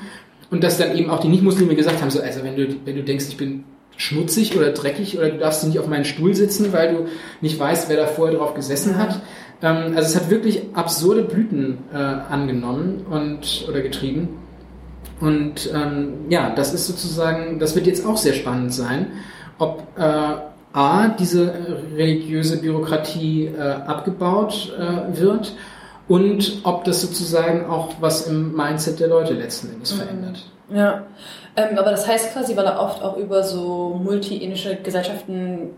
und 0.49 0.63
dass 0.63 0.78
dann 0.78 0.97
eben 0.97 1.09
auch 1.09 1.19
die 1.19 1.28
Nicht-Muslime 1.28 1.76
gesagt 1.76 2.01
haben, 2.01 2.09
so 2.09 2.21
also 2.21 2.43
wenn 2.43 2.55
du 2.55 2.67
wenn 2.86 2.95
du 2.95 3.03
denkst, 3.03 3.26
ich 3.30 3.38
bin 3.38 3.63
schmutzig 3.97 4.57
oder 4.57 4.71
dreckig 4.71 5.17
oder 5.17 5.30
du 5.30 5.38
darfst 5.38 5.65
nicht 5.65 5.80
auf 5.80 5.88
meinen 5.88 6.05
Stuhl 6.05 6.36
sitzen, 6.36 6.73
weil 6.73 6.93
du 6.93 7.05
nicht 7.41 7.59
weißt, 7.59 7.89
wer 7.89 7.97
da 7.97 8.07
vorher 8.07 8.38
drauf 8.38 8.53
gesessen 8.53 8.97
hat. 8.97 9.21
Ähm, 9.66 9.93
also 9.95 10.09
es 10.09 10.16
hat 10.16 10.30
wirklich 10.30 10.61
absurde 10.74 11.24
Blüten 11.24 11.80
äh, 11.91 11.97
angenommen 11.97 13.05
und 13.09 13.66
oder 13.68 13.82
getrieben. 13.82 14.38
Und 15.20 15.72
ähm, 15.74 16.26
ja, 16.30 16.51
das 16.51 16.74
ist 16.74 16.88
sozusagen, 16.88 17.57
das 17.57 17.76
wird 17.76 17.88
jetzt 17.88 18.05
auch 18.05 18.18
sehr 18.18 18.34
spannend 18.34 18.74
sein, 18.74 19.07
ob 19.57 19.84
äh, 19.97 20.36
A, 20.74 21.07
diese 21.07 21.53
religiöse 21.95 22.57
Bürokratie 22.57 23.45
äh, 23.45 23.61
abgebaut 23.61 24.74
äh, 24.78 25.20
wird 25.20 25.55
und 26.09 26.59
ob 26.63 26.84
das 26.84 27.01
sozusagen 27.01 27.66
auch 27.66 27.93
was 28.01 28.28
im 28.28 28.53
Mindset 28.53 28.99
der 28.99 29.07
Leute 29.07 29.34
letzten 29.34 29.72
Endes 29.72 29.93
mhm. 29.93 29.99
verändert. 29.99 30.45
Ja, 30.70 31.03
ähm, 31.55 31.78
aber 31.78 31.91
das 31.91 32.05
heißt 32.05 32.34
quasi, 32.34 32.57
weil 32.57 32.66
er 32.66 32.82
oft 32.82 33.01
auch 33.01 33.18
über 33.18 33.43
so 33.43 33.99
multi-ethnische 34.03 34.76
Gesellschaften 34.84 35.70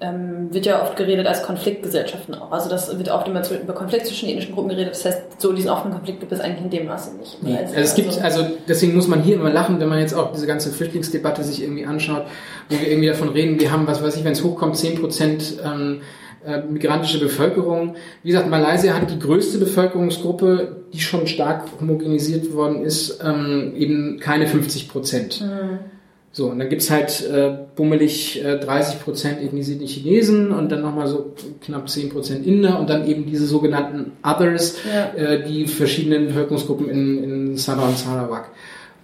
ähm, 0.00 0.52
wird 0.52 0.66
ja 0.66 0.82
oft 0.82 0.96
geredet 0.96 1.26
als 1.26 1.42
Konfliktgesellschaften 1.42 2.34
auch. 2.34 2.52
Also 2.52 2.70
das 2.70 2.96
wird 2.96 3.08
oft 3.08 3.26
immer 3.26 3.42
über 3.50 3.72
Konflikt 3.72 4.06
zwischen 4.06 4.28
ethnischen 4.28 4.54
Gruppen 4.54 4.68
geredet. 4.68 4.92
Das 4.92 5.04
heißt, 5.04 5.22
so 5.38 5.52
diesen 5.52 5.70
offenen 5.70 5.94
Konflikt 5.94 6.20
gibt 6.20 6.30
es 6.30 6.40
eigentlich 6.40 6.64
in 6.64 6.70
dem 6.70 6.86
Maße 6.86 7.16
nicht. 7.16 7.42
Nee. 7.42 7.58
Also 7.58 7.74
es 7.74 7.94
gibt, 7.94 8.22
also 8.22 8.46
deswegen 8.68 8.94
muss 8.94 9.08
man 9.08 9.22
hier 9.22 9.34
immer 9.34 9.50
lachen, 9.50 9.80
wenn 9.80 9.88
man 9.88 9.98
jetzt 9.98 10.14
auch 10.14 10.32
diese 10.32 10.46
ganze 10.46 10.70
Flüchtlingsdebatte 10.70 11.42
sich 11.42 11.62
irgendwie 11.62 11.84
anschaut, 11.84 12.26
wo 12.68 12.78
wir 12.78 12.88
irgendwie 12.88 13.08
davon 13.08 13.30
reden, 13.30 13.58
wir 13.58 13.72
haben, 13.72 13.86
was 13.86 14.02
weiß 14.02 14.16
ich, 14.16 14.24
wenn 14.24 14.32
es 14.32 14.44
hochkommt, 14.44 14.76
zehn 14.76 15.00
Prozent 15.00 15.54
ähm, 15.64 16.02
äh, 16.46 16.60
migrantische 16.60 17.18
Bevölkerung. 17.18 17.96
Wie 18.22 18.30
gesagt, 18.30 18.48
Malaysia 18.48 18.94
hat 18.94 19.10
die 19.10 19.18
größte 19.18 19.58
Bevölkerungsgruppe, 19.58 20.84
die 20.92 21.00
schon 21.00 21.26
stark 21.26 21.64
homogenisiert 21.80 22.52
worden 22.54 22.84
ist, 22.84 23.18
ähm, 23.24 23.72
eben 23.74 24.20
keine 24.20 24.46
50 24.46 24.88
Prozent. 24.88 25.40
Mhm. 25.40 25.97
So, 26.30 26.46
und 26.50 26.58
dann 26.58 26.68
gibt's 26.68 26.90
halt 26.90 27.26
äh, 27.26 27.56
bummelig 27.74 28.44
äh, 28.44 28.58
30 28.58 29.00
Prozent 29.00 29.42
ethnisierte 29.42 29.84
Chinesen 29.86 30.52
und 30.52 30.70
dann 30.70 30.82
nochmal 30.82 31.08
so 31.08 31.34
knapp 31.64 31.88
10 31.88 32.10
Prozent 32.10 32.46
Inder 32.46 32.78
und 32.78 32.90
dann 32.90 33.08
eben 33.08 33.26
diese 33.26 33.46
sogenannten 33.46 34.12
Others, 34.22 34.76
ja. 34.86 35.14
äh, 35.14 35.44
die 35.44 35.66
verschiedenen 35.66 36.26
Bevölkerungsgruppen 36.26 36.88
in, 36.88 37.24
in 37.24 37.56
Sabah 37.56 37.88
und 37.88 37.98
Sarawak. 37.98 38.50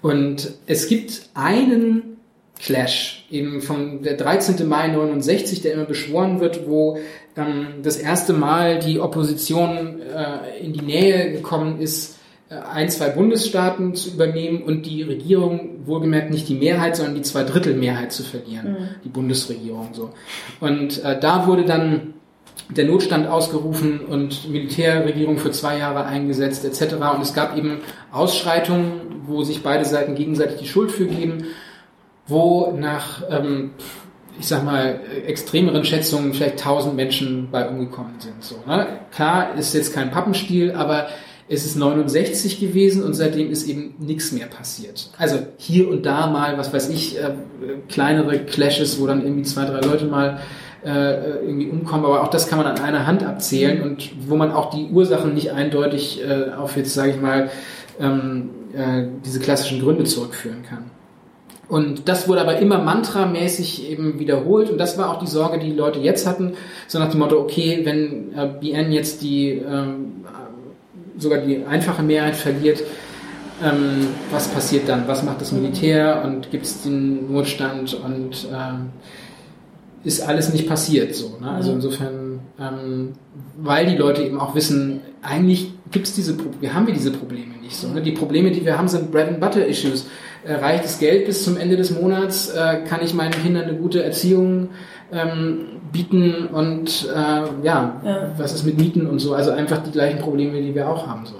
Und 0.03 0.53
es 0.67 0.87
gibt 0.87 1.31
einen 1.33 2.19
Clash, 2.61 3.27
eben 3.31 3.61
vom 3.63 4.03
der 4.03 4.17
13. 4.17 4.69
Mai 4.69 4.89
69, 4.89 5.63
der 5.63 5.73
immer 5.73 5.85
beschworen 5.87 6.41
wird, 6.41 6.69
wo 6.69 6.99
ähm, 7.37 7.67
das 7.83 7.97
erste 7.97 8.33
Mal 8.33 8.79
die 8.79 9.01
Opposition 9.01 10.01
äh, 10.01 10.65
in 10.65 10.73
die 10.73 10.83
Nähe 10.83 11.33
gekommen 11.33 11.81
ist, 11.81 12.17
ein, 12.73 12.89
zwei 12.91 13.09
Bundesstaaten 13.11 13.95
zu 13.95 14.11
übernehmen 14.11 14.63
und 14.63 14.87
die 14.87 15.03
Regierung, 15.03 15.87
wohlgemerkt 15.87 16.31
nicht 16.31 16.49
die 16.49 16.55
Mehrheit, 16.55 16.97
sondern 16.97 17.15
die 17.15 17.23
Zweidrittelmehrheit 17.23 18.13
zu 18.13 18.23
verlieren, 18.23 18.71
mhm. 18.71 18.89
die 19.05 19.09
Bundesregierung 19.09 19.89
so. 19.93 20.11
Und 20.61 21.03
äh, 21.05 21.19
da 21.19 21.47
wurde 21.47 21.65
dann 21.65 22.15
der 22.71 22.87
Notstand 22.87 23.27
ausgerufen 23.27 24.01
und 24.01 24.49
Militärregierung 24.49 25.37
für 25.39 25.51
zwei 25.51 25.79
Jahre 25.79 26.07
eingesetzt 26.07 26.65
etc. 26.65 26.95
Und 26.95 27.23
es 27.23 27.35
gab 27.35 27.57
eben 27.57 27.79
Ausschreitungen, 28.11 29.23
wo 29.27 29.43
sich 29.43 29.63
beide 29.63 29.85
Seiten 29.85 30.15
gegenseitig 30.15 30.61
die 30.61 30.67
Schuld 30.67 30.91
für 30.91 31.07
geben 31.07 31.45
wo 32.27 32.73
nach, 32.77 33.23
ähm, 33.31 33.73
ich 34.39 34.49
sag 34.49 34.65
mal, 34.65 35.01
extremeren 35.27 35.85
Schätzungen 35.85 36.35
vielleicht 36.35 36.61
tausend 36.61 36.97
Menschen 36.97 37.51
bei 37.51 37.69
umgekommen 37.69 38.19
sind. 38.19 38.43
So, 38.43 38.57
ne? 38.67 38.87
Klar, 39.13 39.55
ist 39.57 39.75
jetzt 39.75 39.95
kein 39.95 40.11
Pappenstiel, 40.11 40.73
aber 40.73 41.09
es 41.49 41.67
ist 41.67 41.77
69 41.77 42.59
gewesen 42.59 43.03
und 43.03 43.15
seitdem 43.15 43.51
ist 43.51 43.69
eben 43.69 43.95
nichts 43.99 44.33
mehr 44.33 44.47
passiert. 44.47 45.11
Also 45.19 45.39
hier 45.59 45.89
und 45.89 46.07
da 46.07 46.27
mal, 46.27 46.57
was 46.57 46.73
weiß 46.73 46.89
ich, 46.89 47.19
äh, 47.19 47.33
kleinere 47.89 48.41
Clashes, 48.41 48.99
wo 49.01 49.07
dann 49.07 49.23
irgendwie 49.23 49.43
zwei, 49.43 49.67
drei 49.67 49.81
Leute 49.81 50.07
mal 50.07 50.41
äh, 50.85 51.41
irgendwie 51.41 51.69
umkommen, 51.69 52.05
aber 52.05 52.23
auch 52.23 52.29
das 52.29 52.49
kann 52.49 52.59
man 52.59 52.67
an 52.67 52.79
einer 52.79 53.07
Hand 53.07 53.25
abzählen 53.25 53.83
und 53.83 54.11
wo 54.29 54.37
man 54.37 54.53
auch 54.53 54.71
die 54.71 54.87
Ursachen 54.91 55.35
nicht 55.35 55.53
eindeutig 55.53 56.23
äh, 56.23 56.53
auf 56.53 56.77
jetzt, 56.77 56.95
sage 56.95 57.11
ich 57.11 57.21
mal, 57.21 57.51
ähm, 58.01 58.51
äh, 58.75 59.05
diese 59.25 59.41
klassischen 59.41 59.81
Gründe 59.81 60.05
zurückführen 60.05 60.63
kann. 60.63 60.91
Und 61.69 62.09
das 62.09 62.29
wurde 62.29 62.43
aber 62.43 62.59
immer 62.59 62.79
mantramäßig 62.79 63.91
eben 63.91 64.19
wiederholt 64.19 64.71
und 64.71 64.79
das 64.79 64.99
war 64.99 65.11
auch 65.11 65.19
die 65.19 65.27
Sorge, 65.27 65.59
die 65.59 65.71
die 65.71 65.77
Leute 65.77 65.99
jetzt 65.99 66.27
hatten, 66.27 66.53
so 66.87 66.99
nach 66.99 67.11
dem 67.11 67.21
Motto, 67.21 67.39
okay, 67.39 67.81
wenn 67.85 68.35
äh, 68.35 68.51
BN 68.61 68.93
jetzt 68.93 69.23
die 69.23 69.51
ähm, 69.51 70.25
sogar 71.19 71.41
die 71.41 71.65
einfache 71.65 72.03
Mehrheit 72.03 72.37
verliert, 72.37 72.83
ähm, 73.63 74.09
was 74.31 74.49
passiert 74.49 74.89
dann? 74.89 75.07
Was 75.07 75.23
macht 75.23 75.41
das 75.41 75.53
Militär 75.53 76.23
und 76.25 76.51
gibt 76.51 76.67
es 76.67 76.83
den 76.83 77.33
Notstand 77.33 77.95
und 77.95 78.49
ähm, 78.53 78.91
ist 80.03 80.21
alles 80.21 80.53
nicht 80.53 80.69
passiert 80.69 81.15
so. 81.15 81.39
Ne? 81.41 81.51
Also 81.51 81.73
insofern, 81.73 82.41
ähm, 82.61 83.13
weil 83.57 83.87
die 83.87 83.97
Leute 83.97 84.23
eben 84.23 84.39
auch 84.39 84.55
wissen, 84.55 85.01
eigentlich 85.23 85.73
gibt 85.91 86.07
es 86.07 86.15
diese, 86.15 86.37
wir 86.61 86.75
haben 86.75 86.87
wir 86.87 86.95
diese 86.95 87.11
Probleme 87.11 87.55
nicht 87.63 87.77
so. 87.77 87.89
Ne? 87.89 88.03
Die 88.03 88.13
Probleme, 88.13 88.51
die 88.51 88.65
wir 88.65 88.77
haben, 88.77 88.89
sind 88.89 89.11
Bread 89.11 89.29
and 89.29 89.41
Butter 89.41 89.67
Issues 89.67 90.07
äh, 90.45 90.55
reicht 90.55 90.85
das 90.85 90.99
Geld 90.99 91.27
bis 91.27 91.45
zum 91.45 91.57
Ende 91.57 91.77
des 91.77 91.91
Monats, 91.91 92.51
äh, 92.51 92.83
kann 92.87 93.01
ich 93.03 93.15
meinen 93.15 93.33
Kindern 93.33 93.65
eine 93.65 93.79
gute 93.79 94.03
Erziehung 94.03 94.71
ähm, 95.13 95.81
bieten 95.93 96.47
und 96.47 97.09
äh, 97.15 97.65
ja, 97.65 98.01
ja, 98.05 98.31
was 98.37 98.55
ist 98.55 98.65
mit 98.65 98.79
Mieten 98.79 99.07
und 99.07 99.19
so, 99.19 99.35
also 99.35 99.53
einfach 99.53 99.79
die 99.79 99.91
gleichen 99.91 100.21
Probleme, 100.21 100.61
die 100.61 100.75
wir 100.75 100.89
auch 100.89 101.07
haben. 101.07 101.25
So? 101.27 101.35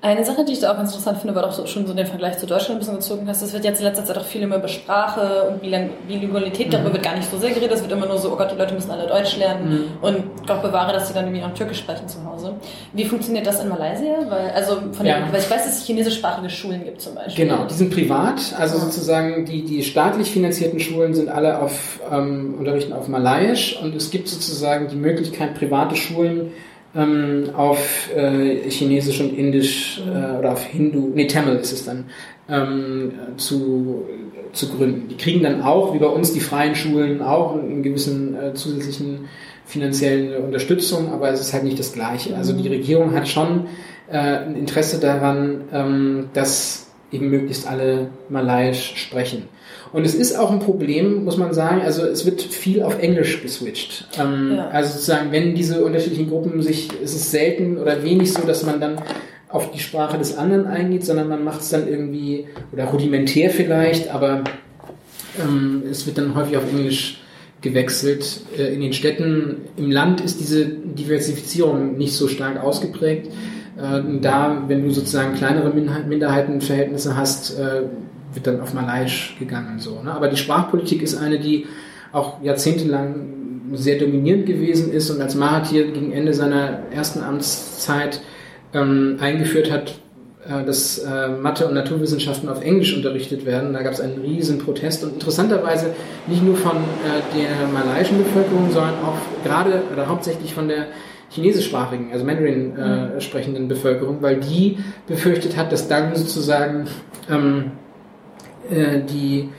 Eine 0.00 0.24
Sache, 0.24 0.44
die 0.44 0.52
ich 0.52 0.60
da 0.60 0.70
auch 0.70 0.76
ganz 0.76 0.90
interessant 0.90 1.18
finde, 1.18 1.34
weil 1.34 1.42
du 1.42 1.48
auch 1.48 1.66
schon 1.66 1.84
so 1.84 1.92
den 1.92 2.06
Vergleich 2.06 2.38
zu 2.38 2.46
Deutschland 2.46 2.76
ein 2.76 2.78
bisschen 2.78 2.94
gezogen 2.94 3.26
hast, 3.26 3.42
es 3.42 3.52
wird 3.52 3.64
jetzt 3.64 3.80
in 3.80 3.84
letzter 3.84 4.04
Zeit 4.04 4.16
auch 4.16 4.24
viel 4.24 4.42
immer 4.42 4.56
über 4.56 4.68
Sprache 4.68 5.50
und 5.50 5.60
Bilingualität, 5.60 6.68
mhm. 6.68 6.70
darüber 6.70 6.92
wird 6.92 7.02
gar 7.02 7.16
nicht 7.16 7.28
so 7.28 7.36
sehr 7.36 7.50
geredet, 7.50 7.72
es 7.72 7.82
wird 7.82 7.90
immer 7.90 8.06
nur 8.06 8.16
so, 8.16 8.32
oh 8.32 8.36
Gott, 8.36 8.52
die 8.52 8.56
Leute 8.56 8.74
müssen 8.74 8.92
alle 8.92 9.08
Deutsch 9.08 9.36
lernen 9.36 9.70
mhm. 9.70 9.84
und 10.00 10.46
Gott 10.46 10.62
bewahre, 10.62 10.92
dass 10.92 11.08
sie 11.08 11.14
dann 11.14 11.24
irgendwie 11.24 11.42
auch 11.42 11.52
Türkisch 11.52 11.78
sprechen 11.78 12.06
zu 12.06 12.24
Hause. 12.24 12.54
Wie 12.92 13.04
funktioniert 13.06 13.44
das 13.44 13.60
in 13.60 13.70
Malaysia? 13.70 14.18
Weil, 14.28 14.50
also 14.52 14.78
von 14.92 15.04
ja. 15.04 15.18
den, 15.18 15.32
weil 15.32 15.40
ich 15.40 15.50
weiß, 15.50 15.64
dass 15.64 15.78
es 15.78 15.84
chinesischsprachige 15.84 16.48
Schulen 16.48 16.84
gibt 16.84 17.00
zum 17.00 17.16
Beispiel. 17.16 17.48
Genau, 17.48 17.64
die 17.64 17.74
sind 17.74 17.92
privat, 17.92 18.54
also 18.56 18.78
sozusagen 18.78 19.46
die, 19.46 19.64
die 19.64 19.82
staatlich 19.82 20.30
finanzierten 20.30 20.78
Schulen 20.78 21.12
sind 21.14 21.28
alle 21.28 21.60
auf, 21.60 21.98
ähm, 22.08 22.54
unterrichten 22.56 22.92
auf 22.92 23.08
Malayisch 23.08 23.76
und 23.82 23.96
es 23.96 24.12
gibt 24.12 24.28
sozusagen 24.28 24.86
die 24.86 24.96
Möglichkeit, 24.96 25.56
private 25.56 25.96
Schulen 25.96 26.52
ähm, 26.94 27.50
auf 27.54 28.10
äh, 28.14 28.68
Chinesisch 28.70 29.20
und 29.20 29.36
Indisch 29.36 30.02
äh, 30.06 30.38
oder 30.38 30.52
auf 30.52 30.64
Hindu, 30.64 31.10
nee, 31.14 31.26
Tamil 31.26 31.56
ist 31.56 31.72
es 31.72 31.84
dann, 31.84 32.06
ähm, 32.48 33.12
zu, 33.36 34.06
zu 34.52 34.68
gründen. 34.68 35.08
Die 35.08 35.16
kriegen 35.16 35.42
dann 35.42 35.62
auch, 35.62 35.94
wie 35.94 35.98
bei 35.98 36.06
uns 36.06 36.32
die 36.32 36.40
freien 36.40 36.74
Schulen, 36.74 37.20
auch 37.22 37.54
einen 37.54 37.82
gewissen 37.82 38.34
äh, 38.34 38.54
zusätzlichen 38.54 39.28
finanziellen 39.66 40.42
Unterstützung, 40.42 41.12
aber 41.12 41.30
es 41.30 41.40
ist 41.40 41.52
halt 41.52 41.64
nicht 41.64 41.78
das 41.78 41.92
Gleiche. 41.92 42.34
Also 42.36 42.54
die 42.54 42.68
Regierung 42.68 43.14
hat 43.14 43.28
schon 43.28 43.66
äh, 44.10 44.16
ein 44.16 44.56
Interesse 44.56 44.98
daran, 44.98 45.64
ähm, 45.72 46.30
dass 46.32 46.86
eben 47.12 47.28
möglichst 47.28 47.68
alle 47.68 48.08
Malayisch 48.30 48.94
sprechen. 48.96 49.44
Und 49.92 50.04
es 50.04 50.14
ist 50.14 50.36
auch 50.38 50.50
ein 50.50 50.58
Problem, 50.58 51.24
muss 51.24 51.36
man 51.36 51.52
sagen, 51.54 51.80
also 51.82 52.02
es 52.02 52.26
wird 52.26 52.42
viel 52.42 52.82
auf 52.82 52.98
Englisch 53.00 53.42
geswitcht. 53.42 54.06
Ähm, 54.18 54.54
ja. 54.56 54.68
Also 54.68 54.92
sozusagen, 54.92 55.32
wenn 55.32 55.54
diese 55.54 55.84
unterschiedlichen 55.84 56.28
Gruppen 56.28 56.60
sich, 56.62 56.88
es 57.02 57.14
ist 57.14 57.30
selten 57.30 57.78
oder 57.78 58.02
wenig 58.02 58.32
so, 58.32 58.42
dass 58.42 58.64
man 58.64 58.80
dann 58.80 59.00
auf 59.48 59.70
die 59.70 59.78
Sprache 59.78 60.18
des 60.18 60.36
anderen 60.36 60.66
eingeht, 60.66 61.04
sondern 61.04 61.28
man 61.28 61.42
macht 61.42 61.62
es 61.62 61.70
dann 61.70 61.88
irgendwie, 61.88 62.46
oder 62.72 62.84
rudimentär 62.84 63.50
vielleicht, 63.50 64.08
aber 64.12 64.44
ähm, 65.42 65.82
es 65.90 66.06
wird 66.06 66.18
dann 66.18 66.34
häufig 66.34 66.56
auf 66.58 66.70
Englisch 66.70 67.20
gewechselt. 67.60 68.40
Äh, 68.56 68.74
in 68.74 68.80
den 68.80 68.92
Städten, 68.92 69.62
im 69.76 69.90
Land 69.90 70.20
ist 70.20 70.40
diese 70.40 70.66
Diversifizierung 70.66 71.96
nicht 71.96 72.14
so 72.14 72.28
stark 72.28 72.62
ausgeprägt. 72.62 73.28
Äh, 73.78 74.02
da, 74.20 74.64
wenn 74.66 74.84
du 74.84 74.90
sozusagen 74.90 75.34
kleinere 75.34 75.70
Minderheitenverhältnisse 75.70 77.16
hast, 77.16 77.58
äh, 77.58 77.82
wird 78.38 78.46
dann 78.46 78.60
auf 78.60 78.74
Malaiisch 78.74 79.36
gegangen. 79.38 79.78
So, 79.78 80.02
ne? 80.02 80.12
Aber 80.12 80.28
die 80.28 80.36
Sprachpolitik 80.36 81.02
ist 81.02 81.16
eine, 81.16 81.38
die 81.38 81.66
auch 82.12 82.42
jahrzehntelang 82.42 83.36
sehr 83.72 83.98
dominierend 83.98 84.46
gewesen 84.46 84.92
ist 84.92 85.10
und 85.10 85.20
als 85.20 85.34
Mahathir 85.34 85.90
gegen 85.90 86.12
Ende 86.12 86.32
seiner 86.32 86.84
ersten 86.90 87.20
Amtszeit 87.20 88.20
ähm, 88.72 89.18
eingeführt 89.20 89.70
hat, 89.70 89.98
äh, 90.48 90.64
dass 90.64 90.98
äh, 90.98 91.28
Mathe 91.28 91.66
und 91.66 91.74
Naturwissenschaften 91.74 92.48
auf 92.48 92.62
Englisch 92.62 92.96
unterrichtet 92.96 93.44
werden. 93.44 93.74
Da 93.74 93.82
gab 93.82 93.92
es 93.92 94.00
einen 94.00 94.20
riesen 94.20 94.58
Protest 94.58 95.04
und 95.04 95.14
interessanterweise 95.14 95.94
nicht 96.26 96.42
nur 96.42 96.56
von 96.56 96.76
äh, 96.76 97.36
der 97.36 97.68
malaiischen 97.68 98.18
Bevölkerung, 98.18 98.70
sondern 98.70 98.94
auch 99.04 99.18
gerade 99.44 99.82
oder 99.92 100.08
hauptsächlich 100.08 100.54
von 100.54 100.68
der 100.68 100.86
chinesischsprachigen, 101.30 102.10
also 102.12 102.24
Mandarin 102.24 102.76
äh, 102.76 103.14
mhm. 103.14 103.20
sprechenden 103.20 103.68
Bevölkerung, 103.68 104.22
weil 104.22 104.36
die 104.36 104.78
befürchtet 105.06 105.56
hat, 105.56 105.72
dass 105.72 105.88
dann 105.88 106.14
sozusagen 106.14 106.86
ähm, 107.30 107.72
äh, 108.70 109.00
die 109.00 109.50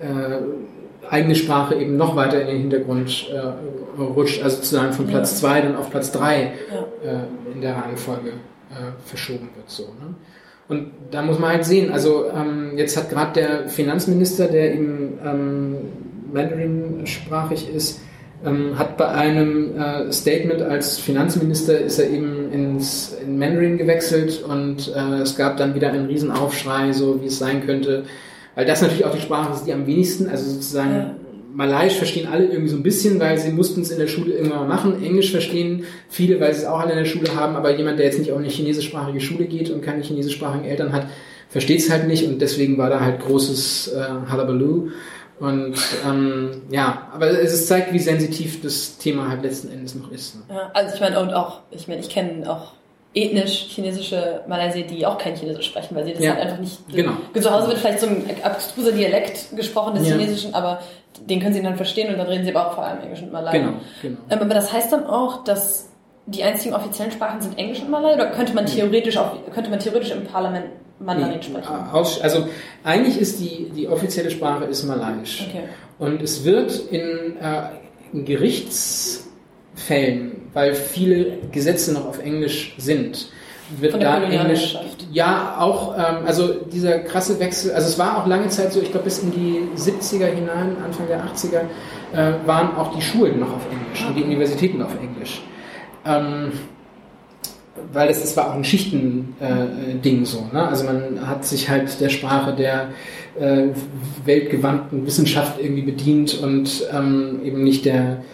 äh, 0.00 1.10
eigene 1.10 1.34
Sprache 1.34 1.74
eben 1.74 1.96
noch 1.96 2.16
weiter 2.16 2.40
in 2.40 2.46
den 2.48 2.58
Hintergrund 2.58 3.30
äh, 3.32 4.00
rutscht, 4.00 4.42
also 4.42 4.56
sozusagen 4.56 4.92
von 4.92 5.06
Platz 5.06 5.38
2 5.40 5.56
ja. 5.56 5.64
dann 5.64 5.76
auf 5.76 5.90
Platz 5.90 6.12
3 6.12 6.52
ja. 6.72 7.10
äh, 7.10 7.52
in 7.54 7.60
der 7.60 7.76
Reihenfolge 7.76 8.30
äh, 8.30 9.04
verschoben 9.04 9.48
wird. 9.56 9.68
So, 9.68 9.84
ne? 9.84 10.14
Und 10.68 10.90
da 11.10 11.22
muss 11.22 11.38
man 11.38 11.50
halt 11.52 11.64
sehen, 11.64 11.90
also 11.90 12.26
ähm, 12.30 12.76
jetzt 12.76 12.96
hat 12.96 13.08
gerade 13.08 13.32
der 13.32 13.68
Finanzminister, 13.68 14.48
der 14.48 14.74
eben 14.74 15.18
ähm, 15.24 15.76
Mandarin-sprachig 16.30 17.74
ist, 17.74 18.00
ähm, 18.44 18.78
hat 18.78 18.98
bei 18.98 19.08
einem 19.08 19.80
äh, 19.80 20.12
Statement 20.12 20.60
als 20.62 20.98
Finanzminister 20.98 21.78
ist 21.78 21.98
er 21.98 22.10
eben 22.10 22.52
ins 22.52 23.16
in 23.24 23.38
Mandarin 23.38 23.78
gewechselt 23.78 24.44
und 24.44 24.92
äh, 24.94 25.22
es 25.22 25.36
gab 25.36 25.56
dann 25.56 25.74
wieder 25.74 25.88
einen 25.88 26.06
Riesenaufschrei, 26.06 26.92
so 26.92 27.20
wie 27.22 27.26
es 27.26 27.38
sein 27.38 27.64
könnte, 27.66 28.04
weil 28.58 28.66
das 28.66 28.82
natürlich 28.82 29.04
auch 29.04 29.14
die 29.14 29.20
Sprache 29.20 29.54
ist, 29.54 29.66
die 29.66 29.72
am 29.72 29.86
wenigsten, 29.86 30.28
also 30.28 30.50
sozusagen 30.50 30.92
ja. 30.92 31.14
Malaiisch 31.54 31.94
verstehen 31.94 32.26
alle 32.26 32.46
irgendwie 32.46 32.66
so 32.66 32.76
ein 32.76 32.82
bisschen, 32.82 33.20
weil 33.20 33.38
sie 33.38 33.52
mussten 33.52 33.82
es 33.82 33.92
in 33.92 34.00
der 34.00 34.08
Schule 34.08 34.32
irgendwann 34.32 34.66
mal 34.66 34.74
machen. 34.74 35.00
Englisch 35.00 35.30
verstehen 35.30 35.84
viele, 36.08 36.40
weil 36.40 36.52
sie 36.52 36.62
es 36.62 36.66
auch 36.66 36.80
alle 36.80 36.90
in 36.90 36.98
der 36.98 37.04
Schule 37.04 37.36
haben, 37.36 37.54
aber 37.54 37.76
jemand, 37.76 38.00
der 38.00 38.06
jetzt 38.06 38.18
nicht 38.18 38.32
auf 38.32 38.38
eine 38.38 38.48
chinesischsprachige 38.48 39.20
Schule 39.20 39.44
geht 39.44 39.70
und 39.70 39.80
keine 39.80 40.02
chinesischsprachigen 40.02 40.64
Eltern 40.64 40.92
hat, 40.92 41.06
versteht 41.48 41.78
es 41.78 41.88
halt 41.88 42.08
nicht 42.08 42.26
und 42.26 42.42
deswegen 42.42 42.78
war 42.78 42.90
da 42.90 42.98
halt 42.98 43.20
großes 43.20 43.92
äh, 43.92 44.28
Halabaloo. 44.28 44.88
Und 45.38 45.76
ähm, 46.04 46.62
ja, 46.68 47.12
aber 47.14 47.30
es 47.30 47.68
zeigt, 47.68 47.92
wie 47.92 48.00
sensitiv 48.00 48.60
das 48.60 48.98
Thema 48.98 49.28
halt 49.28 49.44
letzten 49.44 49.70
Endes 49.70 49.94
noch 49.94 50.10
ist. 50.10 50.34
Ne? 50.34 50.42
Ja, 50.48 50.70
also 50.74 50.96
ich 50.96 51.00
meine, 51.00 51.20
und 51.20 51.32
auch, 51.32 51.60
ich 51.70 51.86
meine, 51.86 52.00
ich 52.00 52.08
kenne 52.08 52.50
auch 52.50 52.72
ethnisch 53.14 53.68
chinesische 53.70 54.42
Malaysier, 54.46 54.86
die 54.86 55.06
auch 55.06 55.18
kein 55.18 55.34
Chinesisch 55.34 55.66
sprechen, 55.66 55.96
weil 55.96 56.04
sie 56.04 56.12
das 56.12 56.22
ja. 56.22 56.32
halt 56.32 56.42
einfach 56.42 56.58
nicht. 56.58 56.78
Genau. 56.92 57.12
Zu 57.34 57.50
Hause 57.50 57.68
wird 57.68 57.78
vielleicht 57.78 58.00
so 58.00 58.06
ein 58.06 58.24
abstruser 58.42 58.92
Dialekt 58.92 59.56
gesprochen 59.56 59.94
des 59.94 60.08
ja. 60.08 60.16
Chinesischen, 60.16 60.54
aber 60.54 60.80
den 61.20 61.40
können 61.40 61.54
sie 61.54 61.62
dann 61.62 61.76
verstehen 61.76 62.12
und 62.12 62.18
dann 62.18 62.26
reden 62.26 62.44
sie 62.44 62.54
aber 62.54 62.68
auch 62.68 62.74
vor 62.74 62.84
allem 62.84 63.02
Englisch 63.02 63.22
und 63.22 63.32
Malay. 63.32 63.58
Genau, 63.58 63.72
genau. 64.02 64.18
Ähm, 64.30 64.38
aber 64.38 64.54
das 64.54 64.72
heißt 64.72 64.92
dann 64.92 65.06
auch, 65.06 65.44
dass 65.44 65.88
die 66.26 66.42
einzigen 66.42 66.74
offiziellen 66.74 67.10
Sprachen 67.10 67.40
sind 67.40 67.58
Englisch 67.58 67.80
und 67.80 67.90
Malay 67.90 68.14
oder 68.14 68.26
könnte 68.26 68.54
man 68.54 68.66
theoretisch 68.66 69.16
auch, 69.16 69.32
könnte 69.52 69.70
man 69.70 69.78
theoretisch 69.78 70.10
im 70.10 70.24
Parlament 70.24 70.66
Mandarin 71.00 71.42
sprechen? 71.42 71.68
Also 71.92 72.46
eigentlich 72.84 73.18
ist 73.18 73.40
die, 73.40 73.70
die 73.74 73.88
offizielle 73.88 74.30
Sprache 74.30 74.64
ist 74.64 74.84
Malayisch. 74.84 75.46
Okay. 75.48 75.62
Und 75.98 76.20
es 76.22 76.44
wird 76.44 76.70
in, 76.90 77.38
äh, 77.40 77.70
in 78.12 78.24
Gerichtsfällen 78.24 80.47
weil 80.58 80.74
viele 80.74 81.38
Gesetze 81.52 81.92
noch 81.92 82.06
auf 82.06 82.18
Englisch 82.18 82.74
sind. 82.78 83.28
Wird 83.78 84.02
da 84.02 84.24
Englisch, 84.24 84.76
ja, 85.12 85.54
auch, 85.56 85.94
ähm, 85.96 86.26
also 86.26 86.52
dieser 86.52 86.98
krasse 86.98 87.38
Wechsel, 87.38 87.70
also 87.70 87.86
es 87.86 87.96
war 87.96 88.18
auch 88.18 88.26
lange 88.26 88.48
Zeit 88.48 88.72
so, 88.72 88.80
ich 88.80 88.90
glaube 88.90 89.04
bis 89.04 89.20
in 89.20 89.30
die 89.30 89.60
70er 89.76 90.26
hinein, 90.26 90.76
Anfang 90.84 91.06
der 91.06 91.22
80er, 91.22 91.60
äh, 92.12 92.44
waren 92.44 92.74
auch 92.76 92.92
die 92.96 93.00
Schulen 93.00 93.38
noch 93.38 93.54
auf 93.54 93.62
Englisch 93.70 94.04
und 94.04 94.16
die 94.16 94.24
Universitäten 94.24 94.82
auf 94.82 94.96
Englisch. 95.00 95.42
Ähm, 96.04 96.50
weil 97.92 98.08
das, 98.08 98.20
das 98.20 98.36
war 98.36 98.50
auch 98.50 98.54
ein 98.54 98.64
Schichtending 98.64 100.22
äh, 100.22 100.24
so. 100.24 100.44
Ne? 100.52 100.66
Also 100.66 100.86
man 100.86 101.28
hat 101.28 101.44
sich 101.44 101.68
halt 101.68 102.00
der 102.00 102.08
Sprache 102.08 102.52
der 102.52 102.88
äh, 103.38 103.68
weltgewandten 104.24 105.06
Wissenschaft 105.06 105.60
irgendwie 105.60 105.82
bedient 105.82 106.42
und 106.42 106.84
ähm, 106.92 107.42
eben 107.44 107.62
nicht 107.62 107.84
der 107.84 108.24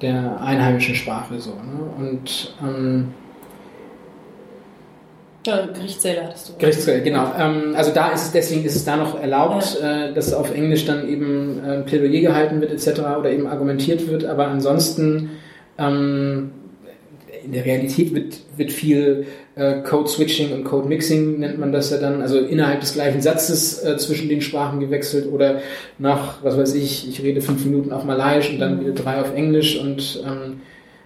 der 0.00 0.40
einheimischen 0.40 0.94
Sprache 0.94 1.38
so. 1.38 1.50
Ne? 1.50 1.94
Und 1.98 2.54
ähm, 2.62 3.14
ja, 5.46 5.66
Gerichtssäle 5.66 6.24
hattest 6.24 6.48
du. 6.48 6.52
Gerichtssäle, 6.58 7.02
genau. 7.02 7.32
Ähm, 7.38 7.74
also 7.76 7.92
da 7.92 8.08
ist 8.12 8.22
es, 8.22 8.32
deswegen 8.32 8.64
ist 8.64 8.76
es 8.76 8.84
da 8.84 8.96
noch 8.96 9.20
erlaubt, 9.20 9.78
ja. 9.80 10.06
äh, 10.06 10.14
dass 10.14 10.32
auf 10.32 10.54
Englisch 10.54 10.86
dann 10.86 11.06
eben 11.06 11.60
äh, 11.62 11.72
ein 11.72 11.84
Plädoyer 11.84 12.22
gehalten 12.22 12.60
wird 12.60 12.72
etc. 12.72 13.00
oder 13.18 13.30
eben 13.30 13.46
argumentiert 13.46 14.08
wird, 14.08 14.24
aber 14.24 14.48
ansonsten 14.48 15.32
ähm, 15.76 16.52
in 17.44 17.52
der 17.52 17.64
Realität 17.64 18.14
wird, 18.14 18.40
wird 18.56 18.72
viel 18.72 19.26
äh, 19.54 19.82
Code 19.82 20.08
Switching 20.08 20.52
und 20.52 20.64
Code 20.64 20.88
Mixing 20.88 21.38
nennt 21.38 21.58
man 21.58 21.72
das 21.72 21.90
ja 21.90 21.98
dann, 21.98 22.22
also 22.22 22.38
innerhalb 22.38 22.80
des 22.80 22.94
gleichen 22.94 23.20
Satzes 23.20 23.82
äh, 23.84 23.96
zwischen 23.96 24.28
den 24.28 24.40
Sprachen 24.40 24.80
gewechselt 24.80 25.30
oder 25.30 25.60
nach, 25.98 26.42
was 26.42 26.56
weiß 26.56 26.74
ich, 26.74 27.08
ich 27.08 27.22
rede 27.22 27.40
fünf 27.40 27.64
Minuten 27.64 27.92
auf 27.92 28.04
Malaiisch 28.04 28.50
und 28.50 28.58
dann 28.58 28.80
wieder 28.80 28.92
drei 28.92 29.20
auf 29.20 29.34
Englisch 29.34 29.78
und 29.78 30.22
ähm, 30.26 30.60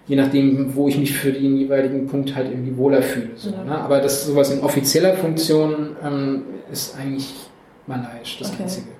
je 0.07 0.15
nachdem, 0.15 0.75
wo 0.75 0.87
ich 0.87 0.97
mich 0.97 1.13
für 1.13 1.31
den 1.31 1.57
jeweiligen 1.57 2.07
Punkt 2.07 2.35
halt 2.35 2.49
irgendwie 2.49 2.75
wohler 2.77 3.01
fühle. 3.01 3.29
So, 3.35 3.51
ja. 3.51 3.63
ne? 3.63 3.77
Aber 3.77 3.99
das 3.99 4.25
sowas 4.25 4.51
in 4.51 4.61
offizieller 4.61 5.13
Funktion 5.13 5.95
ähm, 6.03 6.43
ist 6.71 6.97
eigentlich 6.97 7.33
Malaiisch 7.85 8.39
das 8.39 8.51
okay. 8.51 8.63
Einzige. 8.63 8.98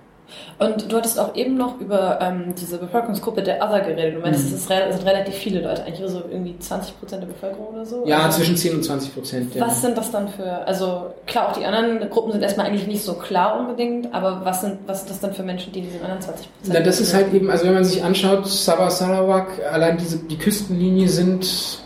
Und 0.57 0.91
du 0.91 0.97
hattest 0.97 1.19
auch 1.19 1.35
eben 1.35 1.57
noch 1.57 1.79
über 1.79 2.19
ähm, 2.21 2.53
diese 2.59 2.77
Bevölkerungsgruppe 2.77 3.41
der 3.41 3.57
Other 3.63 3.81
geredet. 3.81 4.15
Du 4.15 4.19
meinst, 4.19 4.49
mhm. 4.49 4.55
es 4.55 4.67
sind 4.67 5.05
relativ 5.05 5.35
viele 5.35 5.61
Leute, 5.61 5.83
eigentlich 5.83 6.09
so 6.09 6.21
irgendwie 6.29 6.57
20 6.57 6.99
Prozent 6.99 7.23
der 7.23 7.27
Bevölkerung 7.27 7.67
oder 7.67 7.85
so? 7.85 8.05
Ja, 8.05 8.23
also, 8.23 8.37
zwischen 8.37 8.57
10 8.57 8.75
und 8.75 8.83
20 8.83 9.13
Prozent. 9.13 9.55
Ja. 9.55 9.67
Was 9.67 9.81
sind 9.81 9.97
das 9.97 10.11
dann 10.11 10.27
für, 10.29 10.67
also 10.67 11.13
klar, 11.25 11.49
auch 11.49 11.57
die 11.57 11.65
anderen 11.65 12.09
Gruppen 12.09 12.31
sind 12.31 12.41
erstmal 12.41 12.67
eigentlich 12.67 12.87
nicht 12.87 13.03
so 13.03 13.13
klar 13.13 13.59
unbedingt, 13.59 14.13
aber 14.13 14.41
was 14.43 14.61
sind, 14.61 14.79
was 14.85 14.99
sind 14.99 15.11
das 15.11 15.19
dann 15.19 15.33
für 15.33 15.43
Menschen, 15.43 15.71
die 15.73 15.81
diesen 15.81 16.01
anderen 16.01 16.21
20 16.21 16.47
Prozent? 16.55 16.75
Ja, 16.75 16.83
das 16.83 16.99
ist 16.99 17.13
halt 17.13 17.33
eben, 17.33 17.49
also 17.49 17.65
wenn 17.65 17.73
man 17.73 17.83
sich 17.83 18.03
anschaut, 18.03 18.47
Sabah 18.47 18.89
Sarawak, 18.89 19.47
allein 19.71 19.97
diese, 19.97 20.17
die 20.17 20.37
Küstenlinie 20.37 21.07
sind 21.07 21.79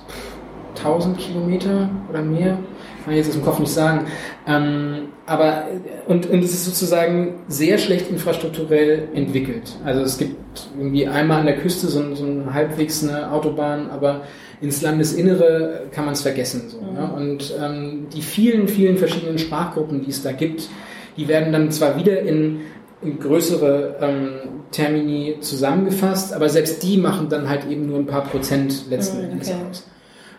1000 0.78 1.18
Kilometer 1.18 1.89
oder 2.10 2.22
mehr 2.22 2.58
kann 3.04 3.14
ich 3.14 3.18
jetzt 3.18 3.30
aus 3.30 3.36
dem 3.36 3.44
Kopf 3.44 3.60
nicht 3.60 3.72
sagen. 3.72 4.08
Ähm, 4.48 5.10
aber, 5.26 5.68
und, 6.08 6.30
und 6.30 6.44
es 6.44 6.54
ist 6.54 6.66
sozusagen 6.66 7.36
sehr 7.48 7.78
schlecht 7.78 8.10
infrastrukturell 8.10 9.08
entwickelt. 9.14 9.78
Also 9.86 10.02
es 10.02 10.18
gibt 10.18 10.68
irgendwie 10.78 11.08
einmal 11.08 11.40
an 11.40 11.46
der 11.46 11.58
Küste 11.58 11.88
so, 11.88 12.14
so 12.14 12.26
ein 12.26 12.54
halbwegs 12.54 13.08
eine 13.08 13.32
Autobahn, 13.32 13.90
aber 13.90 14.24
ins 14.60 14.82
Landesinnere 14.82 15.88
kann 15.92 16.06
man 16.06 16.14
es 16.14 16.22
vergessen. 16.22 16.64
So, 16.68 16.80
mhm. 16.82 16.94
ne? 16.94 17.14
Und 17.16 17.54
ähm, 17.62 18.08
die 18.14 18.22
vielen, 18.22 18.68
vielen 18.68 18.98
verschiedenen 18.98 19.38
Sprachgruppen, 19.38 20.04
die 20.04 20.10
es 20.10 20.24
da 20.24 20.34
gibt, 20.34 20.68
die 21.16 21.28
werden 21.28 21.54
dann 21.54 21.72
zwar 21.72 21.98
wieder 21.98 22.20
in, 22.22 22.62
in 23.02 23.18
größere 23.20 23.98
ähm, 24.02 24.30
Termini 24.72 25.38
zusammengefasst, 25.40 26.34
aber 26.34 26.50
selbst 26.50 26.84
die 26.84 26.98
machen 26.98 27.30
dann 27.30 27.48
halt 27.48 27.70
eben 27.70 27.88
nur 27.88 28.00
ein 28.00 28.08
paar 28.08 28.24
Prozent 28.24 28.90
letzten 28.90 29.20
mhm, 29.20 29.32
Endes 29.32 29.52
aus. 29.52 29.88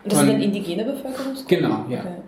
Und 0.03 0.11
das 0.11 0.19
sind 0.19 0.31
dann 0.31 0.41
indigene 0.41 0.85
Bevölkerung? 0.85 1.33
Genau, 1.47 1.85
ja. 1.89 2.01
Okay. 2.01 2.21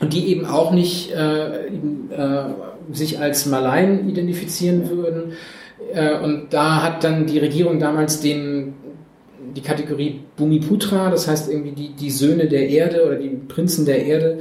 Und 0.00 0.12
die 0.12 0.26
eben 0.28 0.44
auch 0.44 0.72
nicht 0.72 1.12
äh, 1.12 1.66
äh, 1.66 2.44
sich 2.92 3.20
als 3.20 3.46
Malaien 3.46 4.08
identifizieren 4.08 4.90
würden. 4.90 5.32
Äh, 5.92 6.18
und 6.18 6.52
da 6.52 6.82
hat 6.82 7.04
dann 7.04 7.26
die 7.26 7.38
Regierung 7.38 7.78
damals 7.78 8.20
den 8.20 8.74
die 9.54 9.60
Kategorie 9.60 10.20
Bumiputra, 10.36 11.10
das 11.10 11.28
heißt 11.28 11.50
irgendwie 11.50 11.72
die, 11.72 11.88
die 11.90 12.10
Söhne 12.10 12.48
der 12.48 12.68
Erde 12.68 13.06
oder 13.06 13.16
die 13.16 13.28
Prinzen 13.28 13.86
der 13.86 14.04
Erde, 14.04 14.40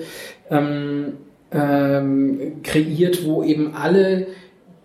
ähm, 0.49 1.13
ähm, 1.51 2.63
kreiert, 2.63 3.25
wo 3.25 3.43
eben 3.43 3.75
alle, 3.75 4.27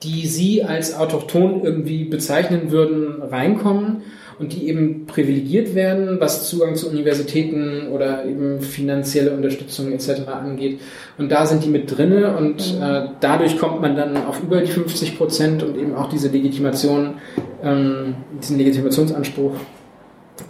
die 0.02 0.26
sie 0.26 0.64
als 0.64 0.94
autochthon 0.94 1.64
irgendwie 1.64 2.04
bezeichnen 2.04 2.70
würden, 2.70 3.22
reinkommen 3.22 4.02
und 4.39 4.53
die 4.53 4.68
eben 4.68 5.07
privilegiert 5.07 5.74
werden, 5.74 6.20
was 6.20 6.49
Zugang 6.49 6.76
zu 6.76 6.89
Universitäten 6.89 7.89
oder 7.93 8.24
eben 8.24 8.61
finanzielle 8.61 9.32
Unterstützung 9.32 9.93
etc. 9.93 10.28
angeht. 10.28 10.80
Und 11.16 11.30
da 11.30 11.47
sind 11.47 11.64
die 11.64 11.68
mit 11.68 11.97
drinne 11.97 12.36
und 12.36 12.61
äh, 12.80 13.09
dadurch 13.20 13.59
kommt 13.59 13.80
man 13.80 13.97
dann 13.97 14.16
auf 14.26 14.43
über 14.43 14.61
die 14.61 14.70
50 14.70 15.18
Prozent 15.18 15.62
und 15.62 15.76
eben 15.76 15.95
auch 15.95 16.09
diese 16.09 16.28
Legitimation, 16.28 17.14
ähm, 17.62 18.14
diesen 18.41 18.59
Legitimationsanspruch 18.59 19.55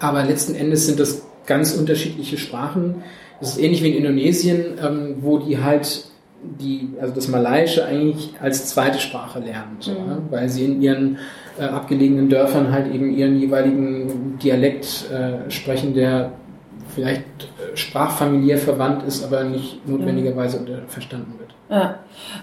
aber 0.01 0.25
letzten 0.25 0.55
Endes 0.55 0.87
sind 0.87 1.01
das 1.01 1.23
ganz 1.47 1.75
unterschiedliche 1.75 2.39
Sprachen. 2.39 3.03
Das 3.41 3.51
ist 3.51 3.59
ähnlich 3.59 3.83
wie 3.83 3.91
in 3.91 3.97
Indonesien, 3.97 4.79
ähm, 4.83 5.17
wo 5.21 5.39
die 5.39 5.63
halt 5.63 6.05
die, 6.43 6.91
also 7.01 7.15
das 7.15 7.29
Malaiische 7.29 7.85
eigentlich 7.85 8.31
als 8.41 8.67
zweite 8.69 9.01
Sprache 9.01 9.41
lernen, 9.41 9.77
so, 9.81 9.93
mhm. 9.93 10.07
ne? 10.07 10.23
weil 10.31 10.49
sie 10.49 10.65
in 10.65 10.81
ihren 10.83 11.19
äh, 11.59 11.65
abgelegenen 11.65 12.29
Dörfern 12.29 12.73
halt 12.73 12.93
eben 12.93 13.11
ihren 13.11 13.39
jeweiligen 13.39 14.39
Dialekt 14.39 15.11
äh, 15.11 15.51
sprechen, 15.51 15.95
der 15.95 16.33
vielleicht 16.95 17.23
äh, 17.23 17.77
sprachfamiliär 17.77 18.59
verwandt 18.59 19.05
ist, 19.05 19.25
aber 19.25 19.45
nicht 19.45 19.87
notwendigerweise 19.87 20.61
mhm. 20.61 20.89
verstanden 20.89 21.35
wird. 21.39 21.55
Ja, 21.71 21.99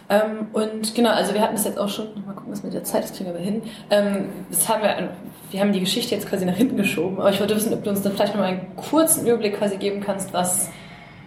ähm, 0.10 0.48
und 0.54 0.94
genau, 0.94 1.10
also 1.10 1.34
wir 1.34 1.42
hatten 1.42 1.56
das 1.56 1.66
jetzt 1.66 1.80
auch 1.80 1.90
schon, 1.90 2.08
mal 2.26 2.34
gucken, 2.34 2.52
was 2.52 2.64
mit 2.64 2.74
der 2.74 2.84
Zeit, 2.84 3.04
das 3.04 3.14
kriegen 3.14 3.34
wir 3.34 3.40
hin. 3.40 3.64
Ähm, 3.90 4.30
das 4.50 4.70
haben 4.70 4.84
wir, 4.84 5.10
wir 5.52 5.60
haben 5.60 5.74
die 5.74 5.80
Geschichte 5.80 6.14
jetzt 6.14 6.30
quasi 6.30 6.46
nach 6.46 6.56
hinten 6.56 6.78
geschoben, 6.78 7.20
aber 7.20 7.32
ich 7.32 7.40
wollte 7.40 7.56
wissen, 7.56 7.74
ob 7.74 7.84
du 7.84 7.90
uns 7.90 8.02
dann 8.02 8.14
vielleicht 8.14 8.34
nochmal 8.34 8.52
einen 8.52 8.76
kurzen 8.76 9.26
Überblick 9.26 9.58
quasi 9.58 9.78
geben 9.78 10.02
kannst, 10.02 10.32
was 10.32 10.70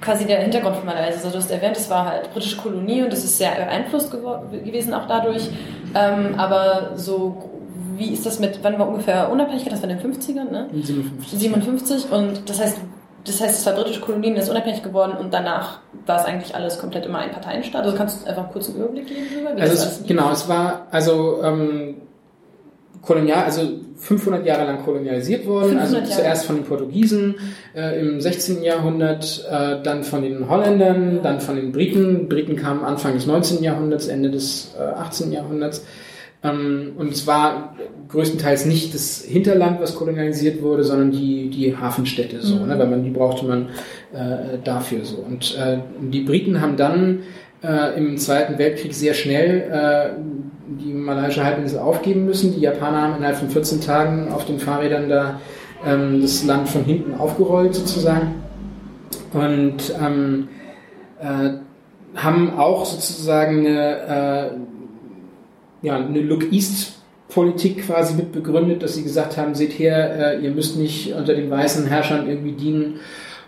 quasi 0.00 0.26
der 0.26 0.40
Hintergrund 0.40 0.76
von 0.76 0.86
meiner 0.86 1.00
Reise 1.00 1.18
ist. 1.18 1.24
Also 1.24 1.38
du 1.38 1.42
hast 1.42 1.50
erwähnt, 1.50 1.76
es 1.76 1.90
war 1.90 2.06
halt 2.06 2.32
britische 2.32 2.56
Kolonie 2.56 3.02
und 3.02 3.12
das 3.12 3.24
ist 3.24 3.36
sehr 3.36 3.50
beeinflusst 3.50 4.12
gewesen 4.12 4.94
auch 4.94 5.08
dadurch, 5.08 5.50
ähm, 5.94 6.34
aber 6.36 6.92
so 6.94 7.57
wie 7.98 8.12
ist 8.12 8.24
das 8.24 8.38
mit, 8.38 8.60
wann 8.62 8.78
war 8.78 8.88
ungefähr 8.88 9.30
Unabhängigkeit? 9.30 9.72
Das 9.72 9.82
war 9.82 9.90
in 9.90 9.98
den 9.98 10.12
50ern, 10.12 10.50
ne? 10.50 10.68
57. 10.72 11.38
57 11.38 12.12
und 12.12 12.48
das 12.48 12.60
heißt, 12.60 12.78
das 13.24 13.40
heißt, 13.40 13.58
es 13.58 13.66
war 13.66 13.74
britische 13.74 14.00
Kolonien, 14.00 14.36
ist 14.36 14.48
unabhängig 14.48 14.82
geworden 14.82 15.12
und 15.18 15.34
danach 15.34 15.80
war 16.06 16.20
es 16.20 16.24
eigentlich 16.24 16.54
alles 16.54 16.78
komplett 16.78 17.06
immer 17.06 17.18
ein 17.18 17.30
Parteienstaat. 17.30 17.84
Also 17.84 17.96
kannst 17.96 18.24
du 18.24 18.30
einfach 18.30 18.50
kurz 18.50 18.68
einen 18.68 18.78
Überblick 18.78 19.06
geben 19.06 19.26
darüber? 19.32 19.60
also 19.60 19.74
es, 19.74 20.06
genau, 20.06 20.30
es 20.30 20.48
war 20.48 20.86
also 20.90 21.42
ähm, 21.42 21.96
kolonial, 23.02 23.44
also 23.44 23.62
500 23.96 24.46
Jahre 24.46 24.64
lang 24.64 24.84
kolonialisiert 24.84 25.46
worden, 25.46 25.78
also 25.78 26.00
zuerst 26.02 26.46
von 26.46 26.56
den 26.56 26.64
Portugiesen 26.64 27.34
äh, 27.74 28.00
im 28.00 28.20
16. 28.20 28.62
Jahrhundert, 28.62 29.44
äh, 29.50 29.82
dann 29.82 30.04
von 30.04 30.22
den 30.22 30.48
Holländern, 30.48 31.20
dann 31.22 31.40
von 31.40 31.56
den 31.56 31.72
Briten. 31.72 32.28
Briten 32.28 32.54
kamen 32.54 32.84
Anfang 32.84 33.14
des 33.14 33.26
19. 33.26 33.62
Jahrhunderts, 33.62 34.06
Ende 34.06 34.30
des 34.30 34.74
äh, 34.78 34.82
18. 34.82 35.32
Jahrhunderts. 35.32 35.84
Ähm, 36.42 36.92
und 36.96 37.12
es 37.12 37.26
war 37.26 37.74
größtenteils 38.08 38.66
nicht 38.66 38.94
das 38.94 39.24
Hinterland, 39.24 39.80
was 39.80 39.96
kolonialisiert 39.96 40.62
wurde, 40.62 40.84
sondern 40.84 41.10
die, 41.10 41.50
die 41.50 41.76
Hafenstädte, 41.76 42.40
so, 42.40 42.56
mhm. 42.56 42.68
ne, 42.68 42.78
weil 42.78 42.86
man, 42.86 43.02
die 43.02 43.10
brauchte 43.10 43.44
man 43.44 43.68
äh, 44.12 44.58
dafür 44.62 45.04
so. 45.04 45.16
Und 45.16 45.56
äh, 45.56 45.78
die 46.00 46.20
Briten 46.20 46.60
haben 46.60 46.76
dann 46.76 47.20
äh, 47.62 47.96
im 47.98 48.16
Zweiten 48.18 48.58
Weltkrieg 48.58 48.94
sehr 48.94 49.14
schnell 49.14 49.70
äh, 49.70 50.10
die 50.80 50.92
malaiische 50.92 51.44
Halbinsel 51.44 51.80
aufgeben 51.80 52.24
müssen. 52.24 52.54
Die 52.54 52.60
Japaner 52.60 53.02
haben 53.02 53.16
innerhalb 53.16 53.36
von 53.36 53.50
14 53.50 53.80
Tagen 53.80 54.30
auf 54.32 54.44
den 54.44 54.58
Fahrrädern 54.58 55.08
da 55.08 55.40
ähm, 55.84 56.20
das 56.20 56.44
Land 56.44 56.68
von 56.68 56.84
hinten 56.84 57.14
aufgerollt 57.14 57.74
sozusagen. 57.74 58.42
Und 59.32 59.94
ähm, 60.00 60.48
äh, 61.20 61.50
haben 62.14 62.58
auch 62.58 62.84
sozusagen 62.86 63.66
eine 63.66 64.50
äh, 64.52 64.77
ja, 65.82 65.96
eine 65.96 66.20
Look 66.20 66.52
East 66.52 66.94
Politik 67.28 67.86
quasi 67.86 68.14
mit 68.14 68.32
begründet, 68.32 68.82
dass 68.82 68.94
sie 68.94 69.02
gesagt 69.02 69.36
haben, 69.36 69.54
seht 69.54 69.78
her, 69.78 70.38
äh, 70.38 70.44
ihr 70.44 70.50
müsst 70.50 70.78
nicht 70.78 71.12
unter 71.12 71.34
den 71.34 71.50
weißen 71.50 71.86
Herrschern 71.86 72.28
irgendwie 72.28 72.52
dienen 72.52 73.00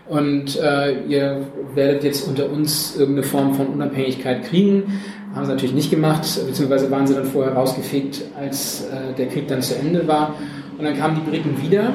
und 0.07 0.59
äh, 0.59 1.01
ihr 1.07 1.47
werdet 1.73 2.03
jetzt 2.03 2.27
unter 2.27 2.51
uns 2.51 2.95
irgendeine 2.95 3.25
Form 3.25 3.55
von 3.55 3.67
Unabhängigkeit 3.67 4.43
kriegen. 4.43 5.01
Haben 5.33 5.45
sie 5.45 5.51
natürlich 5.51 5.73
nicht 5.73 5.89
gemacht, 5.89 6.27
beziehungsweise 6.45 6.91
waren 6.91 7.07
sie 7.07 7.15
dann 7.15 7.25
vorher 7.25 7.53
rausgefegt, 7.53 8.21
als 8.39 8.85
äh, 8.91 9.15
der 9.17 9.27
Krieg 9.27 9.47
dann 9.47 9.61
zu 9.61 9.75
Ende 9.75 10.07
war. 10.07 10.35
Und 10.77 10.83
dann 10.83 10.95
kamen 10.97 11.15
die 11.15 11.29
Briten 11.29 11.61
wieder 11.61 11.93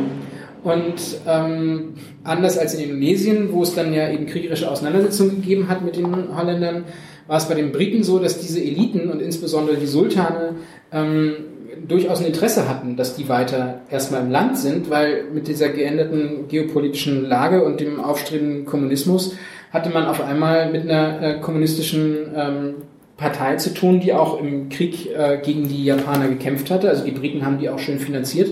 und 0.67 1.21
ähm, 1.29 1.95
anders 2.25 2.59
als 2.59 2.75
in 2.75 2.81
Indonesien, 2.81 3.53
wo 3.53 3.63
es 3.63 3.75
dann 3.75 3.93
ja 3.95 4.11
eben 4.11 4.27
kriegerische 4.27 4.69
Auseinandersetzungen 4.69 5.37
gegeben 5.37 5.69
hat 5.69 5.85
mit 5.85 5.95
den 5.95 6.37
Holländern, 6.37 6.85
war 7.27 7.39
es 7.39 7.49
bei 7.49 7.55
den 7.55 7.73
Briten 7.73 8.03
so, 8.05 8.19
dass 8.19 8.39
diese 8.39 8.61
Eliten 8.61 9.11
und 9.11 9.21
insbesondere 9.21 9.77
die 9.77 9.87
Sultane 9.87 10.57
ähm, 10.93 11.35
durchaus 11.87 12.21
ein 12.21 12.27
Interesse 12.27 12.69
hatten, 12.69 12.97
dass 12.97 13.17
die 13.17 13.29
weiter 13.29 13.81
erstmal 13.91 14.23
im 14.23 14.31
Land 14.31 14.59
sind, 14.59 14.91
weil 14.91 15.25
mit 15.33 15.49
dieser 15.49 15.69
geänderten 15.69 16.49
geopolitischen 16.49 17.25
Lage 17.25 17.65
und 17.65 17.81
dem 17.81 18.01
aufstrebenden 18.01 18.65
Kommunismus 18.65 19.35
hatte 19.73 19.91
man 19.91 20.07
auf 20.07 20.23
einmal 20.23 20.71
mit 20.71 20.83
einer 20.83 21.23
äh, 21.23 21.41
kommunistischen 21.41 22.33
ähm, 22.35 22.75
Partei 23.17 23.57
zu 23.57 23.75
tun, 23.75 24.01
die 24.01 24.13
auch 24.13 24.41
im 24.41 24.69
Krieg 24.69 25.11
äh, 25.15 25.39
gegen 25.43 25.69
die 25.69 25.85
Japaner 25.85 26.29
gekämpft 26.29 26.71
hatte. 26.71 26.89
Also 26.89 27.05
die 27.05 27.11
Briten 27.11 27.45
haben 27.45 27.59
die 27.59 27.69
auch 27.69 27.79
schön 27.79 27.99
finanziert 27.99 28.51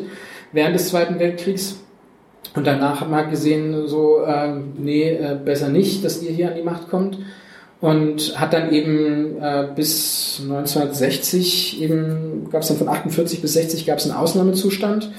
während 0.53 0.75
des 0.75 0.89
Zweiten 0.89 1.19
Weltkriegs. 1.19 1.81
Und 2.55 2.67
danach 2.67 3.01
hat 3.01 3.11
man 3.11 3.21
halt 3.21 3.31
gesehen, 3.31 3.87
so, 3.87 4.23
äh, 4.23 4.55
nee, 4.77 5.11
äh, 5.11 5.37
besser 5.43 5.69
nicht, 5.69 6.05
dass 6.05 6.23
ihr 6.23 6.31
hier 6.31 6.49
an 6.49 6.57
die 6.57 6.63
Macht 6.63 6.89
kommt 6.89 7.19
und 7.81 8.41
hat 8.41 8.53
dann 8.53 8.73
eben 8.73 9.37
äh, 9.41 9.69
bis 9.75 10.41
1960 10.43 11.83
eben 11.83 12.49
gab 12.51 12.63
es 12.63 12.69
dann 12.69 12.79
von 12.79 12.89
48 12.89 13.43
bis 13.43 13.53
60 13.55 13.87
gab 13.87 13.99
es 13.99 14.05
einen 14.05 14.17
Ausnahmezustand 14.17 15.11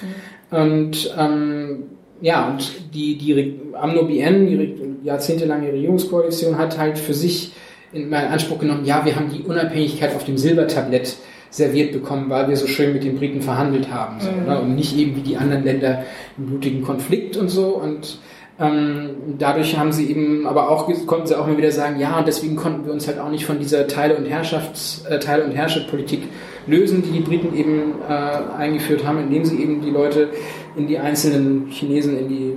mhm. 0.52 0.58
und 0.58 1.16
ähm, 1.18 1.84
ja 2.22 2.50
und 2.50 2.72
die 2.94 3.18
die 3.18 3.60
AMNO-BN 3.74 4.48
die 4.48 4.96
jahrzehntelange 5.04 5.72
Regierungskoalition 5.72 6.58
hat 6.58 6.78
halt 6.78 6.98
für 6.98 7.14
sich 7.14 7.52
in 7.94 8.10
meinen 8.10 8.32
Anspruch 8.32 8.60
genommen 8.60 8.86
ja 8.86 9.06
wir 9.06 9.16
haben 9.16 9.30
die 9.32 9.44
Unabhängigkeit 9.44 10.16
auf 10.16 10.24
dem 10.24 10.38
Silbertablett 10.38 11.16
serviert 11.56 11.94
bekommen, 11.94 12.30
weil 12.30 12.50
wir 12.50 12.58
so 12.58 12.68
schön 12.68 12.92
mit 12.92 13.06
den 13.06 13.18
Briten 13.18 13.42
verhandelt 13.42 13.90
haben 13.90 14.20
so, 14.20 14.30
mhm. 14.30 14.46
ne? 14.46 14.60
und 14.60 14.76
nicht 14.76 14.98
eben 14.98 15.16
wie 15.16 15.22
die 15.22 15.38
anderen 15.38 15.64
Länder 15.64 16.04
im 16.38 16.48
blutigen 16.48 16.82
Konflikt 16.82 17.38
und 17.38 17.48
so 17.48 17.68
und 17.78 18.20
ähm, 18.58 19.36
dadurch 19.38 19.78
haben 19.78 19.92
sie 19.92 20.10
eben, 20.10 20.48
aber 20.48 20.70
auch 20.70 20.90
konnten 21.06 21.28
sie 21.28 21.38
auch 21.38 21.46
mal 21.46 21.58
wieder 21.58 21.72
sagen, 21.72 22.00
ja, 22.00 22.18
und 22.18 22.28
deswegen 22.28 22.56
konnten 22.56 22.86
wir 22.86 22.94
uns 22.94 23.08
halt 23.08 23.20
auch 23.20 23.30
nicht 23.30 23.46
von 23.46 23.60
dieser 23.60 23.88
Teile- 23.88 24.16
und 24.16 24.26
Herrschafts-, 24.26 25.06
äh, 25.08 25.20
Teile- 25.20 25.44
und 25.44 25.52
Herrscherpolitik 25.52 26.24
lösen, 26.66 27.04
die 27.04 27.12
die 27.12 27.20
Briten 27.20 27.56
eben 27.56 27.96
äh, 28.08 28.14
eingeführt 28.58 29.06
haben, 29.06 29.20
indem 29.20 29.44
sie 29.44 29.62
eben 29.62 29.82
die 29.82 29.90
Leute 29.90 30.30
in 30.78 30.88
die 30.88 30.98
einzelnen 30.98 31.68
Chinesen, 31.68 32.18
in 32.18 32.30
die 32.30 32.54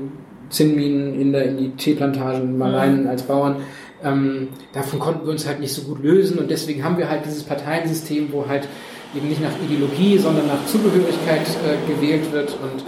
Zinnminen, 0.50 1.20
in, 1.20 1.32
der, 1.32 1.46
in 1.46 1.58
die 1.58 1.70
Teeplantagen, 1.70 2.56
Maleien 2.56 3.02
mhm. 3.02 3.08
als 3.08 3.22
Bauern, 3.22 3.56
ähm, 4.04 4.48
davon 4.72 5.00
konnten 5.00 5.26
wir 5.26 5.32
uns 5.32 5.46
halt 5.48 5.58
nicht 5.58 5.72
so 5.72 5.82
gut 5.82 6.02
lösen 6.02 6.38
und 6.38 6.48
deswegen 6.48 6.84
haben 6.84 6.96
wir 6.96 7.10
halt 7.10 7.24
dieses 7.26 7.42
Parteiensystem, 7.42 8.28
wo 8.30 8.46
halt 8.46 8.68
eben 9.16 9.28
nicht 9.28 9.42
nach 9.42 9.50
Ideologie, 9.64 10.18
sondern 10.18 10.46
nach 10.46 10.64
Zugehörigkeit 10.66 11.42
äh, 11.42 11.92
gewählt 11.92 12.32
wird 12.32 12.50
und 12.50 12.84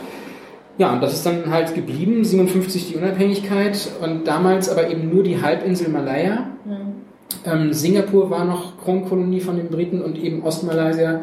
ja, 0.80 0.94
und 0.94 1.02
das 1.02 1.12
ist 1.12 1.26
dann 1.26 1.50
halt 1.50 1.74
geblieben, 1.74 2.24
57 2.24 2.88
die 2.88 2.96
Unabhängigkeit 2.96 3.90
und 4.00 4.26
damals 4.26 4.70
aber 4.70 4.88
eben 4.88 5.10
nur 5.14 5.22
die 5.22 5.42
Halbinsel 5.42 5.90
Malaya. 5.90 6.46
Mhm. 6.64 6.94
Ähm, 7.44 7.72
Singapur 7.74 8.30
war 8.30 8.46
noch 8.46 8.82
Kronkolonie 8.82 9.40
von 9.40 9.58
den 9.58 9.68
Briten 9.68 10.00
und 10.00 10.16
eben 10.16 10.42
Ostmalaysia, 10.42 11.20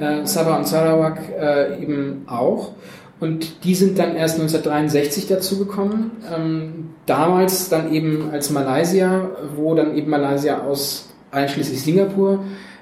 äh, 0.00 0.24
Sabah 0.26 0.56
und 0.56 0.66
Sarawak 0.66 1.20
äh, 1.40 1.80
eben 1.80 2.24
auch. 2.26 2.72
Und 3.20 3.62
die 3.64 3.76
sind 3.76 3.96
dann 3.96 4.16
erst 4.16 4.40
1963 4.40 5.28
dazugekommen. 5.28 6.10
Ähm, 6.34 6.90
damals 7.06 7.68
dann 7.68 7.92
eben 7.92 8.30
als 8.32 8.50
Malaysia, 8.50 9.30
wo 9.54 9.76
dann 9.76 9.96
eben 9.96 10.10
Malaysia 10.10 10.64
aus 10.64 11.10
einschließlich 11.30 11.80
Singapur 11.80 12.40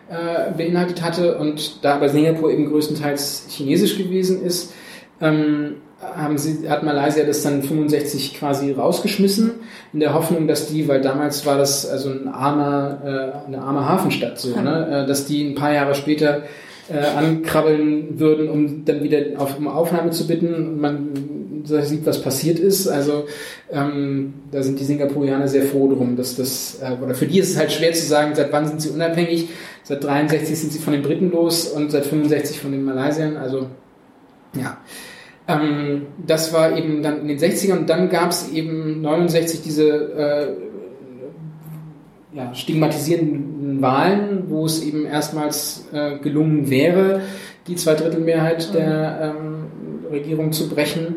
äh, 0.09 0.53
beinhaltet 0.57 1.03
hatte 1.03 1.37
und 1.37 1.85
da 1.85 1.97
aber 1.97 2.09
Singapur 2.09 2.51
eben 2.51 2.71
größtenteils 2.71 3.45
chinesisch 3.51 3.99
gewesen 3.99 4.43
ist, 4.43 4.73
ähm, 5.21 5.77
haben 6.17 6.39
sie, 6.39 6.69
hat 6.69 6.83
Malaysia 6.83 7.25
das 7.25 7.43
dann 7.43 7.63
65 7.63 8.35
quasi 8.35 8.73
rausgeschmissen, 8.73 9.53
in 9.93 10.01
der 10.01 10.15
Hoffnung, 10.15 10.47
dass 10.47 10.69
die, 10.69 10.89
weil 10.89 11.01
damals 11.01 11.47
war 11.47 11.59
das 11.59 11.89
also 11.89 12.11
ein 12.11 12.29
armer, 12.29 12.99
äh, 13.05 13.47
eine 13.47 13.63
arme 13.63 13.89
Hafenstadt 13.89 14.39
so, 14.39 14.61
ne, 14.61 15.05
äh, 15.05 15.07
dass 15.07 15.27
die 15.27 15.45
ein 15.45 15.55
paar 15.55 15.73
Jahre 15.73 15.95
später 15.95 16.43
äh, 16.89 16.99
ankrabbeln 16.99 18.19
würden, 18.19 18.49
um 18.49 18.85
dann 18.85 19.03
wieder 19.03 19.19
auf, 19.39 19.59
um 19.59 19.69
Aufnahme 19.69 20.11
zu 20.11 20.27
bitten 20.27 20.55
und 20.55 20.81
man 20.81 21.09
sieht, 21.65 22.05
was 22.05 22.21
passiert 22.21 22.59
ist. 22.59 22.89
Also 22.89 23.27
ähm, 23.73 24.35
da 24.51 24.63
sind 24.63 24.79
die 24.79 24.85
Singapurianer 24.85 25.49
sehr 25.49 25.63
froh 25.63 25.89
drum, 25.93 26.17
dass 26.17 26.37
das, 26.37 26.79
äh, 26.83 27.03
oder 27.03 27.15
für 27.15 27.27
die 27.27 27.39
ist 27.39 27.51
es 27.51 27.59
halt 27.59 27.73
schwer 27.73 27.93
zu 27.93 28.07
sagen, 28.07 28.35
seit 28.35 28.53
wann 28.53 28.69
sind 28.69 28.83
sie 28.83 28.91
unabhängig. 28.91 29.49
Seit 29.83 30.05
63 30.05 30.59
sind 30.59 30.73
sie 30.73 30.79
von 30.79 30.93
den 30.93 31.03
Briten 31.03 31.31
los 31.31 31.69
und 31.69 31.91
seit 31.91 32.07
65 32.07 32.61
von 32.61 32.73
den 32.73 32.85
Malaysiern. 32.85 33.37
Also 33.37 33.69
ja. 34.55 34.79
Ähm, 35.47 36.07
das 36.27 36.53
war 36.53 36.77
eben 36.77 37.03
dann 37.03 37.21
in 37.21 37.29
den 37.29 37.39
60ern 37.39 37.79
und 37.79 37.91
dann 37.91 38.09
gab 38.09 38.31
es 38.31 38.51
eben 38.51 39.03
69 39.03 39.63
diese 39.63 39.89
äh, 39.89 40.47
ja, 42.35 42.55
stigmatisierenden 42.55 43.81
Wahlen, 43.83 44.45
wo 44.49 44.65
es 44.67 44.83
eben 44.83 45.07
erstmals 45.07 45.87
äh, 45.93 46.19
gelungen 46.19 46.71
wäre, 46.71 47.21
die 47.67 47.77
Zweidrittelmehrheit 47.77 48.69
mhm. 48.71 48.73
der 48.73 49.35
ähm, 49.37 49.65
Regierung 50.11 50.53
zu 50.53 50.69
brechen. 50.69 51.17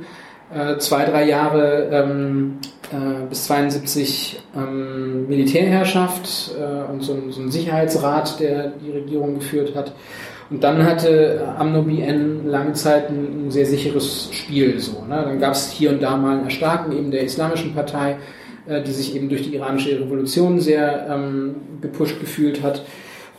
Äh, 0.54 0.78
zwei, 0.78 1.04
drei 1.06 1.26
Jahre 1.26 1.90
ähm, 1.92 2.60
äh, 2.92 3.28
bis 3.30 3.46
72 3.46 4.42
ähm, 4.56 5.28
Militärherrschaft 5.28 6.52
äh, 6.58 6.90
und 6.92 7.02
so, 7.02 7.18
so 7.32 7.42
ein 7.42 7.52
Sicherheitsrat, 7.52 8.40
der 8.40 8.70
die 8.70 8.92
Regierung 8.92 9.36
geführt 9.36 9.76
hat. 9.76 9.94
Und 10.50 10.64
dann 10.64 10.84
hatte 10.86 11.54
Amno 11.58 11.84
BN 11.84 12.48
lange 12.48 12.74
Zeit 12.74 13.10
ein, 13.10 13.48
ein 13.48 13.52
sehr 13.52 13.66
sicheres 13.66 14.30
Spiel. 14.32 14.80
So, 14.80 15.04
ne? 15.08 15.24
Dann 15.26 15.40
gab 15.40 15.54
es 15.54 15.72
hier 15.72 15.90
und 15.90 16.02
da 16.02 16.16
mal 16.16 16.38
ein 16.38 16.46
Erstarken 16.46 16.98
eben 16.98 17.12
der 17.12 17.24
Islamischen 17.24 17.74
Partei, 17.74 18.18
äh, 18.68 18.82
die 18.82 18.92
sich 18.92 19.16
eben 19.16 19.30
durch 19.30 19.44
die 19.44 19.56
iranische 19.56 20.00
Revolution 20.00 20.60
sehr 20.60 21.08
ähm, 21.10 21.56
gepusht 21.82 22.20
gefühlt 22.20 22.64
hat. 22.64 22.84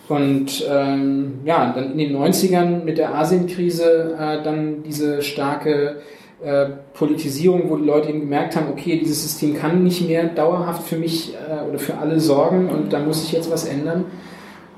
Und 0.09 0.65
ähm, 0.71 1.41
ja, 1.45 1.73
dann 1.75 1.93
in 1.93 1.99
den 1.99 2.17
90ern 2.17 2.85
mit 2.85 2.99
der 2.99 3.15
Asienkrise 3.15 4.17
äh, 4.19 4.43
dann 4.43 4.83
diese 4.83 5.23
starke 5.23 5.97
äh, 6.43 6.67
Politisierung, 6.95 7.69
wo 7.69 7.77
die 7.77 7.85
Leute 7.85 8.09
eben 8.11 8.21
gemerkt 8.21 8.57
haben, 8.57 8.69
okay, 8.71 8.99
dieses 8.99 9.23
System 9.23 9.55
kann 9.55 9.83
nicht 9.83 10.07
mehr 10.07 10.25
dauerhaft 10.25 10.87
für 10.87 10.97
mich 10.97 11.35
äh, 11.35 11.69
oder 11.69 11.79
für 11.79 11.99
alle 11.99 12.21
sorgen 12.21 12.69
und 12.71 12.93
da 12.93 13.01
muss 13.01 13.23
sich 13.23 13.33
jetzt 13.33 13.51
was 13.51 13.67
ändern. 13.67 14.07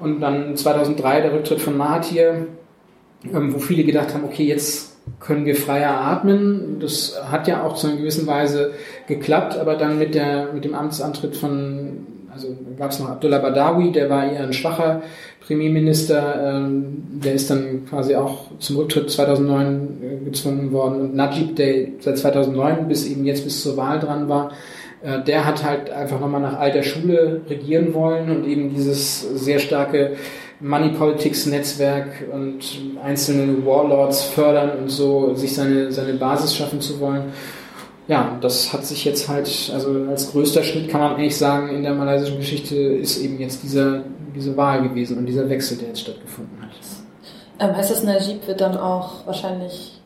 Und 0.01 0.20
dann 0.20 0.57
2003 0.57 1.20
der 1.20 1.32
Rücktritt 1.32 1.61
von 1.61 1.76
Mahathir, 1.76 2.46
ähm, 3.24 3.55
wo 3.55 3.59
viele 3.59 3.84
gedacht 3.84 4.14
haben, 4.14 4.24
okay, 4.24 4.44
jetzt 4.44 4.96
können 5.18 5.44
wir 5.44 5.57
freier 5.57 6.01
atmen. 6.01 6.78
Das 6.80 7.20
hat 7.30 7.48
ja 7.48 7.62
auch 7.62 7.74
zu 7.74 7.88
einer 7.88 7.96
gewissen 7.96 8.26
Weise 8.26 8.72
geklappt, 9.07 9.59
aber 9.59 9.76
dann 9.76 9.98
mit, 9.98 10.14
der, 10.14 10.53
mit 10.53 10.64
dem 10.64 10.74
Amtsantritt 10.74 11.36
von, 11.36 12.07
also 12.32 12.57
gab 12.78 12.90
es 12.90 13.01
noch 13.01 13.11
Abdullah 13.11 13.38
Badawi, 13.38 13.92
der 13.92 14.09
war 14.09 14.30
eher 14.30 14.42
ein 14.42 14.53
schwacher 14.53 15.03
Premierminister, 15.40 16.55
ähm, 16.55 17.03
der 17.24 17.34
ist 17.34 17.51
dann 17.51 17.84
quasi 17.86 18.14
auch 18.14 18.57
zum 18.59 18.76
Rücktritt 18.76 19.11
2009 19.11 19.98
äh, 20.03 20.24
gezwungen 20.24 20.70
worden. 20.72 21.01
Und 21.01 21.16
Najib, 21.16 21.57
der 21.57 21.88
seit 21.98 22.18
2009 22.18 22.88
bis 22.88 23.07
eben 23.07 23.24
jetzt 23.24 23.44
bis 23.44 23.62
zur 23.62 23.76
Wahl 23.76 23.98
dran 23.98 24.28
war, 24.28 24.53
äh, 25.03 25.22
der 25.22 25.46
hat 25.46 25.64
halt 25.64 25.90
einfach 25.90 26.20
nochmal 26.20 26.40
nach 26.40 26.59
alter 26.59 26.82
Schule 26.82 27.40
regieren 27.48 27.94
wollen 27.94 28.30
und 28.30 28.46
eben 28.46 28.74
dieses 28.74 29.20
sehr 29.20 29.59
starke 29.59 30.16
Money 30.61 30.90
Politics 30.90 31.46
Netzwerk 31.46 32.24
und 32.32 32.61
einzelne 33.03 33.64
Warlords 33.64 34.24
fördern 34.24 34.78
und 34.78 34.88
so 34.90 35.34
sich 35.34 35.55
seine, 35.55 35.90
seine 35.90 36.14
Basis 36.14 36.55
schaffen 36.55 36.80
zu 36.80 37.01
wollen. 37.01 37.32
Ja, 38.09 38.36
das 38.40 38.72
hat 38.72 38.84
sich 38.84 39.05
jetzt 39.05 39.28
halt, 39.28 39.70
also 39.72 40.05
als 40.09 40.32
größter 40.32 40.62
Schritt 40.62 40.88
kann 40.88 41.01
man 41.01 41.14
eigentlich 41.14 41.36
sagen, 41.36 41.74
in 41.74 41.82
der 41.82 41.94
malaysischen 41.94 42.38
Geschichte 42.38 42.76
ist 42.76 43.22
eben 43.22 43.38
jetzt 43.38 43.62
dieser, 43.62 44.03
diese 44.34 44.57
Wahl 44.57 44.82
gewesen 44.82 45.16
und 45.16 45.26
dieser 45.26 45.48
Wechsel, 45.48 45.78
der 45.78 45.88
jetzt 45.88 46.01
stattgefunden 46.01 46.61
hat. 46.61 46.70
Ähm, 47.61 47.76
heißt 47.76 47.90
das, 47.90 48.03
Najib 48.03 48.46
wird 48.46 48.61
dann 48.61 48.76
auch 48.76 49.26
wahrscheinlich 49.26 49.99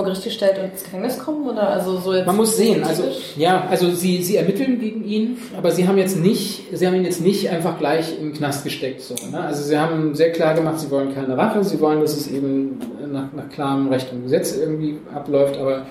vor 0.00 0.04
Gericht 0.06 0.24
gestellt 0.24 0.58
und 0.58 0.72
ins 0.72 0.84
Gefängnis 0.84 1.18
kommen 1.18 1.46
oder 1.46 1.68
also 1.68 1.98
so 1.98 2.14
jetzt? 2.14 2.26
Man 2.26 2.36
muss 2.36 2.56
sehen, 2.56 2.82
also 2.82 3.04
ja, 3.36 3.66
also 3.70 3.90
sie, 3.90 4.22
sie 4.22 4.36
ermitteln 4.36 4.80
gegen 4.80 5.04
ihn, 5.04 5.36
aber 5.56 5.70
sie 5.70 5.86
haben 5.86 5.98
jetzt 5.98 6.16
nicht, 6.16 6.64
sie 6.72 6.86
haben 6.86 6.94
ihn 6.94 7.04
jetzt 7.04 7.20
nicht 7.20 7.50
einfach 7.50 7.78
gleich 7.78 8.18
im 8.18 8.32
Knast 8.32 8.64
gesteckt 8.64 9.02
so. 9.02 9.14
Ne? 9.30 9.40
Also 9.40 9.62
sie 9.62 9.78
haben 9.78 10.14
sehr 10.14 10.32
klar 10.32 10.54
gemacht, 10.54 10.80
sie 10.80 10.90
wollen 10.90 11.14
keine 11.14 11.36
Rache, 11.36 11.62
sie 11.64 11.80
wollen, 11.80 12.00
dass 12.00 12.16
es 12.16 12.28
eben 12.30 12.78
nach, 13.12 13.32
nach 13.34 13.48
klarem 13.50 13.88
Recht 13.88 14.10
und 14.12 14.22
Gesetz 14.22 14.56
irgendwie 14.56 14.98
abläuft, 15.14 15.58
aber 15.58 15.86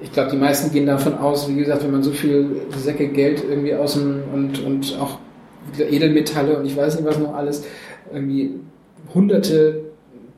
ich 0.00 0.12
glaube, 0.12 0.30
die 0.30 0.36
meisten 0.36 0.70
gehen 0.72 0.86
davon 0.86 1.18
aus, 1.18 1.48
wie 1.48 1.56
gesagt, 1.56 1.82
wenn 1.82 1.90
man 1.90 2.04
so 2.04 2.12
viel 2.12 2.62
Säcke 2.76 3.08
Geld 3.08 3.42
irgendwie 3.48 3.74
aus 3.74 3.94
dem 3.94 4.22
und, 4.32 4.64
und 4.64 4.96
auch 5.00 5.18
Edelmetalle 5.78 6.56
und 6.56 6.64
ich 6.64 6.76
weiß 6.76 6.94
nicht 6.94 7.08
was 7.08 7.18
noch 7.18 7.34
alles, 7.34 7.64
irgendwie 8.12 8.54
hunderte 9.12 9.87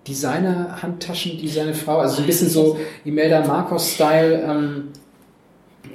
Designer-Handtaschen, 0.06 1.38
die 1.38 1.48
seine 1.48 1.74
Frau, 1.74 1.98
also 1.98 2.16
so 2.16 2.22
ein 2.22 2.26
bisschen 2.26 2.48
so 2.48 2.78
Imelda 3.04 3.46
Marcos-Style, 3.46 4.42
ähm, 4.42 4.84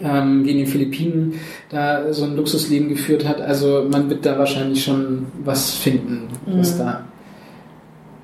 ähm, 0.02 0.46
wie 0.46 0.52
in 0.52 0.58
den 0.58 0.68
Philippinen 0.68 1.40
da 1.70 2.12
so 2.14 2.26
ein 2.26 2.36
Luxusleben 2.36 2.90
geführt 2.90 3.28
hat. 3.28 3.42
Also 3.42 3.88
man 3.90 4.10
wird 4.10 4.26
da 4.26 4.38
wahrscheinlich 4.38 4.84
schon 4.84 5.28
was 5.44 5.76
finden, 5.76 6.28
was 6.46 6.76
mhm. 6.76 6.80
da 6.80 7.06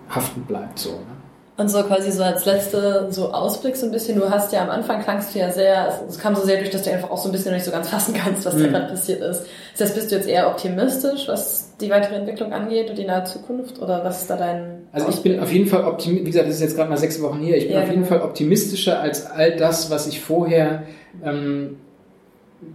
haften 0.09 0.41
bleibt. 0.41 0.79
So, 0.79 0.89
ne? 0.91 1.10
Und 1.57 1.69
so 1.69 1.83
quasi 1.83 2.11
so 2.11 2.23
als 2.23 2.45
letzte 2.45 3.07
so 3.11 3.31
Ausblick 3.33 3.75
so 3.75 3.85
ein 3.85 3.91
bisschen, 3.91 4.17
du 4.17 4.29
hast 4.29 4.53
ja 4.53 4.63
am 4.63 4.69
Anfang 4.69 5.03
klangst 5.03 5.35
du 5.35 5.39
ja 5.39 5.51
sehr, 5.51 6.01
es 6.07 6.17
kam 6.17 6.35
so 6.35 6.43
sehr 6.43 6.57
durch, 6.57 6.69
dass 6.71 6.83
du 6.83 6.91
einfach 6.91 7.11
auch 7.11 7.17
so 7.17 7.29
ein 7.29 7.33
bisschen 7.33 7.53
nicht 7.53 7.65
so 7.65 7.71
ganz 7.71 7.89
fassen 7.89 8.13
kannst, 8.13 8.45
was 8.45 8.55
mhm. 8.55 8.63
da 8.63 8.67
gerade 8.69 8.87
passiert 8.87 9.21
ist. 9.21 9.45
Das 9.73 9.81
heißt, 9.81 9.95
bist 9.95 10.11
du 10.11 10.15
jetzt 10.15 10.27
eher 10.27 10.47
optimistisch, 10.47 11.27
was 11.27 11.75
die 11.79 11.89
weitere 11.89 12.15
Entwicklung 12.15 12.53
angeht 12.53 12.89
und 12.89 12.97
die 12.97 13.03
nahe 13.03 13.25
Zukunft 13.25 13.79
oder 13.81 14.03
was 14.03 14.21
ist 14.21 14.29
da 14.29 14.37
dein... 14.37 14.87
Also 14.93 15.09
ich 15.09 15.21
bin 15.21 15.39
auf 15.39 15.51
jeden 15.51 15.67
Fall 15.67 15.83
optimistisch, 15.83 16.25
wie 16.25 16.31
gesagt, 16.31 16.47
das 16.47 16.55
ist 16.55 16.61
jetzt 16.61 16.75
gerade 16.75 16.89
mal 16.89 16.97
sechs 16.97 17.21
Wochen 17.21 17.39
hier, 17.39 17.57
ich 17.57 17.65
bin 17.65 17.75
ja, 17.75 17.83
auf 17.83 17.89
jeden 17.89 18.03
genau. 18.03 18.15
Fall 18.15 18.27
optimistischer 18.27 18.99
als 18.99 19.29
all 19.29 19.55
das, 19.55 19.91
was 19.91 20.07
ich 20.07 20.21
vorher 20.21 20.83
ähm, 21.23 21.77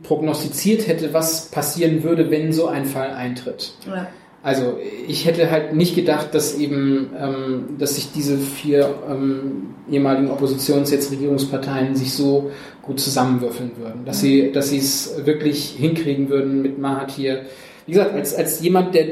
prognostiziert 0.02 0.86
hätte, 0.86 1.12
was 1.12 1.46
passieren 1.46 2.02
würde, 2.02 2.30
wenn 2.30 2.52
so 2.52 2.66
ein 2.66 2.84
Fall 2.84 3.10
eintritt. 3.10 3.72
Ja. 3.86 4.06
Also 4.46 4.78
ich 5.08 5.26
hätte 5.26 5.50
halt 5.50 5.74
nicht 5.74 5.96
gedacht, 5.96 6.32
dass 6.32 6.56
eben, 6.56 7.10
ähm, 7.20 7.64
dass 7.80 7.96
sich 7.96 8.12
diese 8.12 8.38
vier 8.38 8.94
ähm, 9.10 9.74
ehemaligen 9.90 10.30
Oppositions-, 10.30 10.92
jetzt 10.92 11.10
Regierungsparteien 11.10 11.96
sich 11.96 12.12
so 12.12 12.52
gut 12.80 13.00
zusammenwürfeln 13.00 13.72
würden, 13.76 14.04
dass 14.04 14.20
sie, 14.20 14.52
dass 14.52 14.70
sie 14.70 14.78
es 14.78 15.26
wirklich 15.26 15.70
hinkriegen 15.76 16.28
würden 16.28 16.62
mit 16.62 16.78
Mahathir. 16.78 17.40
Wie 17.86 17.92
gesagt, 17.94 18.14
als, 18.14 18.36
als 18.36 18.60
jemand, 18.60 18.94
der 18.94 19.06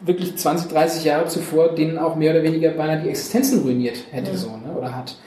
wirklich 0.00 0.36
20, 0.36 0.72
30 0.72 1.04
Jahre 1.04 1.28
zuvor 1.28 1.74
denen 1.74 1.98
auch 1.98 2.16
mehr 2.16 2.32
oder 2.32 2.42
weniger 2.42 2.70
beinahe 2.70 3.02
die 3.02 3.10
Existenzen 3.10 3.60
ruiniert 3.60 3.98
hätte, 4.10 4.30
ja. 4.30 4.36
so, 4.38 4.48
ne, 4.52 4.74
oder 4.74 4.96
hat. 4.96 5.18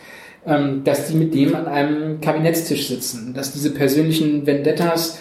Ähm, 0.47 0.83
dass 0.83 1.07
die 1.07 1.17
mit 1.17 1.35
dem 1.35 1.55
an 1.55 1.67
einem 1.67 2.19
Kabinettstisch 2.19 2.87
sitzen, 2.87 3.35
dass 3.35 3.53
diese 3.53 3.69
persönlichen 3.69 4.47
Vendettas 4.47 5.19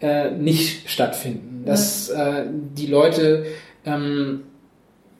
äh, 0.00 0.30
nicht 0.30 0.88
stattfinden, 0.90 1.62
dass 1.66 2.10
äh, 2.10 2.44
die 2.76 2.86
Leute 2.86 3.46
ähm, 3.84 4.40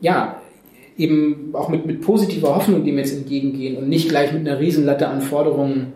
ja, 0.01 0.41
eben 0.97 1.51
auch 1.55 1.69
mit, 1.69 1.87
mit 1.87 2.03
positiver 2.03 2.55
Hoffnung 2.55 2.85
dem 2.85 2.99
jetzt 2.99 3.17
entgegengehen 3.17 3.77
und 3.77 3.89
nicht 3.89 4.09
gleich 4.09 4.33
mit 4.33 4.47
einer 4.47 4.61
Riesenlatte 4.61 5.09
an 5.09 5.23
Forderungen 5.23 5.95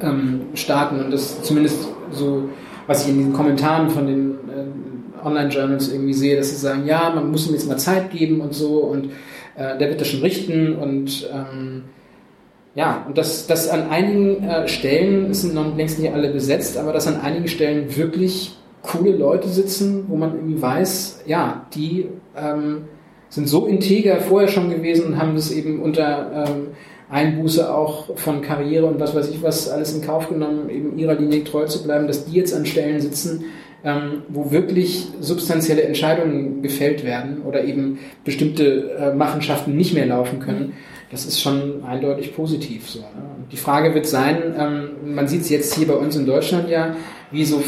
ähm, 0.00 0.42
starten. 0.54 1.00
Und 1.00 1.10
das 1.10 1.42
zumindest 1.42 1.88
so, 2.10 2.48
was 2.86 3.04
ich 3.04 3.10
in 3.10 3.18
diesen 3.18 3.32
Kommentaren 3.32 3.90
von 3.90 4.06
den 4.06 4.30
äh, 4.30 5.26
Online-Journals 5.26 5.92
irgendwie 5.92 6.14
sehe, 6.14 6.36
dass 6.36 6.50
sie 6.50 6.56
sagen, 6.56 6.86
ja, 6.86 7.10
man 7.14 7.30
muss 7.30 7.48
ihm 7.48 7.54
jetzt 7.54 7.68
mal 7.68 7.78
Zeit 7.78 8.10
geben 8.10 8.40
und 8.40 8.54
so 8.54 8.78
und 8.78 9.06
äh, 9.56 9.78
der 9.78 9.88
wird 9.88 10.00
das 10.00 10.08
schon 10.08 10.20
richten 10.20 10.76
und 10.76 11.28
ähm, 11.32 11.84
ja, 12.74 13.04
und 13.06 13.18
dass 13.18 13.46
das 13.46 13.68
an 13.68 13.90
einigen 13.90 14.44
äh, 14.44 14.66
Stellen, 14.66 15.30
es 15.30 15.42
sind 15.42 15.54
noch 15.54 15.76
längst 15.76 15.98
nicht 15.98 16.12
alle 16.12 16.32
besetzt, 16.32 16.78
aber 16.78 16.92
dass 16.92 17.06
an 17.06 17.20
einigen 17.20 17.48
Stellen 17.48 17.94
wirklich 17.96 18.56
coole 18.82 19.12
Leute 19.16 19.48
sitzen, 19.48 20.04
wo 20.08 20.16
man 20.16 20.34
irgendwie 20.34 20.60
weiß, 20.60 21.22
ja, 21.26 21.66
die 21.74 22.08
ähm, 22.36 22.84
sind 23.28 23.48
so 23.48 23.66
integer 23.66 24.20
vorher 24.20 24.48
schon 24.48 24.70
gewesen 24.70 25.06
und 25.06 25.18
haben 25.18 25.34
das 25.34 25.50
eben 25.52 25.80
unter 25.80 26.46
ähm, 26.48 26.68
Einbuße 27.10 27.72
auch 27.72 28.16
von 28.16 28.40
Karriere 28.40 28.86
und 28.86 28.98
was 28.98 29.14
weiß 29.14 29.28
ich 29.28 29.42
was 29.42 29.68
alles 29.68 29.94
in 29.94 30.02
Kauf 30.02 30.28
genommen, 30.28 30.70
eben 30.70 30.98
ihrer 30.98 31.14
Linie 31.14 31.44
treu 31.44 31.66
zu 31.66 31.82
bleiben, 31.82 32.06
dass 32.06 32.24
die 32.24 32.36
jetzt 32.36 32.54
an 32.54 32.64
Stellen 32.64 33.00
sitzen, 33.00 33.44
ähm, 33.84 34.22
wo 34.28 34.50
wirklich 34.50 35.08
substanzielle 35.20 35.82
Entscheidungen 35.82 36.62
gefällt 36.62 37.04
werden 37.04 37.42
oder 37.42 37.64
eben 37.64 37.98
bestimmte 38.24 38.90
äh, 38.92 39.14
Machenschaften 39.14 39.76
nicht 39.76 39.92
mehr 39.92 40.06
laufen 40.06 40.40
können, 40.40 40.72
das 41.12 41.26
ist 41.26 41.40
schon 41.40 41.84
eindeutig 41.84 42.34
positiv. 42.34 42.88
So, 42.90 43.00
ne? 43.00 43.06
Die 43.52 43.56
Frage 43.56 43.94
wird 43.94 44.06
sein, 44.06 44.54
ähm, 44.58 45.14
man 45.14 45.28
sieht 45.28 45.42
es 45.42 45.50
jetzt 45.50 45.74
hier 45.74 45.86
bei 45.86 45.94
uns 45.94 46.16
in 46.16 46.26
Deutschland 46.26 46.70
ja, 46.70 46.96
wie 47.30 47.44
so 47.44 47.62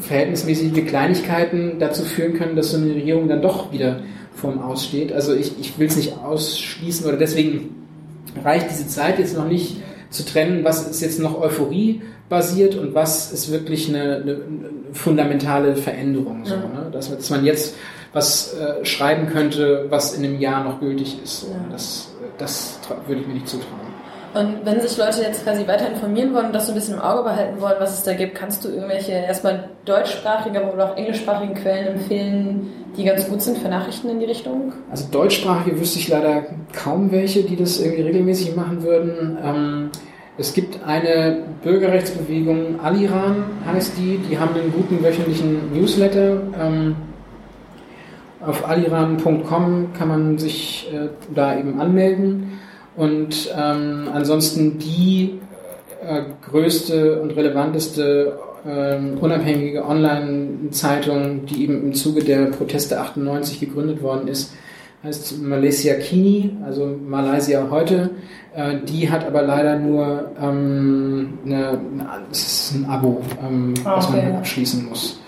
verhältnismäßige 0.00 0.86
Kleinigkeiten 0.86 1.78
dazu 1.78 2.02
führen 2.04 2.34
können, 2.34 2.56
dass 2.56 2.72
so 2.72 2.78
eine 2.78 2.94
Regierung 2.94 3.28
dann 3.28 3.42
doch 3.42 3.70
wieder 3.70 4.00
vorm 4.34 4.60
Aussteht. 4.60 5.12
Also 5.12 5.34
ich, 5.34 5.58
ich 5.60 5.78
will 5.78 5.86
es 5.86 5.96
nicht 5.96 6.16
ausschließen 6.18 7.06
oder 7.06 7.16
deswegen 7.16 7.74
reicht 8.42 8.70
diese 8.70 8.88
Zeit 8.88 9.18
jetzt 9.18 9.36
noch 9.36 9.48
nicht 9.48 9.76
zu 10.10 10.24
trennen, 10.24 10.64
was 10.64 10.88
ist 10.88 11.00
jetzt 11.00 11.20
noch 11.20 11.40
Euphorie 11.40 12.02
basiert 12.28 12.74
und 12.74 12.94
was 12.94 13.32
ist 13.32 13.52
wirklich 13.52 13.88
eine, 13.88 14.16
eine, 14.16 14.40
fundamentale 14.92 15.76
Veränderung. 15.76 16.44
So, 16.44 16.56
ne? 16.56 16.88
dass, 16.92 17.10
dass, 17.10 17.30
man 17.30 17.44
jetzt 17.44 17.74
was 18.12 18.54
äh, 18.54 18.84
schreiben 18.84 19.26
könnte, 19.26 19.86
was 19.90 20.16
in 20.16 20.24
einem 20.24 20.40
Jahr 20.40 20.64
noch 20.64 20.80
gültig 20.80 21.18
ist. 21.22 21.42
So. 21.42 21.48
Ja. 21.48 21.66
Das, 21.70 22.08
das 22.38 22.78
würde 23.06 23.20
ich 23.20 23.26
mir 23.26 23.34
nicht 23.34 23.48
zutrauen. 23.48 23.86
Und 24.34 24.66
wenn 24.66 24.80
sich 24.80 24.98
Leute 24.98 25.22
jetzt 25.22 25.44
quasi 25.44 25.66
weiter 25.66 25.88
informieren 25.88 26.34
wollen 26.34 26.46
und 26.46 26.54
das 26.54 26.66
so 26.66 26.72
ein 26.72 26.74
bisschen 26.74 26.94
im 26.94 27.00
Auge 27.00 27.22
behalten 27.22 27.58
wollen, 27.58 27.76
was 27.78 27.96
es 27.96 28.02
da 28.02 28.12
gibt, 28.12 28.34
kannst 28.34 28.62
du 28.64 28.68
irgendwelche 28.68 29.12
erstmal 29.12 29.70
deutschsprachige, 29.86 30.62
aber 30.62 30.92
auch 30.92 30.96
englischsprachigen 30.96 31.54
Quellen 31.54 31.94
empfehlen, 31.94 32.70
die 32.98 33.04
ganz 33.04 33.26
gut 33.28 33.40
sind 33.40 33.56
für 33.56 33.68
Nachrichten 33.68 34.10
in 34.10 34.18
die 34.20 34.26
Richtung? 34.26 34.74
Also 34.90 35.06
deutschsprachige 35.10 35.80
wüsste 35.80 36.00
ich 36.00 36.08
leider 36.08 36.44
kaum 36.74 37.10
welche, 37.12 37.44
die 37.44 37.56
das 37.56 37.80
irgendwie 37.80 38.02
regelmäßig 38.02 38.54
machen 38.54 38.82
würden. 38.82 39.38
Ähm, 39.42 39.90
es 40.36 40.52
gibt 40.52 40.84
eine 40.86 41.44
Bürgerrechtsbewegung, 41.62 42.78
Aliran 42.82 43.44
heißt 43.72 43.96
die, 43.96 44.18
die 44.18 44.38
haben 44.38 44.54
einen 44.54 44.70
guten 44.70 45.02
wöchentlichen 45.02 45.72
Newsletter. 45.72 46.42
Ähm, 46.60 46.96
auf 48.44 48.68
aliran.com 48.68 49.92
kann 49.96 50.08
man 50.08 50.38
sich 50.38 50.90
äh, 50.92 51.08
da 51.34 51.58
eben 51.58 51.80
anmelden. 51.80 52.58
Und 52.96 53.50
ähm, 53.56 54.08
ansonsten 54.12 54.78
die 54.78 55.40
äh, 56.02 56.22
größte 56.48 57.20
und 57.20 57.36
relevanteste 57.36 58.38
äh, 58.66 58.96
unabhängige 59.20 59.84
Online-Zeitung, 59.84 61.46
die 61.46 61.62
eben 61.62 61.82
im 61.82 61.94
Zuge 61.94 62.24
der 62.24 62.46
Proteste 62.46 63.00
98 63.00 63.60
gegründet 63.60 64.02
worden 64.02 64.28
ist, 64.28 64.52
heißt 65.04 65.40
Malaysia 65.42 65.94
Kini, 65.94 66.56
also 66.64 66.96
Malaysia 67.06 67.66
heute. 67.70 68.10
Äh, 68.54 68.76
die 68.88 69.10
hat 69.10 69.26
aber 69.26 69.42
leider 69.42 69.78
nur 69.78 70.30
ähm, 70.40 71.38
eine, 71.44 71.68
eine, 71.68 72.06
ein 72.74 72.84
Abo, 72.88 73.20
ähm, 73.46 73.74
okay. 73.78 73.96
was 73.96 74.10
man 74.10 74.36
abschließen 74.36 74.88
muss. 74.88 75.20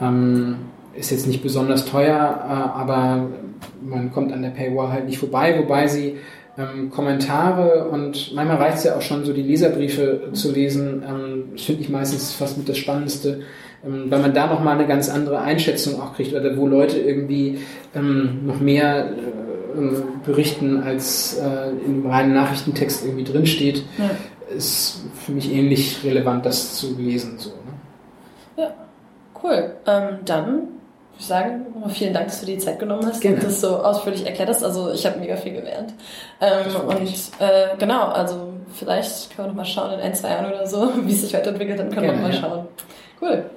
Ähm, 0.00 0.56
ist 0.98 1.10
jetzt 1.10 1.26
nicht 1.26 1.42
besonders 1.42 1.84
teuer, 1.84 2.14
äh, 2.14 2.78
aber 2.78 3.26
man 3.82 4.12
kommt 4.12 4.32
an 4.32 4.42
der 4.42 4.50
Paywall 4.50 4.90
halt 4.90 5.06
nicht 5.06 5.18
vorbei, 5.18 5.58
wobei 5.58 5.86
sie 5.86 6.16
ähm, 6.58 6.90
Kommentare 6.90 7.88
und 7.88 8.34
manchmal 8.34 8.56
reicht 8.56 8.78
es 8.78 8.84
ja 8.84 8.96
auch 8.96 9.02
schon, 9.02 9.24
so 9.24 9.32
die 9.32 9.42
Leserbriefe 9.42 10.30
zu 10.32 10.52
lesen. 10.52 11.02
Ähm, 11.06 11.44
das 11.52 11.62
finde 11.62 11.82
ich 11.82 11.88
meistens 11.88 12.32
fast 12.32 12.56
mit 12.56 12.68
das 12.68 12.78
Spannendste, 12.78 13.42
ähm, 13.84 14.06
weil 14.08 14.20
man 14.20 14.32
da 14.32 14.46
nochmal 14.46 14.78
eine 14.78 14.86
ganz 14.86 15.08
andere 15.10 15.40
Einschätzung 15.40 16.00
auch 16.00 16.14
kriegt 16.14 16.32
oder 16.34 16.56
wo 16.56 16.66
Leute 16.66 16.98
irgendwie 16.98 17.58
ähm, 17.94 18.46
noch 18.46 18.60
mehr 18.60 19.10
äh, 19.10 19.78
ähm, 19.78 20.02
berichten, 20.24 20.82
als 20.82 21.38
äh, 21.38 21.70
im 21.84 22.06
reinen 22.06 22.32
Nachrichtentext 22.32 23.04
irgendwie 23.04 23.24
drinsteht. 23.24 23.82
Ja. 23.98 24.10
Ist 24.56 25.02
für 25.14 25.32
mich 25.32 25.52
ähnlich 25.52 26.00
relevant, 26.04 26.46
das 26.46 26.76
zu 26.76 26.96
lesen. 26.96 27.34
So, 27.36 27.50
ne? 27.50 27.56
Ja, 28.56 28.74
cool. 29.42 29.72
Ähm, 29.86 30.18
dann 30.24 30.68
ich 31.18 31.26
sagen, 31.26 31.66
vielen 31.88 32.14
Dank, 32.14 32.26
dass 32.26 32.40
du 32.40 32.46
die 32.46 32.58
Zeit 32.58 32.78
genommen 32.78 33.06
hast 33.06 33.20
Gerne. 33.20 33.36
und 33.36 33.44
das 33.44 33.60
so 33.60 33.78
ausführlich 33.78 34.26
erklärt 34.26 34.48
hast. 34.48 34.62
Also 34.62 34.92
ich 34.92 35.04
habe 35.06 35.18
mega 35.18 35.36
viel 35.36 35.54
gelernt. 35.54 35.94
Ähm, 36.40 36.76
und 36.86 37.08
äh, 37.38 37.76
genau, 37.78 38.08
also 38.08 38.52
vielleicht 38.74 39.34
können 39.34 39.48
wir 39.48 39.52
noch 39.52 39.56
mal 39.56 39.64
schauen 39.64 39.94
in 39.94 40.00
ein, 40.00 40.14
zwei 40.14 40.30
Jahren 40.30 40.46
oder 40.46 40.66
so, 40.66 40.90
wie 41.02 41.12
es 41.12 41.22
sich 41.22 41.32
weiterentwickelt, 41.32 41.78
dann 41.78 41.90
können 41.90 42.06
Gerne, 42.06 42.18
wir 42.18 42.28
noch 42.28 42.28
mal 42.28 42.34
ja. 42.34 42.40
schauen. 42.40 42.68
Cool. 43.20 43.50